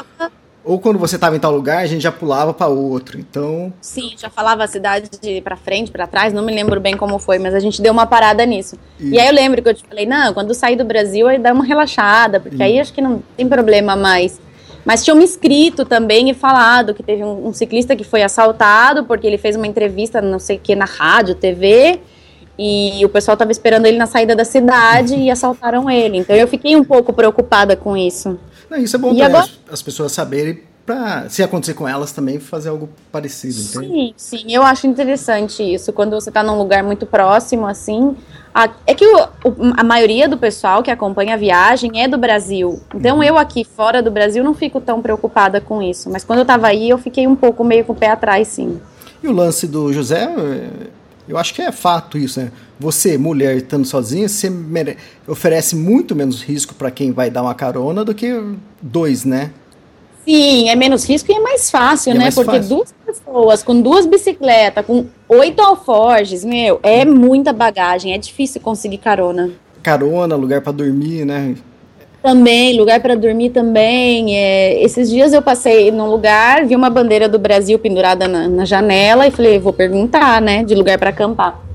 ou 0.67 0.81
quando 0.81 0.99
você 0.99 1.15
estava 1.15 1.37
em 1.37 1.39
tal 1.39 1.53
lugar, 1.53 1.79
a 1.79 1.87
gente 1.87 2.03
já 2.03 2.11
pulava 2.11 2.53
para 2.53 2.67
outro. 2.67 3.21
Então. 3.21 3.73
Sim, 3.81 4.15
já 4.19 4.29
falava 4.29 4.65
a 4.65 4.67
cidade 4.67 5.09
para 5.41 5.57
frente, 5.57 5.93
para 5.93 6.09
trás, 6.09 6.33
não 6.33 6.45
me 6.45 6.53
lembro 6.53 6.81
bem 6.81 6.97
como 6.97 7.21
foi, 7.21 7.39
mas 7.39 7.55
a 7.55 7.61
gente 7.61 7.81
deu 7.81 7.93
uma 7.93 8.05
parada 8.05 8.45
nisso. 8.45 8.77
E, 8.99 9.11
e 9.11 9.19
aí 9.19 9.29
eu 9.29 9.33
lembro 9.33 9.63
que 9.63 9.69
eu 9.69 9.75
te 9.75 9.85
falei, 9.89 10.05
não, 10.05 10.35
quando 10.35 10.53
sair 10.55 10.75
do 10.75 10.85
Brasil 10.85 11.29
aí 11.29 11.39
dá 11.39 11.53
uma 11.53 11.65
relaxada, 11.65 12.41
porque 12.41 12.57
e... 12.57 12.63
aí 12.63 12.81
acho 12.81 12.93
que 12.93 13.01
não 13.01 13.23
tem 13.37 13.49
problema 13.49 13.95
mais. 13.95 14.41
Mas 14.85 15.05
tinham 15.05 15.17
me 15.17 15.25
escrito 15.25 15.85
também 15.85 16.31
e 16.31 16.35
falado 16.35 16.95
que 16.95 17.03
teve 17.03 17.23
um, 17.23 17.47
um, 17.49 17.53
ciclista 17.53 17.95
que 17.95 18.05
foi 18.05 18.23
assaltado 18.23 19.05
porque 19.05 19.27
ele 19.27 19.39
fez 19.39 19.55
uma 19.55 19.67
entrevista, 19.67 20.21
não 20.21 20.39
sei 20.39 20.57
o 20.57 20.61
que, 20.61 20.75
na 20.75 20.85
rádio, 20.85 21.35
TV, 21.37 22.01
e 22.59 23.05
o 23.05 23.09
pessoal 23.09 23.35
estava 23.35 23.53
esperando 23.53 23.87
ele 23.87 23.99
na 23.99 24.07
saída 24.07 24.35
da 24.35 24.45
cidade 24.45 25.15
e 25.19 25.31
assaltaram 25.31 25.89
ele. 25.89 26.19
Então 26.19 26.35
eu 26.35 26.49
fiquei 26.49 26.75
um 26.75 26.85
pouco 26.85 27.13
preocupada 27.13 27.77
com 27.77 27.97
isso. 27.97 28.37
Não, 28.71 28.79
isso 28.79 28.97
é 28.97 28.99
bom 28.99 29.15
para 29.15 29.27
agora... 29.27 29.45
as, 29.45 29.75
as, 29.75 29.83
pessoas 29.83 30.13
saberem 30.13 30.61
para 30.85 31.29
se 31.29 31.43
acontecer 31.43 31.75
com 31.75 31.87
elas 31.89 32.13
também 32.13 32.39
fazer 32.39 32.69
algo 32.69 32.89
parecido, 33.11 33.61
entende? 33.61 33.89
Sim, 33.89 34.15
sim, 34.17 34.45
eu 34.49 34.63
acho 34.63 34.87
interessante 34.87 35.63
isso. 35.63 35.93
Quando 35.93 36.13
você 36.13 36.31
está 36.31 36.43
num 36.43 36.57
lugar 36.57 36.85
muito 36.85 37.05
próximo, 37.05 37.67
assim, 37.67 38.17
a, 38.55 38.71
é 38.87 38.95
que 38.95 39.05
o, 39.05 39.29
a 39.77 39.83
maioria 39.83 40.29
do 40.29 40.39
pessoal 40.39 40.83
que 40.83 40.91
acompanha 40.91 41.35
a 41.35 41.37
viagem 41.37 42.01
é 42.01 42.07
do 42.07 42.17
Brasil. 42.17 42.81
Então 42.95 43.17
uhum. 43.17 43.23
eu 43.23 43.37
aqui 43.37 43.65
fora 43.65 44.01
do 44.01 44.11
Brasil 44.11 44.45
não 44.45 44.55
fico 44.55 44.81
tão 44.81 45.03
preocupada 45.03 45.61
com 45.61 45.83
isso. 45.83 46.09
Mas 46.09 46.23
quando 46.23 46.39
eu 46.39 46.45
estava 46.45 46.69
aí, 46.69 46.89
eu 46.89 46.99
fiquei 46.99 47.27
um 47.27 47.37
pouco 47.37 47.65
meio 47.65 47.85
com 47.85 47.93
o 47.93 47.97
pé 47.97 48.11
atrás, 48.11 48.47
sim. 48.49 48.81
E 49.23 49.27
o 49.27 49.33
lance 49.33 49.67
do 49.67 49.93
José, 49.93 50.29
eu 51.29 51.37
acho 51.37 51.53
que 51.53 51.63
é 51.63 51.73
fato 51.73 52.17
isso, 52.17 52.41
né? 52.41 52.53
Você, 52.79 53.17
mulher, 53.17 53.57
estando 53.57 53.87
sozinha, 53.87 54.29
você 54.29 54.51
mere... 54.51 54.97
oferece 55.27 55.75
muito 55.75 56.15
menos 56.15 56.43
risco 56.43 56.75
para 56.75 56.91
quem 56.91 57.11
vai 57.11 57.31
dar 57.31 57.43
uma 57.43 57.55
carona 57.55 58.05
do 58.05 58.15
que 58.15 58.39
dois, 58.83 59.25
né? 59.25 59.51
Sim, 60.27 60.69
é 60.69 60.75
menos 60.75 61.09
risco 61.09 61.31
e 61.31 61.35
é 61.37 61.41
mais 61.41 61.71
fácil, 61.71 62.11
é 62.11 62.15
né? 62.15 62.21
Mais 62.25 62.35
Porque 62.35 62.57
fácil. 62.57 62.77
duas 62.77 62.95
pessoas 63.07 63.63
com 63.63 63.81
duas 63.81 64.07
bicicletas, 64.07 64.85
com 64.85 65.07
oito 65.29 65.63
alforjes, 65.63 66.45
meu, 66.45 66.81
é 66.83 67.05
muita 67.05 67.53
bagagem, 67.53 68.13
é 68.13 68.19
difícil 68.19 68.61
conseguir 68.61 68.99
carona. 68.99 69.53
Carona, 69.83 70.35
lugar 70.35 70.61
para 70.61 70.73
dormir, 70.73 71.25
né? 71.25 71.55
Também, 72.21 72.77
lugar 72.77 73.01
para 73.01 73.15
dormir 73.15 73.51
também. 73.51 74.37
É, 74.37 74.83
esses 74.83 75.09
dias 75.09 75.33
eu 75.33 75.41
passei 75.41 75.93
num 75.93 76.11
lugar, 76.11 76.67
vi 76.67 76.75
uma 76.75 76.91
bandeira 76.91 77.29
do 77.29 77.39
Brasil 77.39 77.79
pendurada 77.79 78.27
na, 78.27 78.49
na 78.49 78.65
janela 78.65 79.29
e 79.29 79.31
falei, 79.31 79.61
vou 79.61 79.73
perguntar, 79.73 80.43
né, 80.43 80.65
de 80.65 80.75
lugar 80.75 80.99
para 80.99 81.11
acampar. 81.11 81.66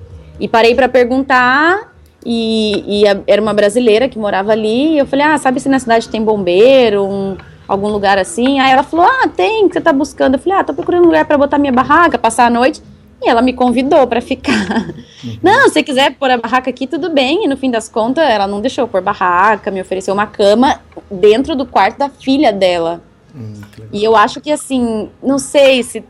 E 0.41 0.47
parei 0.47 0.73
para 0.73 0.89
perguntar 0.89 1.93
e, 2.25 3.01
e 3.01 3.07
a, 3.07 3.19
era 3.27 3.39
uma 3.39 3.53
brasileira 3.53 4.09
que 4.09 4.17
morava 4.17 4.51
ali. 4.51 4.95
E 4.95 4.97
eu 4.97 5.05
falei, 5.05 5.23
ah, 5.23 5.37
sabe 5.37 5.59
se 5.59 5.69
na 5.69 5.77
cidade 5.77 6.09
tem 6.09 6.23
bombeiro, 6.23 7.05
um, 7.05 7.37
algum 7.67 7.87
lugar 7.87 8.17
assim? 8.17 8.59
Aí 8.59 8.71
ela 8.71 8.81
falou, 8.81 9.05
ah, 9.05 9.27
tem, 9.27 9.67
que 9.67 9.73
você 9.73 9.81
tá 9.81 9.93
buscando. 9.93 10.33
Eu 10.33 10.39
falei, 10.39 10.57
ah, 10.57 10.63
tô 10.63 10.73
procurando 10.73 11.03
um 11.03 11.05
lugar 11.05 11.25
para 11.25 11.37
botar 11.37 11.59
minha 11.59 11.71
barraca, 11.71 12.17
passar 12.17 12.47
a 12.47 12.49
noite. 12.49 12.81
E 13.23 13.29
ela 13.29 13.43
me 13.43 13.53
convidou 13.53 14.07
para 14.07 14.19
ficar. 14.19 14.87
Uhum. 15.23 15.37
Não, 15.43 15.69
se 15.69 15.83
quiser 15.83 16.15
pôr 16.15 16.31
a 16.31 16.37
barraca 16.37 16.71
aqui, 16.71 16.87
tudo 16.87 17.11
bem. 17.11 17.45
E 17.45 17.47
no 17.47 17.55
fim 17.55 17.69
das 17.69 17.87
contas, 17.87 18.27
ela 18.27 18.47
não 18.47 18.59
deixou 18.59 18.87
pôr 18.87 18.99
barraca, 18.99 19.69
me 19.69 19.79
ofereceu 19.79 20.11
uma 20.11 20.25
cama 20.25 20.81
dentro 21.11 21.55
do 21.55 21.67
quarto 21.67 21.99
da 21.99 22.09
filha 22.09 22.51
dela. 22.51 22.99
Uhum. 23.35 23.61
E 23.93 24.03
eu 24.03 24.15
acho 24.15 24.41
que 24.41 24.51
assim, 24.51 25.07
não 25.21 25.37
sei 25.37 25.83
se. 25.83 26.03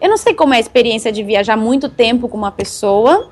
Eu 0.00 0.08
não 0.08 0.16
sei 0.16 0.32
como 0.32 0.54
é 0.54 0.56
a 0.56 0.60
experiência 0.60 1.12
de 1.12 1.22
viajar 1.22 1.54
muito 1.54 1.90
tempo 1.90 2.30
com 2.30 2.38
uma 2.38 2.50
pessoa. 2.50 3.30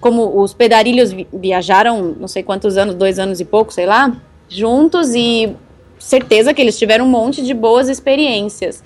Como 0.00 0.40
os 0.40 0.52
pedarilhos 0.52 1.14
viajaram, 1.32 2.14
não 2.18 2.28
sei 2.28 2.42
quantos 2.42 2.76
anos, 2.76 2.94
dois 2.94 3.18
anos 3.18 3.40
e 3.40 3.44
pouco, 3.44 3.72
sei 3.72 3.86
lá, 3.86 4.14
juntos, 4.48 5.14
e 5.14 5.54
certeza 5.98 6.52
que 6.52 6.60
eles 6.60 6.78
tiveram 6.78 7.06
um 7.06 7.08
monte 7.08 7.42
de 7.42 7.54
boas 7.54 7.88
experiências. 7.88 8.82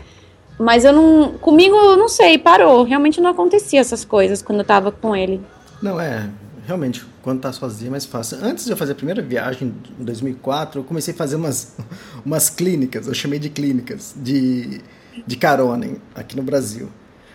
Mas 0.58 0.84
eu 0.84 0.92
não. 0.92 1.32
Comigo, 1.38 1.74
eu 1.74 1.96
não 1.96 2.08
sei, 2.08 2.38
parou. 2.38 2.84
Realmente 2.84 3.20
não 3.20 3.30
acontecia 3.30 3.80
essas 3.80 4.04
coisas 4.04 4.42
quando 4.42 4.58
eu 4.58 4.64
tava 4.64 4.92
com 4.92 5.16
ele. 5.16 5.40
Não, 5.82 6.00
é. 6.00 6.28
Realmente, 6.66 7.04
quando 7.22 7.40
tá 7.40 7.52
sozinho 7.52 7.88
é 7.88 7.90
mais 7.92 8.04
fácil. 8.04 8.38
Antes 8.42 8.66
de 8.66 8.70
eu 8.70 8.76
fazer 8.76 8.92
a 8.92 8.94
primeira 8.94 9.22
viagem, 9.22 9.74
em 9.98 10.04
2004, 10.04 10.80
eu 10.80 10.84
comecei 10.84 11.14
a 11.14 11.16
fazer 11.16 11.36
umas, 11.36 11.74
umas 12.24 12.50
clínicas, 12.50 13.06
eu 13.06 13.14
chamei 13.14 13.38
de 13.38 13.48
clínicas, 13.48 14.14
de, 14.16 14.80
de 15.26 15.36
carona 15.36 15.96
aqui 16.14 16.36
no 16.36 16.42
Brasil. 16.42 16.88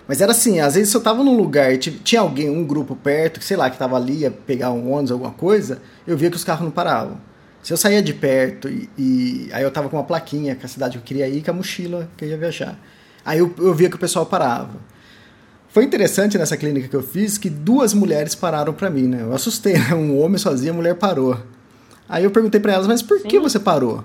Mas 0.07 0.21
era 0.21 0.31
assim, 0.31 0.59
às 0.59 0.75
vezes 0.75 0.89
se 0.89 0.97
eu 0.97 1.01
tava 1.01 1.23
num 1.23 1.35
lugar 1.35 1.73
e 1.73 1.77
tinha 1.77 2.21
alguém, 2.21 2.49
um 2.49 2.63
grupo 2.63 2.95
perto, 2.95 3.39
que 3.39 3.45
sei 3.45 3.57
lá, 3.57 3.69
que 3.69 3.77
tava 3.77 3.95
ali, 3.95 4.19
ia 4.19 4.31
pegar 4.31 4.71
um 4.71 4.91
ônibus, 4.91 5.11
alguma 5.11 5.31
coisa, 5.31 5.81
eu 6.05 6.15
via 6.15 6.29
que 6.29 6.35
os 6.35 6.43
carros 6.43 6.63
não 6.63 6.71
paravam. 6.71 7.17
Se 7.63 7.73
eu 7.73 7.77
saía 7.77 8.01
de 8.01 8.13
perto 8.13 8.69
e, 8.69 8.87
e 8.97 9.49
aí 9.51 9.63
eu 9.63 9.71
tava 9.71 9.89
com 9.89 9.97
uma 9.97 10.03
plaquinha, 10.03 10.55
com 10.55 10.65
a 10.65 10.69
cidade 10.69 10.93
que 10.93 10.97
eu 10.99 11.03
queria 11.03 11.27
ir, 11.27 11.43
com 11.43 11.49
a 11.49 11.53
mochila 11.53 12.07
que 12.15 12.23
eu 12.23 12.29
ia 12.29 12.37
viajar. 12.37 12.77
Aí 13.25 13.39
eu, 13.39 13.51
eu 13.57 13.73
via 13.73 13.89
que 13.89 13.95
o 13.95 13.99
pessoal 13.99 14.25
parava. 14.27 14.75
Foi 15.69 15.83
interessante 15.83 16.37
nessa 16.37 16.55
clínica 16.55 16.87
que 16.87 16.95
eu 16.95 17.01
fiz 17.01 17.39
que 17.39 17.49
duas 17.49 17.93
mulheres 17.93 18.35
pararam 18.35 18.71
para 18.71 18.89
mim, 18.89 19.07
né? 19.07 19.23
Eu 19.23 19.33
assustei, 19.33 19.73
né? 19.73 19.95
um 19.95 20.21
homem 20.21 20.37
sozinho, 20.37 20.73
a 20.73 20.75
mulher 20.75 20.95
parou. 20.95 21.37
Aí 22.07 22.23
eu 22.23 22.29
perguntei 22.29 22.61
para 22.61 22.73
elas, 22.73 22.87
mas 22.87 23.01
por 23.01 23.19
Sim. 23.19 23.27
que 23.27 23.39
você 23.39 23.59
parou? 23.59 24.03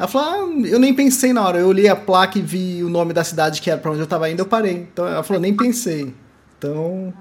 Ela 0.00 0.08
falou, 0.08 0.28
ah, 0.28 0.66
eu 0.66 0.78
nem 0.78 0.94
pensei 0.94 1.30
na 1.30 1.46
hora, 1.46 1.58
eu 1.58 1.68
olhei 1.68 1.86
a 1.86 1.94
placa 1.94 2.38
e 2.38 2.40
vi 2.40 2.82
o 2.82 2.88
nome 2.88 3.12
da 3.12 3.22
cidade 3.22 3.60
que 3.60 3.70
era 3.70 3.78
para 3.78 3.90
onde 3.90 4.00
eu 4.00 4.06
tava 4.06 4.30
indo, 4.30 4.40
eu 4.40 4.46
parei. 4.46 4.88
Então 4.90 5.06
ela 5.06 5.22
falou, 5.22 5.42
nem 5.42 5.54
pensei. 5.54 6.14
Então, 6.56 7.12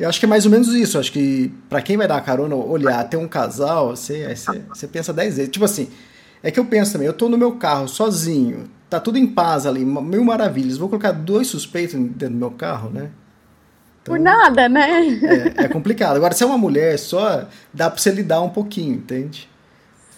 eu 0.00 0.08
acho 0.08 0.18
que 0.18 0.24
é 0.24 0.28
mais 0.28 0.46
ou 0.46 0.50
menos 0.50 0.68
isso. 0.68 0.96
Eu 0.96 1.02
acho 1.02 1.12
que 1.12 1.52
para 1.68 1.82
quem 1.82 1.94
vai 1.98 2.08
dar 2.08 2.18
carona, 2.22 2.54
olhar, 2.54 3.04
ter 3.04 3.18
um 3.18 3.28
casal, 3.28 3.94
você, 3.94 4.34
você, 4.34 4.62
você 4.66 4.88
pensa 4.88 5.12
dez 5.12 5.36
vezes. 5.36 5.52
Tipo 5.52 5.66
assim, 5.66 5.90
é 6.42 6.50
que 6.50 6.58
eu 6.58 6.64
penso 6.64 6.92
também, 6.92 7.06
eu 7.06 7.12
tô 7.12 7.28
no 7.28 7.36
meu 7.36 7.56
carro 7.56 7.86
sozinho, 7.86 8.64
tá 8.88 8.98
tudo 8.98 9.18
em 9.18 9.26
paz 9.26 9.66
ali, 9.66 9.84
mil 9.84 10.24
maravilhas. 10.24 10.78
Vou 10.78 10.88
colocar 10.88 11.12
dois 11.12 11.48
suspeitos 11.48 11.96
dentro 12.00 12.30
do 12.30 12.38
meu 12.38 12.50
carro, 12.50 12.88
né? 12.88 13.10
Então, 14.00 14.14
Por 14.14 14.18
nada, 14.18 14.70
né? 14.70 15.20
É, 15.58 15.64
é, 15.64 15.68
complicado. 15.68 16.16
Agora, 16.16 16.32
se 16.32 16.42
é 16.42 16.46
uma 16.46 16.56
mulher 16.56 16.98
só, 16.98 17.46
dá 17.74 17.90
pra 17.90 18.00
você 18.00 18.10
lidar 18.10 18.40
um 18.40 18.48
pouquinho, 18.48 18.94
entende? 18.94 19.50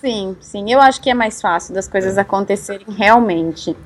Sim, 0.00 0.36
sim. 0.40 0.70
Eu 0.70 0.80
acho 0.80 1.00
que 1.00 1.10
é 1.10 1.14
mais 1.14 1.40
fácil 1.40 1.74
das 1.74 1.88
coisas 1.88 2.16
é. 2.16 2.20
acontecerem 2.20 2.86
realmente. 2.88 3.76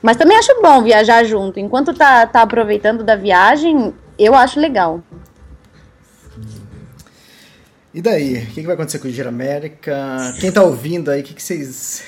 Mas 0.00 0.16
também 0.16 0.36
acho 0.36 0.60
bom 0.60 0.82
viajar 0.82 1.24
junto. 1.24 1.58
Enquanto 1.58 1.94
tá, 1.94 2.26
tá 2.26 2.42
aproveitando 2.42 3.02
da 3.02 3.16
viagem, 3.16 3.94
eu 4.18 4.34
acho 4.34 4.60
legal. 4.60 5.02
E 7.92 8.02
daí? 8.02 8.42
O 8.42 8.46
que, 8.46 8.60
que 8.60 8.66
vai 8.66 8.74
acontecer 8.74 8.98
com 8.98 9.08
o 9.08 9.10
Gira 9.10 9.28
América? 9.28 10.34
Quem 10.40 10.52
tá 10.52 10.62
ouvindo 10.62 11.10
aí, 11.10 11.20
o 11.20 11.24
que, 11.24 11.34
que 11.34 11.42
vocês 11.42 12.04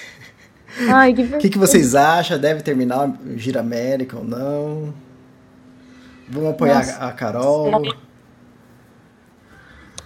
Ai, 0.88 1.14
que, 1.14 1.26
que, 1.38 1.48
que 1.50 1.58
vocês 1.58 1.94
acham? 1.94 2.38
Deve 2.38 2.62
terminar 2.62 3.08
o 3.08 3.38
Gira 3.38 3.60
América 3.60 4.18
ou 4.18 4.24
não? 4.24 4.94
Vamos 6.28 6.50
apoiar 6.50 6.78
Nossa. 6.78 7.06
a 7.06 7.12
Carol? 7.12 7.82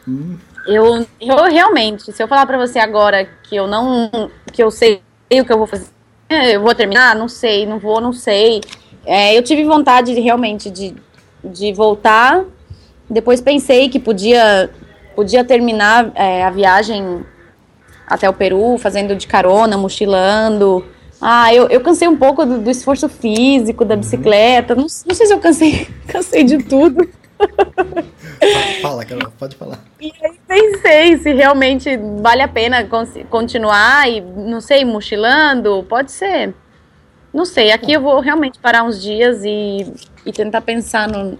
Hum. 0.07 0.39
Eu, 0.67 1.07
eu 1.21 1.45
realmente, 1.45 2.13
se 2.13 2.23
eu 2.23 2.29
falar 2.29 2.47
para 2.47 2.59
você 2.59 2.79
agora 2.79 3.29
que 3.45 3.57
eu 3.57 3.67
não, 3.67 4.11
que 4.53 4.63
eu 4.63 4.71
sei 4.71 5.01
o 5.33 5.45
que 5.45 5.53
eu 5.53 5.59
vou 5.59 5.67
fazer, 5.67 5.87
eu 6.31 6.61
vou 6.61 6.75
terminar, 6.75 7.17
não 7.17 7.29
sei, 7.29 7.67
não 7.67 7.79
vou, 7.79 8.01
não 8.01 8.13
sei. 8.13 8.61
É, 9.05 9.37
eu 9.37 9.43
tive 9.43 9.65
vontade 9.65 10.15
de, 10.15 10.21
realmente 10.21 10.71
de, 10.71 10.95
de 11.43 11.73
voltar. 11.73 12.45
Depois 13.09 13.41
pensei 13.41 13.89
que 13.89 13.99
podia, 13.99 14.71
podia 15.17 15.45
terminar 15.45 16.13
é, 16.15 16.45
a 16.45 16.51
viagem 16.51 17.25
até 18.07 18.29
o 18.29 18.33
Peru, 18.33 18.77
fazendo 18.79 19.17
de 19.17 19.27
carona, 19.27 19.77
mochilando. 19.77 20.85
Ah, 21.21 21.53
eu, 21.55 21.69
eu 21.69 21.81
cansei 21.81 22.09
um 22.09 22.17
pouco 22.17 22.45
do, 22.47 22.59
do 22.59 22.71
esforço 22.71 23.09
físico, 23.09 23.85
da 23.85 23.95
uhum. 23.95 24.01
bicicleta. 24.01 24.75
Não, 24.75 24.83
não 24.83 25.15
sei 25.15 25.27
se 25.27 25.33
eu 25.33 25.39
cansei, 25.39 25.89
cansei 26.09 26.45
de 26.45 26.59
tudo. 26.59 27.09
Fala, 28.81 29.05
Carol, 29.05 29.31
pode 29.39 29.57
falar. 29.57 29.79
E 30.01 30.13
aí 30.23 30.39
pensei 30.47 31.17
se 31.19 31.33
realmente 31.33 31.97
vale 32.23 32.43
a 32.43 32.49
pena 32.49 32.87
continuar 33.29 34.09
e, 34.11 34.21
não 34.21 34.61
sei, 34.61 34.85
mochilando. 34.85 35.85
Pode 35.89 36.11
ser. 36.13 36.55
Não 37.33 37.45
sei, 37.45 37.71
aqui 37.71 37.93
eu 37.93 38.01
vou 38.01 38.19
realmente 38.21 38.59
parar 38.59 38.83
uns 38.83 39.01
dias 39.01 39.45
e, 39.45 39.93
e 40.27 40.33
tentar 40.33 40.63
pensar 40.63 41.09
no, 41.09 41.39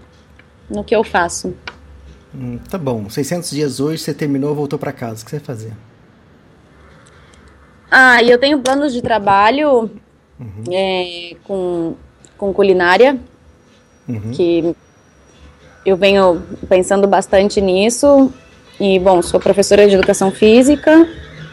no 0.69 0.83
que 0.83 0.95
eu 0.95 1.03
faço. 1.03 1.53
Hum, 2.33 2.57
tá 2.69 2.77
bom, 2.77 3.09
600 3.09 3.51
dias 3.51 3.79
hoje, 3.81 4.01
você 4.01 4.13
terminou, 4.13 4.55
voltou 4.55 4.79
para 4.79 4.93
casa. 4.93 5.21
O 5.21 5.25
que 5.25 5.31
você 5.31 5.37
vai 5.37 5.45
fazer? 5.45 5.73
Ah, 7.89 8.23
e 8.23 8.31
eu 8.31 8.39
tenho 8.39 8.59
planos 8.59 8.93
de 8.93 9.01
trabalho 9.01 9.91
uhum. 10.39 10.63
é, 10.71 11.35
com, 11.43 11.95
com 12.37 12.53
culinária, 12.53 13.19
uhum. 14.07 14.31
que 14.31 14.73
eu 15.85 15.97
venho 15.97 16.41
pensando 16.69 17.07
bastante 17.07 17.59
nisso. 17.59 18.31
E, 18.79 18.99
bom, 18.99 19.21
sou 19.21 19.39
professora 19.39 19.87
de 19.87 19.95
educação 19.95 20.31
física. 20.31 21.07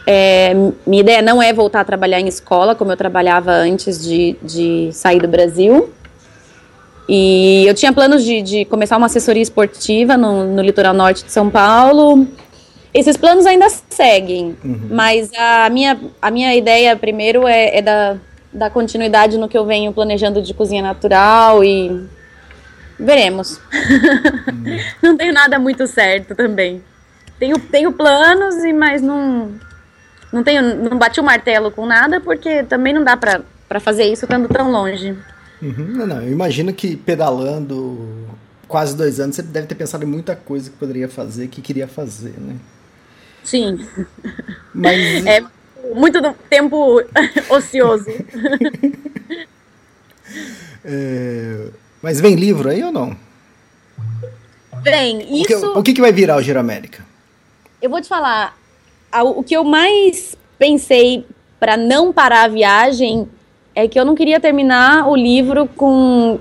É, 0.07 0.55
minha 0.87 1.01
ideia 1.01 1.20
não 1.20 1.43
é 1.43 1.53
voltar 1.53 1.81
a 1.81 1.85
trabalhar 1.85 2.20
em 2.20 2.26
escola, 2.26 2.74
como 2.74 2.91
eu 2.91 2.97
trabalhava 2.97 3.53
antes 3.53 4.03
de, 4.03 4.37
de 4.43 4.91
sair 4.93 5.20
do 5.20 5.29
Brasil. 5.29 5.91
E 7.09 7.66
eu 7.66 7.74
tinha 7.74 7.93
planos 7.93 8.22
de, 8.24 8.43
de 8.43 8.64
começar 8.66 8.97
uma 8.97 9.07
assessoria 9.07 9.43
esportiva 9.43 10.16
no, 10.16 10.45
no, 10.45 10.62
litoral 10.62 10.93
norte 10.93 11.24
de 11.24 11.33
São 11.33 11.49
Paulo. 11.49 12.26
Esses 12.93 13.16
planos 13.16 13.47
ainda 13.47 13.68
seguem, 13.89 14.57
uhum. 14.64 14.89
mas 14.91 15.31
a 15.37 15.68
minha, 15.70 15.99
a 16.20 16.31
minha 16.31 16.55
ideia 16.55 16.97
primeiro 16.97 17.47
é, 17.47 17.79
é 17.79 17.83
da, 17.83 18.16
da 18.53 18.70
continuidade 18.70 19.39
no 19.39 19.49
que 19.49 19.57
eu 19.57 19.64
venho 19.64 19.93
planejando 19.93 20.43
de 20.43 20.53
cozinha 20.53 20.83
natural 20.83 21.62
e 21.62 22.07
veremos. 22.99 23.61
Uhum. 23.73 24.79
não 25.03 25.17
tenho 25.17 25.33
nada 25.33 25.59
muito 25.59 25.87
certo 25.87 26.35
também. 26.35 26.83
Tenho, 27.39 27.59
tenho 27.59 27.93
planos, 27.93 28.57
e 28.65 28.73
mas 28.73 29.01
não, 29.01 29.53
não 30.33 30.43
tenho, 30.43 30.77
não 30.77 30.99
bati 30.99 31.21
o 31.21 31.25
martelo 31.25 31.71
com 31.71 31.87
nada 31.87 32.21
porque 32.21 32.65
também 32.65 32.93
não 32.93 33.05
dá 33.05 33.17
para 33.17 33.81
fazer 33.81 34.05
isso 34.05 34.25
estando 34.25 34.49
tão 34.49 34.71
longe. 34.71 35.17
Uhum, 35.63 35.87
não, 35.89 36.07
não, 36.07 36.23
eu 36.23 36.33
imagino 36.33 36.73
que 36.73 36.97
pedalando 36.97 38.27
quase 38.67 38.97
dois 38.97 39.19
anos 39.19 39.37
você 39.37 39.43
deve 39.43 39.67
ter 39.67 39.75
pensado 39.75 40.05
em 40.05 40.07
muita 40.07 40.37
coisa 40.37 40.71
que 40.71 40.77
poderia 40.77 41.09
fazer, 41.09 41.49
que 41.49 41.63
queria 41.63 41.89
fazer, 41.89 42.35
né? 42.39 42.57
Sim. 43.43 43.87
Mas... 44.75 45.25
É 45.27 45.43
muito 45.95 46.21
tempo 46.51 47.03
ocioso. 47.49 48.11
é, 50.85 51.69
mas 52.03 52.21
vem 52.21 52.35
livro 52.35 52.69
aí 52.69 52.83
ou 52.83 52.93
não? 52.93 53.17
Vem, 54.83 55.41
isso... 55.41 55.43
O 55.43 55.73
que, 55.73 55.79
o 55.79 55.83
que, 55.83 55.93
que 55.95 56.01
vai 56.01 56.13
virar 56.13 56.37
o 56.37 56.43
Giro 56.43 56.61
América? 56.61 57.05
Eu 57.81 57.91
vou 57.91 58.01
te 58.01 58.09
falar, 58.09 58.57
o 59.37 59.43
que 59.43 59.57
eu 59.57 59.65
mais 59.65 60.37
pensei 60.59 61.25
para 61.59 61.77
não 61.77 62.13
parar 62.13 62.45
a 62.45 62.49
viagem 62.49 63.29
é 63.75 63.87
que 63.87 63.99
eu 63.99 64.05
não 64.05 64.15
queria 64.15 64.41
terminar 64.41 65.09
o 65.09 65.17
livro 65.17 65.69
com. 65.77 66.39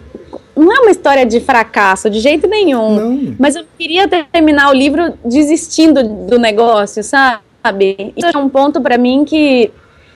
Não 0.55 0.75
é 0.75 0.79
uma 0.79 0.89
história 0.89 1.23
de 1.23 1.39
fracasso, 1.39 2.09
de 2.09 2.19
jeito 2.19 2.47
nenhum. 2.47 2.95
Não. 2.95 3.35
Mas 3.37 3.55
eu 3.55 3.63
queria 3.77 4.07
terminar 4.07 4.71
o 4.71 4.73
livro 4.73 5.13
desistindo 5.23 6.03
do 6.03 6.39
negócio, 6.39 7.03
sabe? 7.03 8.13
Isso 8.15 8.31
é 8.33 8.37
um 8.37 8.49
ponto 8.49 8.81
para 8.81 8.97
mim 8.97 9.23
que, 9.23 9.71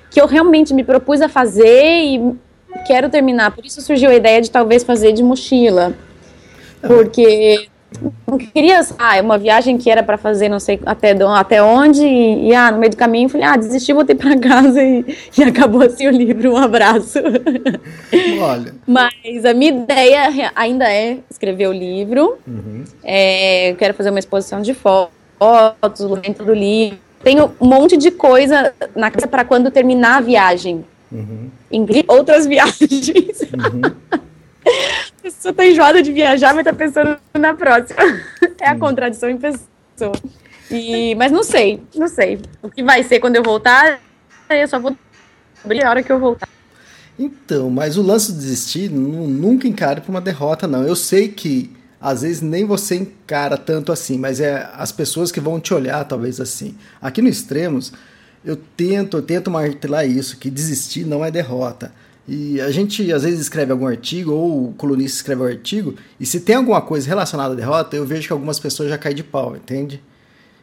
que 0.10 0.20
eu 0.20 0.26
realmente 0.26 0.74
me 0.74 0.84
propus 0.84 1.22
a 1.22 1.30
fazer 1.30 2.06
e 2.06 2.34
quero 2.86 3.09
terminar. 3.09 3.51
Por 3.51 3.65
isso 3.65 3.82
surgiu 3.82 4.09
a 4.09 4.15
ideia 4.15 4.41
de 4.41 4.49
talvez 4.49 4.84
fazer 4.84 5.11
de 5.13 5.24
mochila. 5.24 5.93
Porque 6.82 7.69
não 8.26 8.38
queria, 8.38 8.82
ah, 8.97 9.17
é 9.17 9.22
uma 9.22 9.38
viagem 9.38 9.78
que 9.78 9.89
era 9.89 10.01
para 10.01 10.17
fazer 10.17 10.47
não 10.47 10.59
sei 10.59 10.80
até, 10.86 11.11
até 11.11 11.61
onde, 11.61 12.01
e, 12.01 12.49
e, 12.49 12.55
ah, 12.55 12.72
no 12.72 12.80
meio 12.80 12.91
do 12.91 12.97
caminho 12.97 13.28
falei, 13.28 13.45
ah, 13.45 13.57
desisti, 13.57 13.91
voltei 13.91 14.15
para 14.15 14.38
casa 14.39 14.82
e, 14.82 15.05
e, 15.38 15.43
acabou 15.43 15.82
assim 15.82 16.07
o 16.07 16.11
livro, 16.11 16.53
um 16.53 16.57
abraço. 16.57 17.19
Olha. 18.41 18.74
Mas 18.88 19.45
a 19.45 19.53
minha 19.53 19.72
ideia 19.72 20.51
ainda 20.55 20.91
é 20.91 21.17
escrever 21.30 21.67
o 21.67 21.74
livro, 21.74 22.38
uhum. 22.47 22.84
é, 23.03 23.72
eu 23.72 23.76
quero 23.76 23.93
fazer 23.93 24.09
uma 24.09 24.19
exposição 24.19 24.61
de 24.61 24.74
fotos 24.74 26.19
dentro 26.22 26.45
do 26.45 26.53
livro, 26.53 26.97
tenho 27.24 27.51
um 27.59 27.67
monte 27.67 27.97
de 27.97 28.09
coisa 28.09 28.74
na 28.95 29.11
casa 29.11 29.28
para 29.28 29.43
quando 29.43 29.69
terminar 29.69 30.17
a 30.17 30.22
viagem. 30.22 30.86
Uhum. 31.12 31.49
outras 32.07 32.45
viagens. 32.47 33.41
Uhum. 33.41 34.22
A 34.64 35.22
pessoa 35.22 35.53
tá 35.53 35.66
enjoada 35.66 36.01
de 36.01 36.12
viajar, 36.12 36.53
mas 36.53 36.64
tá 36.64 36.74
pensando 36.74 37.18
na 37.34 37.53
próxima. 37.53 37.99
É 38.59 38.70
a 38.70 38.74
hum. 38.74 38.80
contradição 38.80 39.30
em 39.30 39.38
pessoa. 39.38 40.14
E, 40.70 41.16
mas 41.16 41.32
não 41.32 41.43
sei, 41.43 41.82
não 41.95 42.07
sei. 42.07 42.39
O 42.62 42.70
que 42.70 42.84
vai 42.84 43.03
ser 43.03 43.20
quando 43.20 43.36
eu 43.36 43.43
voltar, 43.43 43.99
eu 44.49 44.68
só 44.68 44.80
vou 44.80 44.95
abrir 45.64 45.84
a 45.84 45.89
hora 45.89 46.01
que 46.01 46.12
eu 46.12 46.20
voltar. 46.20 46.47
Então, 47.20 47.70
mas 47.70 47.97
o 47.97 48.01
lance 48.01 48.32
de 48.32 48.39
desistir 48.39 48.89
nunca 48.89 49.68
encara 49.68 50.01
para 50.01 50.09
uma 50.09 50.22
derrota, 50.22 50.68
não. 50.68 50.84
Eu 50.84 50.95
sei 50.95 51.28
que 51.28 51.72
às 51.99 52.24
vezes 52.24 52.41
nem 52.41 52.66
você 52.66 52.95
encara 52.95 53.57
tanto 53.57 53.91
assim, 53.91 54.18
mas 54.18 54.39
é 54.39 54.68
as 54.74 54.91
pessoas 54.91 55.32
que 55.32 55.39
vão 55.39 55.59
te 55.59 55.74
olhar 55.74 56.03
talvez 56.05 56.39
assim. 56.39 56.76
Aqui 56.99 57.22
no 57.22 57.30
Extremos, 57.30 57.93
eu 58.44 58.56
tento, 58.56 59.18
eu 59.18 59.22
tento 59.22 59.52
martelar 59.52 60.08
isso, 60.08 60.38
que 60.38 60.50
desistir 60.50 61.06
não 61.06 61.24
é 61.24 61.32
derrota. 61.32 61.92
E 62.28 62.62
a 62.62 62.72
gente 62.72 63.12
às 63.12 63.24
vezes 63.24 63.39
escreve 63.39 63.72
algum 63.72 63.88
artigo, 63.88 64.32
ou 64.32 64.70
o 64.70 64.74
colunista 64.74 65.18
escreve 65.18 65.42
um 65.42 65.46
artigo, 65.46 65.96
e 66.20 66.26
se 66.26 66.39
tem 66.39 66.56
alguma 66.56 66.82
coisa 66.82 67.08
relacionada 67.08 67.54
à 67.54 67.56
derrota, 67.56 67.96
eu 67.96 68.06
vejo 68.06 68.28
que 68.28 68.34
algumas 68.34 68.60
pessoas 68.60 68.89
já 68.89 68.98
caem 68.98 69.16
de 69.16 69.24
pau, 69.24 69.56
entende? 69.56 70.02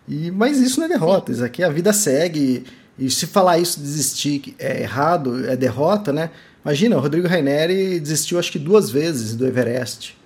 E, 0.09 0.31
mas 0.31 0.59
isso 0.59 0.81
não 0.81 0.87
é 0.87 0.89
derrota, 0.89 1.33
isso 1.33 1.45
aqui 1.45 1.63
a 1.63 1.69
vida 1.69 1.93
segue, 1.93 2.65
e 2.99 3.11
se 3.11 3.27
falar 3.27 3.59
isso, 3.59 3.79
desistir 3.79 4.55
é 4.59 4.83
errado, 4.83 5.49
é 5.49 5.57
derrota, 5.57 6.13
né? 6.13 6.31
Imagina, 6.65 6.97
o 6.97 7.01
Rodrigo 7.01 7.29
Raineri 7.29 8.01
desistiu 8.01 8.39
acho 8.39 8.51
que 8.51 8.59
duas 8.59 8.91
vezes 8.91 9.37
do 9.37 9.47
Everest. 9.47 10.18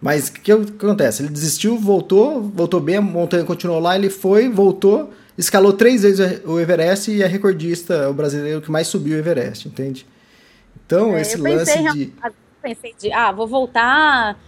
Mas 0.00 0.28
o 0.28 0.32
que, 0.32 0.40
que, 0.40 0.52
acontece? 0.52 1.22
Ele 1.22 1.30
desistiu, 1.30 1.76
voltou, 1.76 2.42
voltou 2.42 2.80
bem, 2.80 2.96
a 2.96 3.00
montanha 3.00 3.44
continuou 3.44 3.80
lá, 3.80 3.96
ele 3.96 4.08
foi, 4.08 4.48
voltou, 4.48 5.10
escalou 5.36 5.72
três 5.72 6.02
vezes 6.02 6.40
o 6.44 6.58
Everest 6.60 7.10
e 7.10 7.22
é 7.22 7.26
recordista, 7.26 8.08
o 8.08 8.14
brasileiro 8.14 8.60
que 8.60 8.70
mais 8.70 8.86
subiu 8.86 9.16
o 9.16 9.18
Everest, 9.18 9.66
entende? 9.66 10.06
Então, 10.86 11.16
é, 11.16 11.22
esse 11.22 11.36
lance 11.36 11.64
pensei, 11.64 11.92
de. 11.92 12.12
Pensei 12.62 12.94
de, 12.98 13.12
ah, 13.12 13.32
vou 13.32 13.46
voltar. 13.46 14.38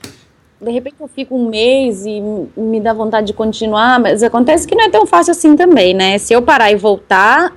De 0.60 0.70
repente 0.70 0.96
eu 1.00 1.08
fico 1.08 1.36
um 1.36 1.48
mês 1.48 2.04
e 2.04 2.20
me 2.56 2.80
dá 2.80 2.92
vontade 2.92 3.28
de 3.28 3.32
continuar, 3.32 3.98
mas 3.98 4.22
acontece 4.22 4.66
que 4.66 4.74
não 4.74 4.84
é 4.84 4.90
tão 4.90 5.06
fácil 5.06 5.32
assim 5.32 5.56
também, 5.56 5.94
né? 5.94 6.18
Se 6.18 6.32
eu 6.32 6.42
parar 6.42 6.70
e 6.70 6.76
voltar, 6.76 7.56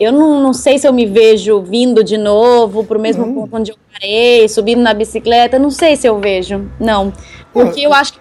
eu 0.00 0.10
não, 0.10 0.42
não 0.42 0.54
sei 0.54 0.78
se 0.78 0.88
eu 0.88 0.92
me 0.94 1.04
vejo 1.04 1.60
vindo 1.60 2.02
de 2.02 2.16
novo 2.16 2.82
para 2.82 2.96
o 2.96 3.00
mesmo 3.00 3.26
não. 3.26 3.34
ponto 3.34 3.54
onde 3.54 3.70
eu 3.70 3.76
parei, 3.92 4.48
subindo 4.48 4.80
na 4.80 4.94
bicicleta, 4.94 5.58
não 5.58 5.70
sei 5.70 5.94
se 5.94 6.06
eu 6.06 6.18
vejo, 6.18 6.70
não. 6.80 7.12
Porque 7.52 7.82
eu 7.82 7.92
acho 7.92 8.14
que, 8.14 8.20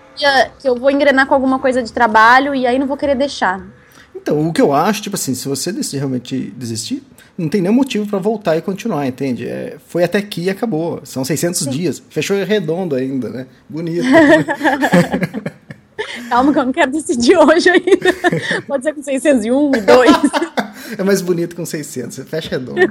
que 0.60 0.68
eu 0.68 0.76
vou 0.76 0.92
engrenar 0.92 1.26
com 1.26 1.34
alguma 1.34 1.58
coisa 1.58 1.82
de 1.82 1.94
trabalho 1.94 2.54
e 2.54 2.68
aí 2.68 2.78
não 2.78 2.86
vou 2.86 2.98
querer 2.98 3.16
deixar. 3.16 3.66
Então, 4.14 4.46
o 4.46 4.52
que 4.52 4.62
eu 4.62 4.74
acho, 4.74 5.04
tipo 5.04 5.16
assim, 5.16 5.34
se 5.34 5.48
você 5.48 5.72
decidir 5.72 6.00
realmente 6.00 6.54
desistir, 6.58 7.02
não 7.38 7.48
tem 7.48 7.62
nenhum 7.62 7.74
motivo 7.74 8.06
para 8.06 8.20
voltar 8.20 8.58
e 8.58 8.62
continuar, 8.62 9.08
entende? 9.08 9.48
É, 9.48 9.78
foi 9.88 10.04
até 10.04 10.18
aqui 10.18 10.44
e 10.44 10.50
acabou. 10.50 11.00
São 11.06 11.24
600 11.24 11.62
Sim. 11.62 11.70
dias. 11.70 12.04
Fechou 12.10 12.36
redondo 12.44 12.96
ainda, 12.96 13.30
né? 13.30 13.48
Bonito. 13.70 14.04
Calma 16.28 16.52
que 16.52 16.60
eu 16.60 16.66
não 16.66 16.74
quero 16.74 16.92
decidir 16.92 17.38
hoje 17.38 17.70
ainda. 17.70 18.14
Pode 18.68 18.84
ser 18.84 18.94
com 18.94 19.02
601 19.02 19.76
e 19.76 19.82
2. 19.82 20.12
é 20.98 21.04
mais 21.04 21.22
bonito 21.22 21.56
com 21.56 21.66
600. 21.66 22.16
Você 22.16 22.26
fecha 22.26 22.50
redondo. 22.50 22.82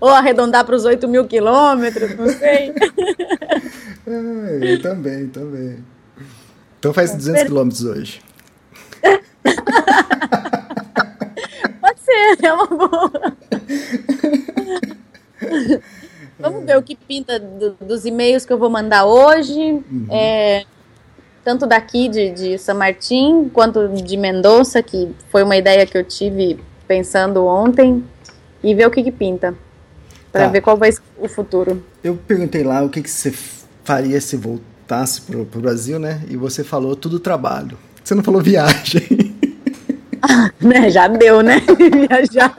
Ou 0.00 0.10
arredondar 0.10 0.64
para 0.64 0.76
os 0.76 0.84
8 0.84 1.08
mil 1.08 1.26
quilômetros, 1.26 2.16
não 2.16 2.28
sei. 2.28 2.72
É, 4.06 4.72
eu 4.72 4.82
também, 4.82 5.28
também. 5.28 5.78
Então 6.78 6.92
faz 6.92 7.14
200 7.14 7.44
quilômetros 7.44 7.84
hoje. 7.84 8.20
é 12.42 12.52
uma 12.52 12.66
boa. 12.66 13.10
Vamos 16.38 16.64
ver 16.64 16.76
o 16.76 16.82
que 16.82 16.96
pinta 16.96 17.38
do, 17.38 17.76
dos 17.80 18.04
e-mails 18.04 18.44
que 18.44 18.52
eu 18.52 18.58
vou 18.58 18.68
mandar 18.68 19.06
hoje. 19.06 19.58
Uhum. 19.58 20.06
É, 20.10 20.66
tanto 21.44 21.66
daqui 21.66 22.08
de, 22.08 22.30
de 22.30 22.58
São 22.58 22.76
Martin 22.76 23.50
quanto 23.52 23.88
de 23.88 24.16
Mendonça, 24.16 24.82
que 24.82 25.10
foi 25.30 25.42
uma 25.42 25.56
ideia 25.56 25.86
que 25.86 25.96
eu 25.96 26.02
tive 26.02 26.58
pensando 26.88 27.44
ontem, 27.44 28.02
e 28.62 28.74
ver 28.74 28.86
o 28.86 28.90
que, 28.90 29.02
que 29.02 29.12
pinta. 29.12 29.54
Para 30.32 30.46
tá. 30.46 30.50
ver 30.50 30.62
qual 30.62 30.76
vai 30.76 30.90
ser 30.90 31.02
o 31.18 31.28
futuro. 31.28 31.84
Eu 32.02 32.16
perguntei 32.16 32.64
lá 32.64 32.82
o 32.82 32.88
que, 32.88 33.02
que 33.02 33.10
você 33.10 33.32
faria 33.84 34.20
se 34.20 34.36
voltasse 34.36 35.20
para 35.20 35.38
o 35.38 35.44
Brasil, 35.44 35.98
né? 35.98 36.22
E 36.28 36.36
você 36.36 36.64
falou 36.64 36.96
tudo 36.96 37.20
trabalho. 37.20 37.78
Você 38.02 38.14
não 38.14 38.24
falou 38.24 38.40
viagem. 38.40 39.06
né? 40.60 40.90
Já 40.90 41.06
deu, 41.08 41.42
né? 41.42 41.60
Viajar. 41.78 42.56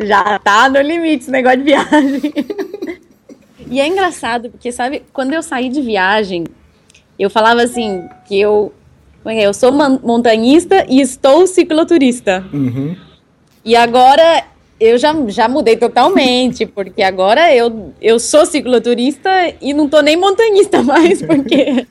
Já 0.00 0.38
tá 0.38 0.68
no 0.68 0.80
limite 0.80 1.24
esse 1.24 1.30
negócio 1.30 1.58
de 1.58 1.64
viagem. 1.64 2.32
E 3.68 3.80
é 3.80 3.86
engraçado, 3.86 4.50
porque, 4.50 4.72
sabe, 4.72 5.02
quando 5.12 5.32
eu 5.32 5.42
saí 5.42 5.68
de 5.68 5.80
viagem, 5.82 6.44
eu 7.22 7.30
falava 7.30 7.62
assim, 7.62 8.08
que 8.26 8.40
eu. 8.40 8.72
É, 9.26 9.46
eu 9.46 9.52
sou 9.52 9.70
montanhista 9.70 10.86
e 10.88 11.00
estou 11.00 11.46
cicloturista. 11.46 12.42
Uhum. 12.52 12.96
E 13.62 13.76
agora 13.76 14.44
eu 14.80 14.96
já, 14.96 15.14
já 15.28 15.46
mudei 15.46 15.76
totalmente, 15.76 16.64
porque 16.74 17.02
agora 17.02 17.54
eu, 17.54 17.92
eu 18.00 18.18
sou 18.18 18.46
cicloturista 18.46 19.30
e 19.60 19.74
não 19.74 19.86
tô 19.86 20.00
nem 20.00 20.16
montanhista 20.16 20.80
mais, 20.82 21.20
porque 21.20 21.86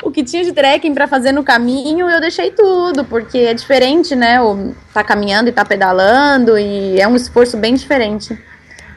o 0.00 0.12
que 0.12 0.22
tinha 0.22 0.44
de 0.44 0.52
trekking 0.52 0.94
para 0.94 1.08
fazer 1.08 1.32
no 1.32 1.42
caminho, 1.42 2.08
eu 2.08 2.20
deixei 2.20 2.52
tudo, 2.52 3.04
porque 3.04 3.38
é 3.38 3.54
diferente, 3.54 4.14
né? 4.14 4.40
O 4.40 4.72
tá 4.94 5.02
caminhando 5.02 5.48
e 5.48 5.52
tá 5.52 5.64
pedalando 5.64 6.56
e 6.56 7.00
é 7.00 7.08
um 7.08 7.16
esforço 7.16 7.56
bem 7.56 7.74
diferente. 7.74 8.38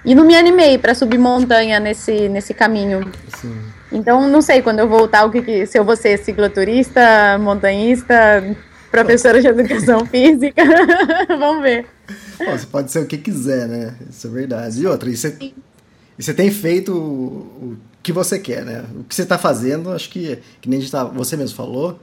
E 0.05 0.13
não 0.13 0.25
me 0.25 0.35
animei 0.35 0.77
para 0.77 0.93
subir 0.93 1.17
montanha 1.17 1.79
nesse, 1.79 2.29
nesse 2.29 2.53
caminho. 2.53 3.09
Sim. 3.37 3.72
Então, 3.93 4.27
não 4.27 4.41
sei 4.41 4.61
quando 4.61 4.79
eu 4.79 4.89
voltar 4.89 5.23
o 5.23 5.31
que, 5.31 5.41
que 5.41 5.65
se 5.67 5.77
eu 5.77 5.85
vou 5.85 5.95
ser 5.95 6.17
cicloturista, 6.17 7.37
montanhista, 7.39 8.55
professora 8.89 9.39
de 9.39 9.47
educação 9.47 10.05
física. 10.07 10.63
Vamos 11.29 11.61
ver. 11.61 11.87
Bom, 12.39 12.51
você 12.51 12.65
pode 12.65 12.91
ser 12.91 12.99
o 12.99 13.05
que 13.05 13.17
quiser, 13.17 13.67
né? 13.67 13.95
Isso 14.09 14.27
é 14.27 14.29
verdade. 14.29 14.81
E 14.81 14.87
outra, 14.87 15.09
isso 15.09 15.27
é, 15.27 15.37
E 15.39 15.53
você 16.17 16.33
tem 16.33 16.49
feito 16.49 16.91
o, 16.91 17.73
o 17.73 17.77
que 18.01 18.11
você 18.11 18.39
quer, 18.39 18.65
né? 18.65 18.83
O 18.99 19.03
que 19.03 19.13
você 19.13 19.21
está 19.21 19.37
fazendo, 19.37 19.91
acho 19.91 20.09
que, 20.09 20.39
que 20.59 20.67
nem 20.67 20.83
tá, 20.87 21.03
você 21.03 21.37
mesmo 21.37 21.55
falou, 21.55 21.99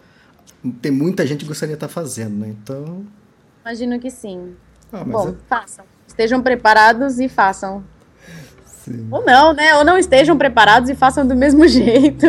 tem 0.80 0.90
muita 0.90 1.26
gente 1.26 1.40
que 1.40 1.46
gostaria 1.46 1.74
de 1.74 1.76
estar 1.76 1.88
tá 1.88 1.92
fazendo, 1.92 2.36
né? 2.36 2.48
Então. 2.48 3.04
Imagino 3.64 3.98
que 3.98 4.10
sim. 4.10 4.54
Ah, 4.92 5.04
Bom, 5.04 5.30
é... 5.30 5.34
façam. 5.48 5.84
Estejam 6.06 6.42
preparados 6.42 7.18
e 7.18 7.28
façam. 7.28 7.84
Sim. 8.90 9.06
Ou 9.10 9.24
não, 9.24 9.52
né? 9.52 9.76
Ou 9.76 9.84
não 9.84 9.96
estejam 9.96 10.36
preparados 10.36 10.90
e 10.90 10.94
façam 10.94 11.26
do 11.26 11.36
mesmo 11.36 11.66
jeito. 11.68 12.26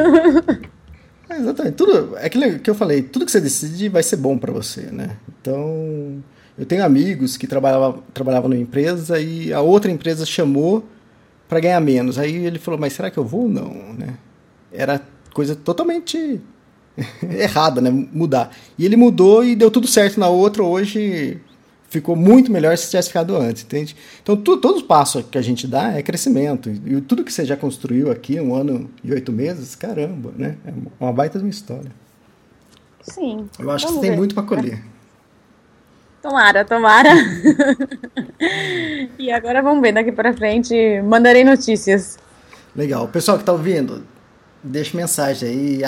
É, 1.30 1.38
exatamente. 1.38 1.76
Tudo, 1.76 2.16
é 2.18 2.28
aquilo 2.28 2.60
que 2.60 2.70
eu 2.70 2.76
falei, 2.76 3.02
tudo 3.02 3.26
que 3.26 3.32
você 3.32 3.42
decide 3.42 3.90
vai 3.90 4.04
ser 4.04 4.18
bom 4.18 4.38
para 4.38 4.52
você, 4.52 4.82
né? 4.92 5.18
Então, 5.42 6.24
eu 6.58 6.66
tenho 6.66 6.86
amigos 6.86 7.36
que 7.38 7.48
trabalhavam, 7.48 8.04
trabalhavam 8.14 8.50
numa 8.50 8.62
empresa 8.62 9.20
e 9.20 9.52
a 9.52 9.62
outra 9.62 9.90
empresa 9.90 10.26
chamou 10.26 10.86
para 11.50 11.60
ganhar 11.60 11.80
menos. 11.80 12.20
Aí 12.20 12.46
ele 12.46 12.60
falou, 12.60 12.80
mas 12.80 12.94
será 12.94 13.10
que 13.10 13.18
eu 13.18 13.26
vou 13.26 13.44
ou 13.44 13.50
não, 13.50 13.74
né? 13.98 14.16
Era 14.72 15.02
coisa 15.34 15.56
totalmente 15.56 16.40
errada, 17.24 17.82
né? 17.82 17.90
Mudar. 17.90 18.52
E 18.78 18.86
ele 18.86 18.96
mudou 18.96 19.44
e 19.44 19.56
deu 19.56 19.72
tudo 19.72 19.88
certo 19.88 20.20
na 20.20 20.28
outra. 20.28 20.64
Hoje 20.64 21.42
ficou 21.92 22.16
muito 22.16 22.50
melhor 22.50 22.76
se 22.78 22.90
tivesse 22.90 23.10
ficado 23.10 23.36
antes, 23.36 23.64
entende? 23.64 23.96
Então, 24.24 24.38
tu, 24.38 24.58
todo 24.58 24.82
passo 24.86 25.22
que 25.24 25.38
a 25.38 25.42
gente 25.42 25.68
dá 25.68 25.92
é 25.92 26.02
crescimento. 26.02 26.70
E 26.70 27.02
tudo 27.02 27.24
que 27.24 27.32
você 27.32 27.44
já 27.44 27.58
construiu 27.58 28.10
aqui, 28.10 28.40
um 28.40 28.56
ano 28.56 28.90
e 29.04 29.12
oito 29.12 29.32
meses, 29.32 29.76
caramba, 29.76 30.32
né? 30.38 30.56
É 30.66 30.72
uma 31.00 31.12
baita 31.12 31.38
de 31.38 31.44
uma 31.44 31.52
história. 31.52 31.92
Sim. 33.02 33.50
Eu 33.60 33.70
acho 33.70 33.88
que 33.88 33.94
você 33.94 34.00
tem 34.00 34.16
muito 34.16 34.34
para 34.34 34.44
colher. 34.44 34.82
Tomara, 36.22 36.64
tomara. 36.64 37.10
e 39.18 39.32
agora 39.32 39.60
vamos 39.64 39.82
ver 39.82 39.92
daqui 39.92 40.12
para 40.12 40.38
frente. 40.38 41.02
Mandarei 41.02 41.44
notícias. 41.44 42.20
Legal. 42.76 43.08
Pessoal 43.08 43.38
que 43.38 43.42
está 43.42 43.52
ouvindo, 43.52 44.04
deixa 44.64 44.96
mensagem 44.96 45.50
aí. 45.50 45.82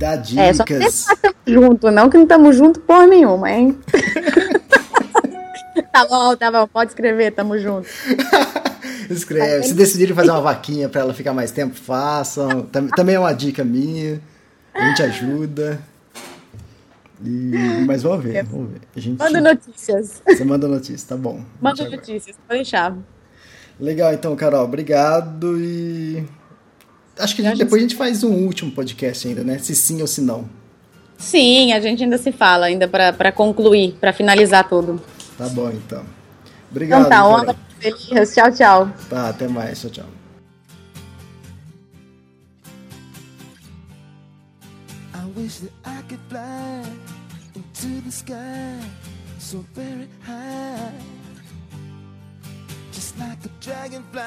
Dá 0.00 0.16
dicas. 0.16 0.46
É, 0.46 0.54
só 0.54 0.64
que 0.64 0.72
estamos 0.72 1.36
junto, 1.46 1.90
não 1.90 2.08
que 2.08 2.16
não 2.16 2.22
estamos 2.22 2.56
junto 2.56 2.80
por 2.80 3.06
nenhuma, 3.06 3.50
hein? 3.50 3.78
tá 5.92 6.06
bom, 6.06 6.34
tá 6.34 6.50
bom. 6.50 6.66
Pode 6.66 6.92
escrever, 6.92 7.32
tamo 7.32 7.58
junto. 7.58 7.86
Escreve. 9.10 9.64
Se 9.64 9.74
decidirem 9.74 10.14
fazer 10.14 10.30
uma 10.30 10.40
vaquinha 10.40 10.88
para 10.88 11.02
ela 11.02 11.12
ficar 11.12 11.34
mais 11.34 11.50
tempo, 11.50 11.74
façam. 11.74 12.62
Também 12.96 13.16
é 13.16 13.18
uma 13.18 13.34
dica 13.34 13.62
minha. 13.62 14.22
A 14.72 14.88
gente 14.88 15.02
ajuda. 15.02 15.78
E, 17.22 17.84
mas 17.86 18.02
vamos 18.02 18.24
ver, 18.24 18.42
vamos 18.44 18.70
ver. 18.70 18.80
A 18.96 19.00
gente... 19.00 19.18
Manda 19.18 19.40
notícias. 19.42 20.22
Você 20.26 20.44
manda 20.44 20.66
notícias, 20.66 21.02
tá 21.02 21.16
bom. 21.16 21.44
Manda 21.60 21.86
notícias, 21.90 22.36
pode 22.48 22.60
deixar. 22.60 22.96
Legal, 23.78 24.14
então, 24.14 24.34
Carol, 24.34 24.64
obrigado 24.64 25.60
e. 25.60 26.24
Acho 27.20 27.36
que 27.36 27.42
a 27.42 27.50
gente, 27.50 27.58
depois 27.58 27.80
a 27.80 27.82
gente 27.82 27.96
faz 27.96 28.24
um 28.24 28.32
último 28.32 28.70
podcast 28.70 29.28
ainda, 29.28 29.44
né? 29.44 29.58
Se 29.58 29.74
sim 29.74 30.00
ou 30.00 30.06
se 30.06 30.20
não. 30.20 30.48
Sim, 31.18 31.72
a 31.72 31.80
gente 31.80 32.02
ainda 32.02 32.16
se 32.16 32.32
fala, 32.32 32.66
ainda 32.66 32.88
para 32.88 33.30
concluir, 33.30 33.92
para 34.00 34.12
finalizar 34.12 34.68
tudo. 34.68 35.00
Tá 35.36 35.48
bom, 35.48 35.70
então. 35.70 36.04
Obrigado. 36.70 37.00
Então 37.00 37.10
tá, 37.10 37.26
onda 37.26 37.56
feliz. 37.78 38.34
Tchau, 38.34 38.50
tchau. 38.52 38.92
Tá, 39.08 39.28
até 39.28 39.46
mais. 39.46 39.80
Tchau, 39.80 39.90
tchau. 39.90 40.06
I 45.14 45.38
wish 45.38 45.58
that 45.58 45.72
I 45.84 46.02
could 46.08 46.20
fly 46.28 46.82
to 47.54 48.02
the 48.02 48.10
sky 48.10 48.80
so 49.38 49.64
very 49.74 50.08
high, 50.22 50.92
just 52.92 53.18
like 53.18 53.44
a 53.44 53.48
dragonfly. 53.60 54.20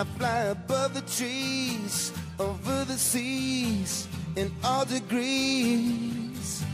I 0.00 0.04
fly 0.16 0.44
above 0.44 0.94
the 0.94 1.02
trees, 1.02 2.10
over 2.38 2.86
the 2.86 2.96
seas, 2.96 4.08
in 4.34 4.50
all 4.64 4.86
degrees, 4.86 6.64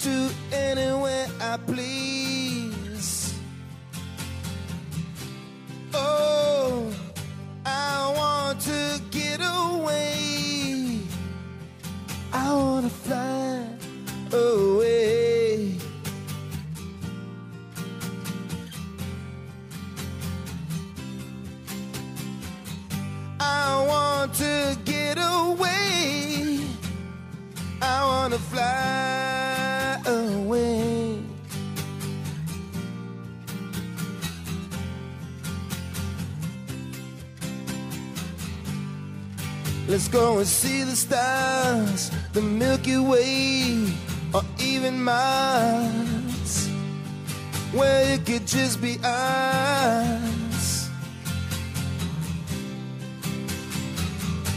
to 0.00 0.28
anywhere 0.52 1.28
I 1.40 1.56
please. 1.56 3.40
Oh. 5.94 6.92
I 7.64 8.12
want 8.14 8.60
to 8.60 9.00
get 9.10 9.40
away. 9.40 11.00
I 12.34 12.52
want 12.52 12.84
to 12.84 12.92
fly 12.92 13.66
away. 14.30 15.37
I 23.50 23.86
want 23.92 24.34
to 24.34 24.76
get 24.84 25.16
away. 25.18 26.60
I 27.80 28.04
want 28.04 28.34
to 28.34 28.40
fly 28.40 30.00
away. 30.06 31.22
Let's 39.88 40.08
go 40.08 40.38
and 40.38 40.46
see 40.46 40.82
the 40.82 40.94
stars, 40.94 42.10
the 42.34 42.42
Milky 42.42 42.98
Way, 42.98 43.90
or 44.34 44.42
even 44.58 45.02
Mars, 45.02 46.68
where 47.72 48.14
it 48.14 48.26
could 48.26 48.46
just 48.46 48.82
be 48.82 48.98
us. 49.02 50.27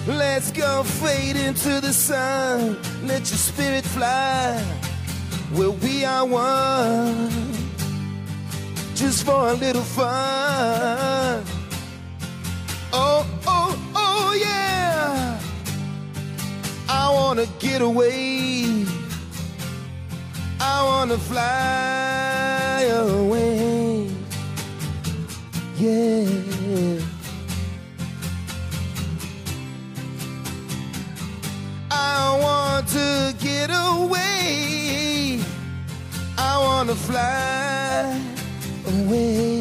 Let's 0.08 0.52
go 0.52 0.82
fade 0.82 1.36
into 1.36 1.80
the 1.80 1.94
sun, 1.94 2.76
let 3.04 3.20
your 3.20 3.38
spirit 3.38 3.86
fly, 3.86 4.60
where 5.54 5.70
we 5.70 6.04
are 6.04 6.26
one, 6.26 7.30
just 8.96 9.24
for 9.26 9.50
a 9.50 9.54
little 9.54 9.84
fun. 9.84 11.44
Oh, 12.92 13.28
oh, 13.46 13.92
oh, 13.96 14.34
yeah. 14.40 15.40
I 16.90 17.12
wanna 17.14 17.46
get 17.60 17.84
away. 17.84 18.86
I 20.60 20.84
wanna 20.84 21.18
fly 21.20 22.82
away. 22.90 24.10
Yeah. 25.78 26.51
Get 33.62 33.70
away. 33.70 35.40
I 36.38 36.58
wanna 36.58 36.96
fly 36.96 38.20
away. 38.88 39.61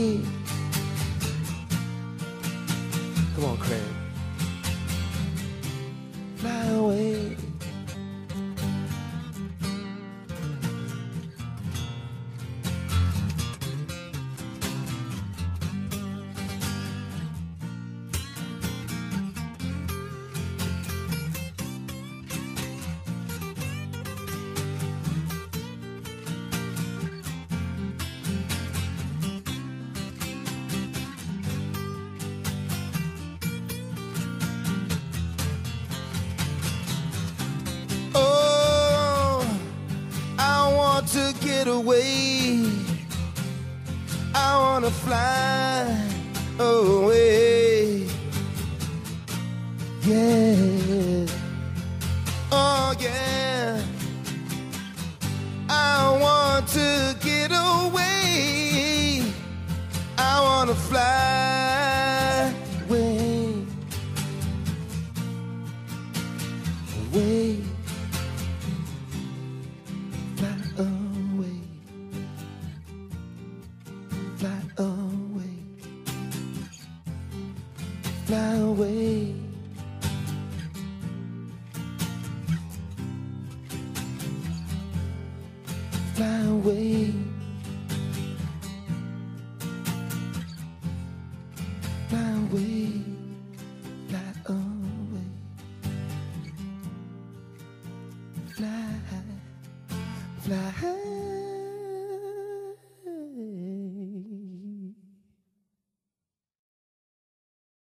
I 44.91 45.60